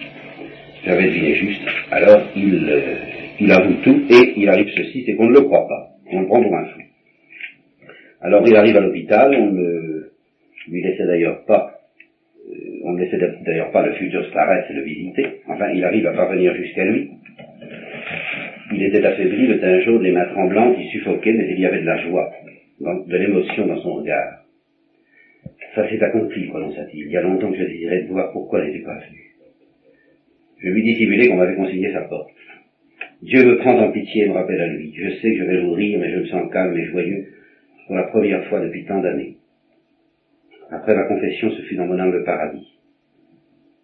[0.88, 1.60] J'avais deviné juste.
[1.90, 2.94] Alors, il, euh,
[3.40, 5.90] il avoue tout, et il arrive ceci, c'est qu'on ne le croit pas.
[6.10, 6.80] On le prend pour un fou.
[8.22, 10.08] Alors, il arrive à l'hôpital, on ne
[10.66, 11.74] lui laissait d'ailleurs pas,
[12.48, 15.26] euh, on ne laissait d'ailleurs pas le futur Starets le visiter.
[15.46, 17.10] Enfin, il arrive à parvenir jusqu'à lui.
[18.72, 21.80] Il était affaibli, le teint jaune, les mains tremblantes, il suffoquait, mais il y avait
[21.80, 22.30] de la joie,
[22.80, 24.42] de l'émotion dans son regard.
[25.74, 27.04] Ça s'est accompli, prononça-t-il.
[27.04, 29.27] Il y a longtemps que je désirais de voir pourquoi n'était pas venue.
[30.60, 32.30] Je lui dissimulai qu'on m'avait consigné sa porte.
[33.22, 34.92] Dieu me prend en pitié et me rappelle à lui.
[34.94, 37.26] Je sais que je vais mourir, mais je me sens calme et joyeux
[37.86, 39.36] pour la première fois depuis tant d'années.
[40.70, 42.78] Après ma confession, ce fut dans mon âme le paradis.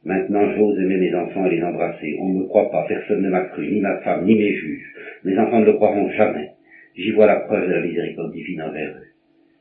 [0.05, 2.19] Maintenant, j'ose aimer mes enfants et les embrasser.
[2.21, 4.95] On ne me croit pas, personne ne m'a cru, ni ma femme, ni mes juges.
[5.25, 6.51] Mes enfants ne le croiront jamais.
[6.95, 9.09] J'y vois la preuve de la miséricorde divine envers eux.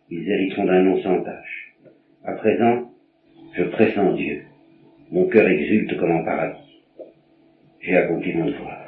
[0.10, 1.73] Ils hériteront d'un nom sans tâche.
[2.26, 2.91] À présent,
[3.56, 4.41] je pressens Dieu.
[5.11, 6.62] Mon cœur exulte comme en paradis.
[7.84, 8.80] J'ai accompli mon devoir.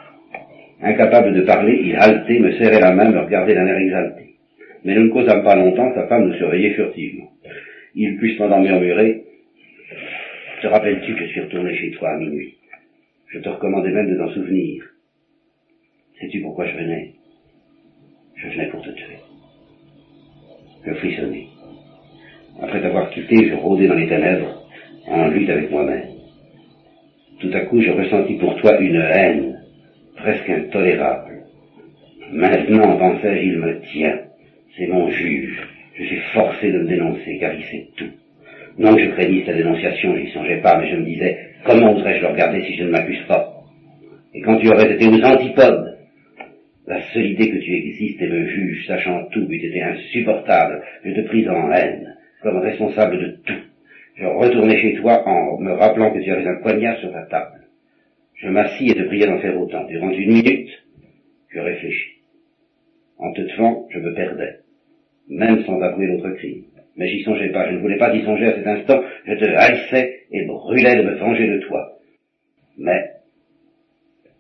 [0.82, 4.36] Incapable de parler, il haletait, me serrait la main, me regardait d'un air exalté.
[4.84, 7.30] Mais nous ne causâmes pas longtemps, sa femme nous surveillait furtivement.
[7.94, 9.24] Il put cependant murmurer,
[10.62, 12.56] te rappelles-tu que je suis retourné chez toi à minuit?
[13.28, 14.84] Je te recommandais même de t'en souvenir.
[16.20, 17.12] Sais-tu pourquoi je venais?
[18.36, 19.18] Je venais pour te tuer.
[20.86, 21.48] Je frissonnais.
[22.62, 24.68] Après t'avoir quitté, je rôdais dans les ténèbres,
[25.08, 26.15] en lutte avec moi-même.
[27.40, 29.60] Tout à coup, je ressentis pour toi une haine,
[30.16, 31.44] presque intolérable.
[32.32, 34.20] Maintenant, pensais-je, il me tient.
[34.78, 35.62] C'est mon juge.
[35.95, 38.12] Je suis forcé de me dénoncer, car il sait tout.
[38.78, 41.94] Non que je craignisse sa dénonciation, je n'y songeais pas, mais je me disais, comment
[41.95, 43.53] oserais-je le regarder si je ne m'accuse pas?
[44.34, 45.98] Et quand tu aurais été aux antipodes,
[46.88, 50.84] la seule idée que tu existes et me juges, sachant tout, eût été insupportable.
[51.03, 53.65] Je te pris en haine comme responsable de tout.
[54.16, 57.62] Je retournai chez toi en me rappelant que tu avais un poignard sur ta table.
[58.36, 59.84] Je m'assis et te priais d'en faire autant.
[59.86, 60.70] Durant une minute,
[61.50, 62.22] je réfléchis.
[63.18, 64.60] En te tuant, je me perdais,
[65.30, 66.64] même sans avouer l'autre crime.
[66.96, 69.46] Mais j'y songeais pas, je ne voulais pas y songer à cet instant, je te
[69.46, 71.98] haïssais et brûlais de me venger de toi.
[72.78, 73.04] Mais,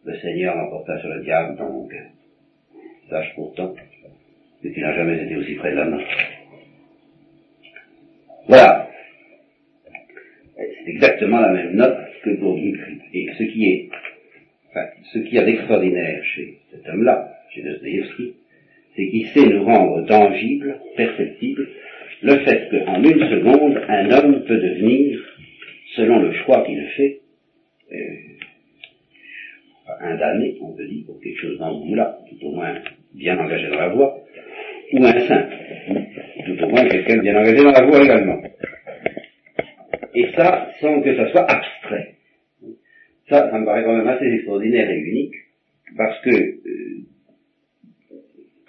[0.05, 2.05] le Seigneur m'emporta sur le diable dans mon cœur.
[3.09, 3.73] Sache pourtant
[4.61, 5.97] que tu n'as jamais été aussi près de la.
[8.47, 8.89] Voilà.
[10.57, 12.97] C'est exactement la même note que pour Dimitri.
[13.13, 13.89] Et ce qui est,
[14.69, 18.33] enfin, ce qui a d'extraordinaire chez cet homme-là, chez Dostoevsky,
[18.95, 21.67] c'est qu'il sait nous rendre tangible, perceptible,
[22.21, 25.19] le fait qu'en une seconde, un homme peut devenir,
[25.95, 27.19] selon le choix qu'il fait,
[27.91, 27.97] euh,
[29.99, 32.75] un damné, on peut dire, pour quelque chose dans ce là tout au moins
[33.13, 34.17] bien engagé dans la voie,
[34.93, 35.49] ou un saint,
[36.45, 38.41] tout au moins quelqu'un bien engagé dans la voie également.
[40.15, 42.15] Et ça, sans que ça soit abstrait.
[43.29, 45.35] Ça, ça me paraît quand même assez extraordinaire et unique,
[45.97, 47.05] parce que euh,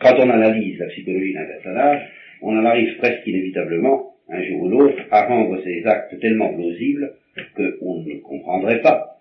[0.00, 2.02] quand on analyse la psychologie d'un personnage,
[2.42, 7.14] on en arrive presque inévitablement, un jour ou l'autre, à rendre ces actes tellement plausibles
[7.56, 9.20] qu'on ne comprendrait pas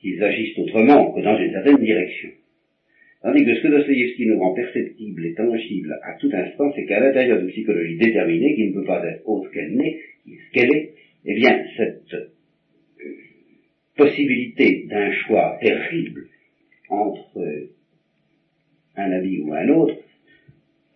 [0.00, 2.30] qu'ils agissent autrement que dans une certaine direction.
[3.22, 7.00] Tandis que ce que Dostoevsky nous rend perceptible et tangible à tout instant, c'est qu'à
[7.00, 10.00] l'intérieur d'une psychologie déterminée, qui ne peut pas être autre qu'elle n'est,
[10.54, 10.94] qu'elle est,
[11.24, 12.30] eh bien, cette euh,
[13.96, 16.26] possibilité d'un choix terrible
[16.88, 17.70] entre euh,
[18.96, 19.96] un ami ou un autre,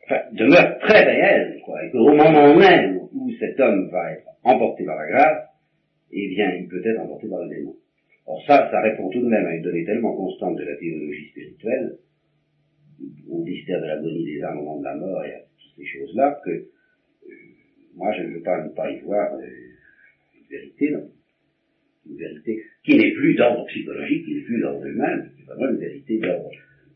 [0.04, 4.84] enfin, demeure très réelle, quoi, et qu'au moment même où cet homme va être emporté
[4.84, 5.48] par la grâce,
[6.12, 7.74] eh bien, il peut être emporté par le démon.
[8.26, 11.28] Or ça, ça répond tout de même à une donnée tellement constante de la théologie
[11.28, 11.98] spirituelle,
[13.28, 15.84] au mystère de l'agonie des âmes au moment de la mort et à toutes ces
[15.84, 16.66] choses-là, que euh,
[17.94, 19.30] moi je ne veux pas ne pas y voir
[20.50, 21.10] une vérité, non.
[22.08, 25.78] Une vérité qui n'est plus d'ordre psychologique, qui n'est plus d'ordre humain, c'est vraiment une
[25.78, 26.50] vérité d'ordre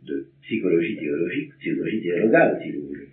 [0.06, 3.08] de psychologie théologique, psychologie théologale, si vous voulez.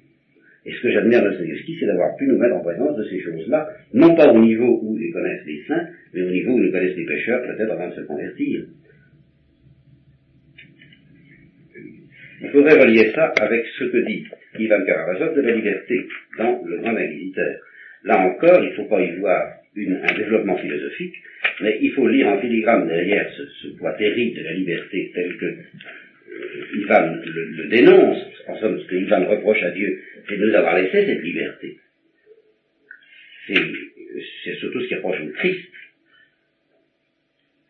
[0.65, 3.21] Et ce que j'admire de Dostoevsky, c'est d'avoir pu nous mettre en présence de ces
[3.21, 6.71] choses-là, non pas au niveau où ils connaissent les saints, mais au niveau où ils
[6.71, 8.65] connaissent les pécheurs, peut-être avant de se convertir.
[12.41, 14.25] Il faudrait relier ça avec ce que dit
[14.59, 16.01] Ivan Karamazov de la liberté
[16.37, 17.55] dans le Grand Inquisiteur.
[18.03, 21.15] Là encore, il ne faut pas y voir un développement philosophique,
[21.61, 23.29] mais il faut lire en filigrane derrière
[23.61, 28.87] ce, poids terrible de la liberté tel que euh, Ivan le, dénonce, en somme ce
[28.87, 31.77] que Ivan reproche à Dieu, c'est de nous avoir laissé cette liberté.
[33.47, 35.69] C'est surtout ce qui reproche au Christ.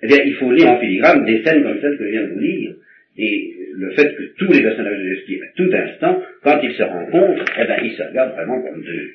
[0.03, 2.34] Eh bien, il faut lire en filigrane des scènes comme celles que je viens de
[2.34, 2.76] vous lire,
[3.18, 6.84] et le fait que tous les personnages de Jésus, à tout instant, quand ils se
[6.84, 9.11] rencontrent, eh bien, ils se regardent vraiment comme deux,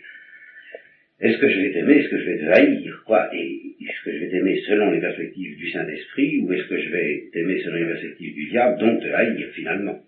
[1.20, 3.28] est-ce que je vais t'aimer, est-ce que je vais te haïr, quoi?
[3.34, 6.90] Et est-ce que je vais t'aimer selon les perspectives du Saint-Esprit, ou est-ce que je
[6.90, 10.02] vais t'aimer selon les perspectives du diable, donc te haïr finalement?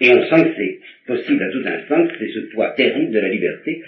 [0.00, 3.28] Et on sent que c'est possible à tout instant, c'est ce poids terrible de la
[3.28, 3.82] liberté,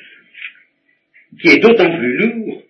[1.41, 2.65] qui est d'autant plus lourd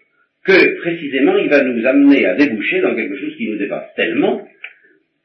[0.45, 4.49] que précisément il va nous amener à déboucher dans quelque chose qui nous dépasse tellement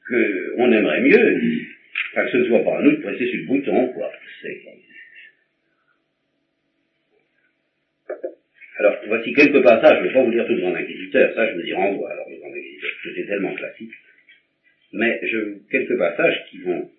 [0.08, 1.40] qu'on aimerait mieux,
[2.16, 4.12] que ce ne soit pas à nous de presser sur le bouton, quoi.
[8.84, 11.50] Alors, voici quelques passages, je ne vais pas vous lire tout le Grand Inquisiteur, ça
[11.50, 13.94] je vous y renvoie, alors le Grand Inquisiteur, c'était tellement classique.
[14.92, 16.92] Mais je, quelques passages qui vont...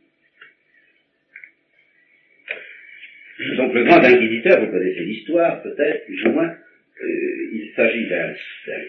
[3.59, 6.57] Donc le Grand Inquisiteur, vous connaissez l'histoire peut-être, plus ou moins,
[7.03, 8.35] euh, il s'agit d'un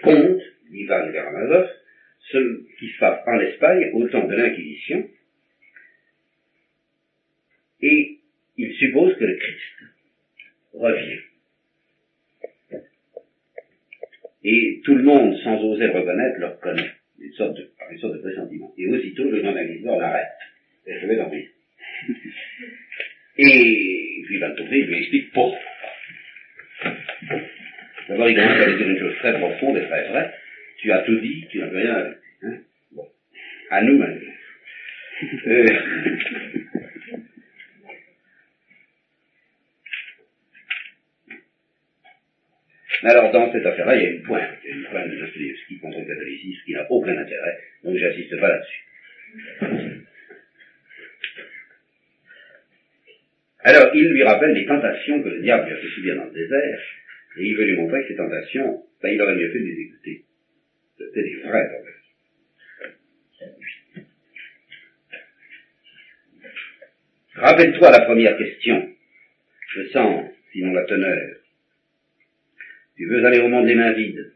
[0.01, 1.69] conte d'Ivan Karamazov,
[2.80, 5.05] qui se passe en Espagne au temps de l'Inquisition,
[7.81, 8.19] et
[8.55, 9.84] il suppose que le Christ
[10.73, 11.19] revient.
[14.47, 16.91] Et tout le monde, sans oser le reconnaître, le reconnaît.
[17.19, 18.72] Une sorte de, une sorte de pressentiment.
[18.77, 20.38] Et aussitôt, le inquisiteur l'arrête.
[20.85, 21.31] Et je vais dans
[23.38, 25.59] Et puis, va tourner, il lui explique pourquoi.
[28.07, 30.31] D'abord, il commence à lui dire une chose très profonde et très vraie.
[30.77, 32.17] Tu as tout dit, tu n'as plus rien à dire.
[32.43, 32.57] Hein
[32.91, 33.07] bon.
[33.72, 34.31] À nous maintenant.
[43.06, 45.99] Mais alors, dans cette affaire-là, il y a une pointe, une pointe de Dostoevsky contre
[45.99, 48.84] le catholicisme qui n'a aucun intérêt, donc j'insiste pas là-dessus.
[53.60, 56.32] Alors, il lui rappelle les tentations que le diable lui a fait subir dans le
[56.32, 56.80] désert,
[57.38, 59.82] et il veut lui montrer que ces tentations, ben, il aurait mieux fait de les
[59.82, 60.23] écouter.
[60.98, 62.02] C'était des vraies tentations.
[67.36, 68.90] Rappelle-toi la première question.
[69.76, 71.36] Je sens, sinon la teneur,
[72.95, 74.31] tu veux aller au monde les mains vides,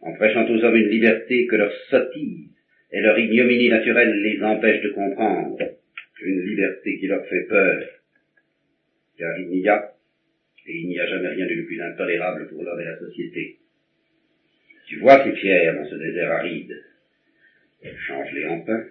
[0.00, 2.48] en prêchant aux hommes une liberté que leur sottise
[2.92, 5.58] et leur ignominie naturelle les empêche de comprendre,
[6.22, 7.82] une liberté qui leur fait peur,
[9.18, 9.92] car il n'y a,
[10.66, 13.58] et il n'y a jamais rien de plus intolérable pour l'homme et la société.
[14.86, 16.82] Tu vois ces pierres dans ce désert aride,
[18.06, 18.84] change-les en pain,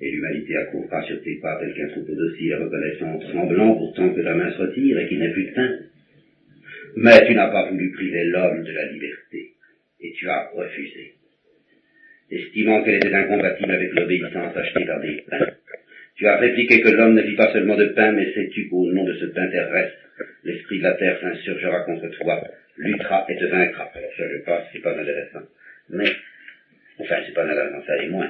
[0.00, 4.34] et l'humanité accourra sur tes pas tel qu'un troupeau docile reconnaissant tremblant pourtant que ta
[4.34, 5.78] main se retire et qu'il n'a plus de pain.
[7.00, 9.52] Mais tu n'as pas voulu priver l'homme de la liberté,
[10.00, 11.14] et tu as refusé,
[12.28, 15.46] estimant qu'elle était incompatible avec l'obéissance achetée par des pains.
[16.16, 19.04] Tu as répliqué que l'homme ne vit pas seulement de pain, mais sais-tu qu'au nom
[19.04, 19.96] de ce pain terrestre,
[20.42, 22.42] l'esprit de la terre s'insurgera contre toi,
[22.78, 23.92] luttera et te vaincra.
[23.94, 25.46] Alors ça, je passe, c'est pas intéressant.
[25.90, 26.10] Mais,
[26.98, 28.28] enfin, c'est pas intéressant, ça est moins.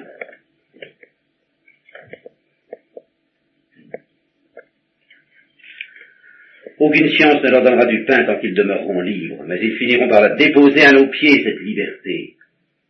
[6.81, 10.23] Aucune science ne leur donnera du pain tant qu'ils demeureront libres, mais ils finiront par
[10.23, 12.37] la déposer à nos pieds, cette liberté,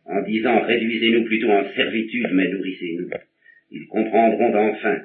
[0.05, 3.09] en disant réduisez-nous plutôt en servitude, mais nourrissez-nous.
[3.71, 5.01] Ils comprendront enfin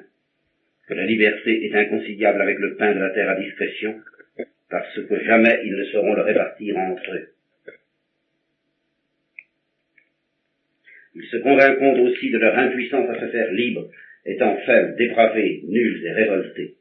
[0.87, 3.95] que la liberté est inconciliable avec le pain de la terre à discrétion,
[4.69, 7.29] parce que jamais ils ne sauront le répartir entre eux.
[11.15, 13.89] Ils se convaincront aussi de leur impuissance à se faire libres,
[14.25, 16.75] étant faibles, dépravés, nuls et révoltés.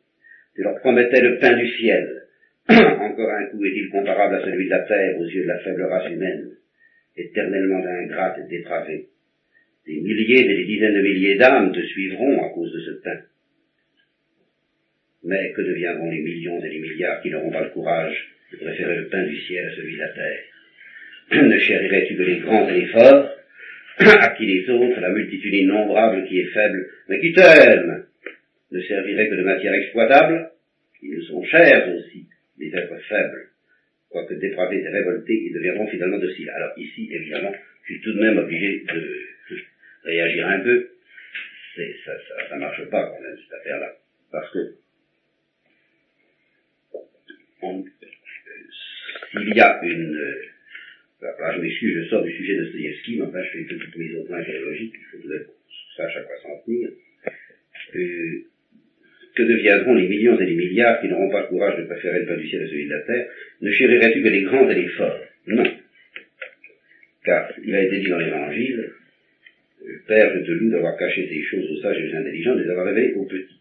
[0.54, 2.22] Tu leur promettais le pain du ciel.
[2.68, 5.82] Encore un coup est-il comparable à celui de la terre aux yeux de la faible
[5.82, 6.50] race humaine,
[7.16, 9.08] éternellement ingrate et dépravée.
[9.86, 13.20] Des milliers et des dizaines de milliers d'âmes te suivront à cause de ce pain.
[15.24, 18.16] Mais que deviendront les millions et les milliards qui n'auront pas le courage
[18.52, 20.40] de préférer le pain du ciel à celui de la terre?
[21.48, 23.30] Ne chérirais-tu que les grands et les forts,
[23.98, 28.04] à qui les autres, la multitude innombrable qui est faible, mais qui t'aime,
[28.74, 30.50] ne servirait que de matière exploitable,
[31.02, 32.26] ils sont chers aussi,
[32.58, 33.48] les êtres faibles,
[34.10, 36.50] quoique dépravés et révoltés, ils deviendront finalement dociles.
[36.50, 39.58] Alors ici, évidemment, je suis tout de même obligé de
[40.04, 40.88] réagir un peu.
[41.76, 43.92] ça, ça, ça marche pas quand même, cette affaire-là.
[44.32, 44.74] Parce que,
[49.30, 50.42] s'il y a une, euh,
[51.22, 54.16] je m'excuse, je sors du sujet de Dostoevsky, mais enfin je fais une petite mise
[54.16, 55.44] au point théologique, il faut que vous
[55.96, 56.90] sachiez à quoi s'en tenir.
[57.96, 58.53] Euh,
[59.34, 62.26] que deviendront les millions et les milliards qui n'auront pas le courage de préférer le
[62.26, 63.26] pain du ciel à celui de la terre
[63.60, 65.20] Ne chérirais-tu que les grands et les forts?
[65.46, 65.64] Non.
[67.24, 68.90] Car il a été dit dans l'Évangile,
[70.06, 72.86] Père, je te d'avoir caché ces choses aux sages et aux intelligents, de les avoir
[72.86, 73.60] révélées aux petits.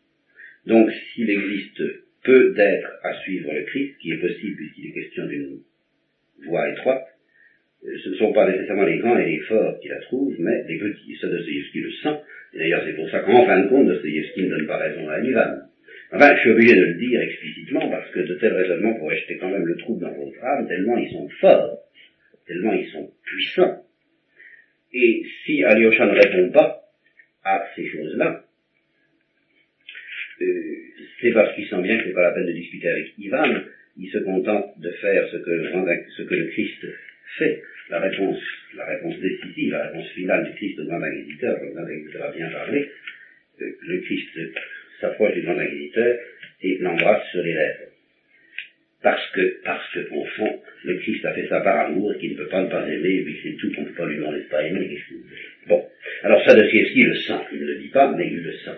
[0.66, 1.82] Donc, s'il existe
[2.24, 5.60] peu d'êtres à suivre le Christ, qui est possible puisqu'il est question d'une
[6.45, 7.06] voie étroite,
[7.84, 10.80] ce ne sont pas nécessairement les grands et les forts qui la trouvent, mais les
[10.80, 11.18] petits.
[11.19, 12.19] Ça, Dostoevsky le sent.
[12.53, 15.19] Et d'ailleurs, c'est pour ça qu'en fin de compte, Dostoevsky ne donne pas raison à
[15.19, 15.60] Ivan.
[16.11, 19.38] Enfin, je suis obligé de le dire explicitement parce que de tels raisonnements pourraient jeter
[19.38, 21.80] quand même le trouble dans votre âme, tellement ils sont forts,
[22.47, 23.84] tellement ils sont puissants.
[24.93, 26.84] Et si Alyosha ne répond pas
[27.43, 28.45] à ces choses-là,
[30.41, 30.45] euh,
[31.19, 33.61] c'est parce qu'il sent bien que ce n'est pas la peine de discuter avec Ivan,
[33.97, 36.85] il se contente de faire ce que le Christ
[37.38, 37.64] fait.
[37.89, 38.39] La réponse,
[38.76, 42.31] la réponse décisive, la réponse finale du Christ au grand inquisiteur, le grand inquisiteur a
[42.31, 42.89] bien parlé,
[43.61, 44.30] euh, le Christ
[45.01, 46.18] s'approche du grand inquisiteur
[46.61, 47.89] et l'embrasse sur les lèvres.
[49.01, 52.31] Parce que, parce que, au fond, le Christ a fait ça par amour et qu'il
[52.31, 54.15] ne peut pas ne pas aimer, et puis c'est tout qu'on ne peut pas lui
[54.15, 54.97] demander de pas aimer,
[55.68, 55.85] Bon.
[56.23, 57.34] Alors il le sent.
[57.51, 58.77] Il ne le dit pas, mais il le sent.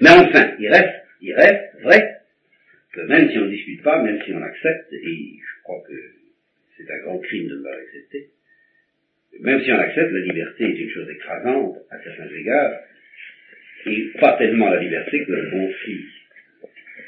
[0.00, 2.18] Mais enfin, il reste, il reste vrai
[2.92, 5.94] que même si on ne discute pas, même si on accepte, et je crois que
[6.76, 8.30] c'est un grand crime de ne pas l'accepter,
[9.40, 12.80] même si on accepte, la liberté est une chose écrasante à certains égards,
[13.86, 16.04] et pas tellement la liberté que le conflit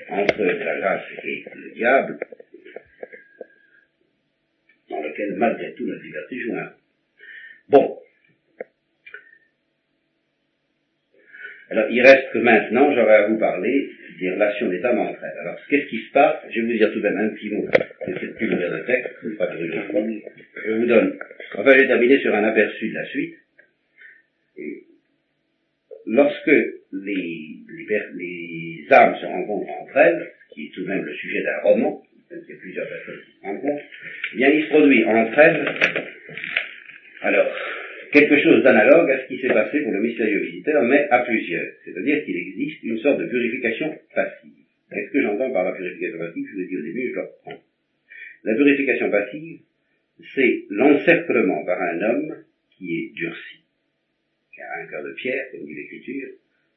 [0.09, 2.19] entre la grâce et le diable,
[4.91, 6.73] dans lequel malgré tout la liberté joue un.
[7.69, 7.99] Bon.
[11.71, 15.39] Alors il reste que maintenant j'aurais à vous parler des relations des âmes entre elles.
[15.41, 16.37] Alors qu'est-ce qui se passe?
[16.51, 19.37] Je vais vous dire tout de même un petit mot de cette plus de texte,
[19.39, 21.19] pas que je vous donne.
[21.55, 23.35] Enfin, je vais terminer sur un aperçu de la suite.
[26.07, 26.51] Lorsque
[26.93, 32.03] les, âmes se rencontrent entre elles, qui est tout de même le sujet d'un roman,
[32.29, 33.85] s'il y a plusieurs personnes qui se rencontrent,
[34.33, 35.67] eh bien il se produit entre elles,
[37.23, 37.53] alors,
[38.11, 41.73] quelque chose d'analogue à ce qui s'est passé pour le mystérieux visiteur, mais à plusieurs.
[41.85, 44.53] C'est-à-dire qu'il existe une sorte de purification passive.
[44.91, 47.21] Qu'est-ce que j'entends par la purification passive Je vous ai dit au début, je le
[47.23, 47.63] reprends.
[48.45, 49.61] La purification passive,
[50.35, 52.37] c'est l'encerclement par un homme
[52.77, 53.65] qui est durci,
[54.55, 56.29] qui a un cœur de pierre, comme dit l'Écriture,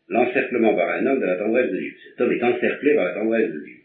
[0.08, 1.94] l'encerclement par un homme de la tendresse de Dieu.
[2.10, 3.78] Cet homme est encerclé par la tendresse de Dieu.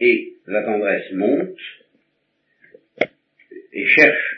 [0.00, 1.58] Et la tendresse monte
[3.72, 4.31] et cherche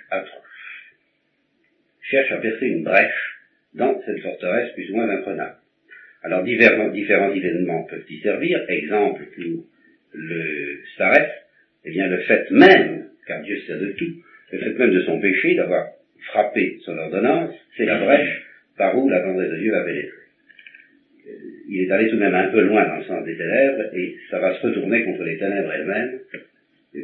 [2.14, 3.40] cherche à percer une brèche
[3.74, 5.56] dans cette forteresse plus ou moins imprenable.
[6.22, 6.92] Alors différents,
[7.32, 8.64] événements peuvent y servir.
[8.68, 9.64] Exemple pour
[10.14, 11.28] le Starès,
[11.84, 14.22] eh bien le fait même, car Dieu sait de tout,
[14.52, 15.88] le fait même de son péché, d'avoir
[16.30, 18.42] frappé son ordonnance, c'est la brèche
[18.78, 20.10] par où la tendresse de Dieu va pénétrer.
[21.26, 21.30] Euh,
[21.68, 24.16] il est allé tout de même un peu loin dans le sens des ténèbres, et
[24.30, 26.20] ça va se retourner contre les ténèbres elles-mêmes.
[26.94, 27.00] Euh,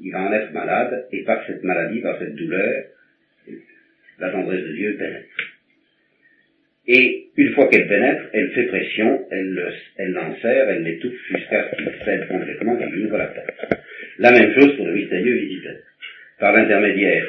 [0.00, 2.84] il va en être malade, et par cette maladie, par cette douleur,
[4.22, 5.52] la tendresse de Dieu pénètre.
[6.86, 12.04] Et une fois qu'elle pénètre, elle fait pression, elle, l'enserre, elle l'étouffe jusqu'à ce qu'il
[12.04, 13.54] cède complètement, qu'il ouvre la tête.
[14.18, 15.76] La même chose pour le mystérieux visiteur.
[16.38, 17.26] Par l'intermédiaire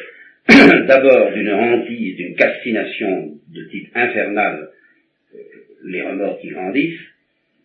[0.87, 4.69] d'abord d'une hantise, d'une castination de type infernal,
[5.33, 5.37] euh,
[5.85, 6.99] les remords qui grandissent,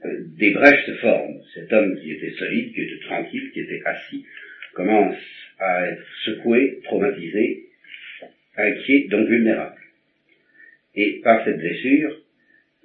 [0.04, 1.40] euh, des brèches se forment.
[1.54, 4.24] Cet homme qui était solide, qui était tranquille, qui était assis,
[4.74, 5.16] commence
[5.58, 7.67] à être secoué, traumatisé,
[8.58, 9.76] inquiet, donc vulnérable.
[10.94, 12.16] Et par cette blessure,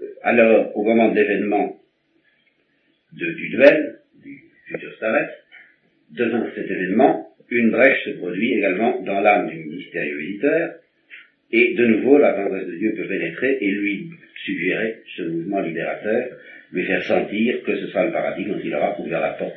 [0.02, 1.80] euh, alors au moment de l'événement
[3.14, 5.30] du duel, du futur Starlet,
[6.12, 10.76] devant cet événement, une brèche se produit également dans l'âme du mystérieux visiteur,
[11.52, 14.10] et de nouveau la tendresse de Dieu peut pénétrer et lui
[14.44, 16.38] suggérer ce mouvement libérateur,
[16.72, 19.56] lui faire sentir que ce sera le paradis quand il aura ouvert la porte.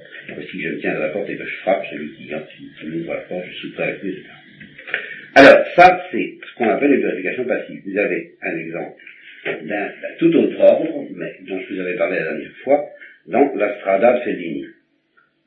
[0.51, 3.15] Si je me tiens à la porte et que je frappe celui qui, qui ouvre
[3.15, 4.23] la porte, je souffre avec lui,
[5.77, 7.83] ça, c'est ce qu'on appelle une purification passive.
[7.87, 9.01] Vous avez un exemple
[9.45, 9.89] d'un
[10.19, 12.85] tout autre ordre, mais dont je vous avais parlé la dernière fois,
[13.27, 14.67] dans la Strada Fellini.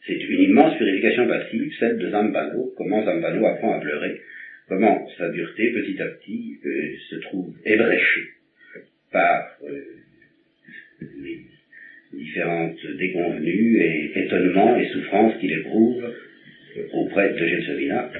[0.05, 4.21] C'est une immense purification passive, celle de Zambano, comment Zambano apprend à pleurer,
[4.67, 8.29] comment sa dureté, petit à petit, euh, se trouve ébréchée
[9.11, 9.81] par euh,
[11.01, 11.41] les
[12.13, 16.15] différentes déconvenues et étonnements et souffrances qu'il éprouve
[16.93, 18.11] auprès de Gelsomina,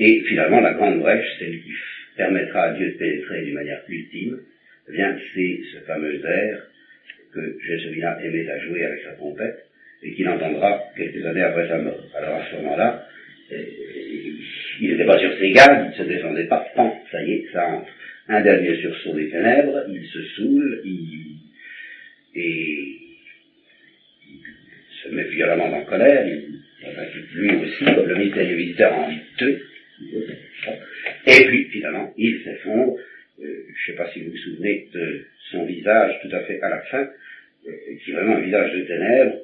[0.00, 1.72] et finalement, la grande brèche, celle qui
[2.16, 4.40] permettra à Dieu de pénétrer d'une manière ultime,
[4.88, 6.66] eh bien, c'est ce fameux air
[7.34, 9.66] que Jésus-là aimait à jouer avec sa trompette
[10.02, 12.02] et qu'il entendra quelques années après sa mort.
[12.16, 13.06] Alors à ce moment-là,
[13.52, 13.62] euh,
[14.80, 17.46] il n'était pas sur ses gardes, il ne se défendait pas, pan, ça y est,
[17.52, 17.92] ça entre.
[18.28, 21.36] Un dernier sursaut des ténèbres, il se saoule, il,
[22.34, 22.96] et
[24.28, 24.38] il
[25.02, 26.60] se met violemment en colère, il,
[27.34, 29.60] lui aussi, comme le mystérieux visiteur, en deux.
[31.26, 32.96] Et puis, finalement, il s'effondre.
[33.42, 36.60] Euh, je ne sais pas si vous vous souvenez de son visage tout à fait
[36.60, 37.08] à la fin,
[37.66, 37.70] euh,
[38.02, 39.38] qui est vraiment un visage de ténèbres,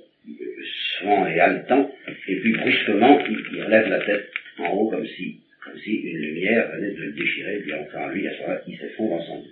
[0.98, 1.90] souvent et haletant,
[2.28, 6.70] et puis brusquement, il, relève la tête en haut comme si, comme si une lumière
[6.72, 9.46] venait de le déchirer, et puis enfin lui, à ce moment-là, il s'effondre ensemble.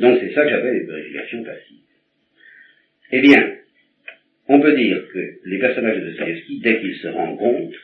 [0.00, 1.76] Donc c'est ça que j'appelle les purifications passives.
[3.12, 3.56] Eh bien,
[4.48, 7.78] on peut dire que les personnages de Dostoevsky, dès qu'ils se rencontrent,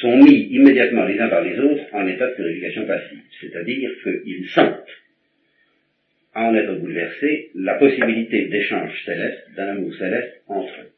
[0.00, 3.20] sont mis immédiatement les uns par les autres en état de purification passive.
[3.40, 4.88] C'est-à-dire qu'ils sentent,
[6.34, 10.90] à en être bouleversés, la possibilité d'échange céleste, d'un amour céleste entre eux.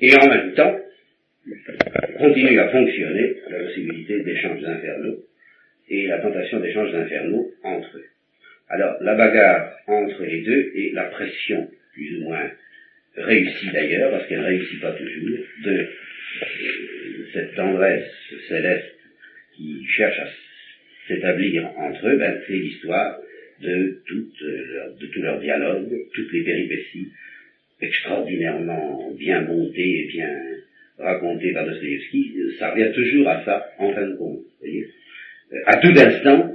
[0.00, 0.76] Et en même temps,
[2.18, 5.18] continue à fonctionner la possibilité d'échanges infernaux
[5.88, 8.04] et la tentation d'échanges infernaux entre eux.
[8.68, 12.50] Alors, la bagarre entre les deux et la pression, plus ou moins
[13.16, 15.88] réussie d'ailleurs, parce qu'elle ne réussit pas toujours, de
[17.34, 18.10] cette tendresse
[18.48, 18.96] céleste
[19.56, 20.28] qui cherche à
[21.08, 23.18] s'établir entre eux, ben, c'est l'histoire
[23.60, 24.02] de,
[25.00, 27.08] de tout leur dialogue, toutes les péripéties
[27.80, 30.34] extraordinairement bien montées et bien
[30.98, 34.40] racontées par Dostoevsky, ça revient toujours à ça, en fin de compte.
[34.60, 34.86] Voyez
[35.66, 36.54] à tout instant,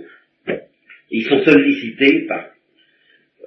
[1.12, 2.50] ils sont sollicités par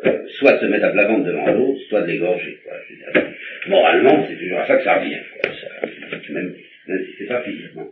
[0.04, 2.59] euh, soit de se mettre à plat devant l'autre, soit de l'égorger.
[3.68, 5.20] Moralement, c'est toujours à ça que ça revient.
[6.86, 7.88] Si c'est pas physiquement.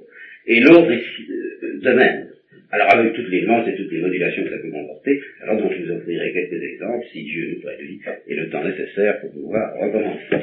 [0.47, 2.27] Et l'autre euh, de même.
[2.73, 5.73] Alors avec toutes les nuances et toutes les modulations que ça peut comporter, alors donc
[5.73, 9.77] je vous offrirai quelques exemples, si Dieu nous prédit, et le temps nécessaire pour pouvoir
[9.77, 10.37] recommencer.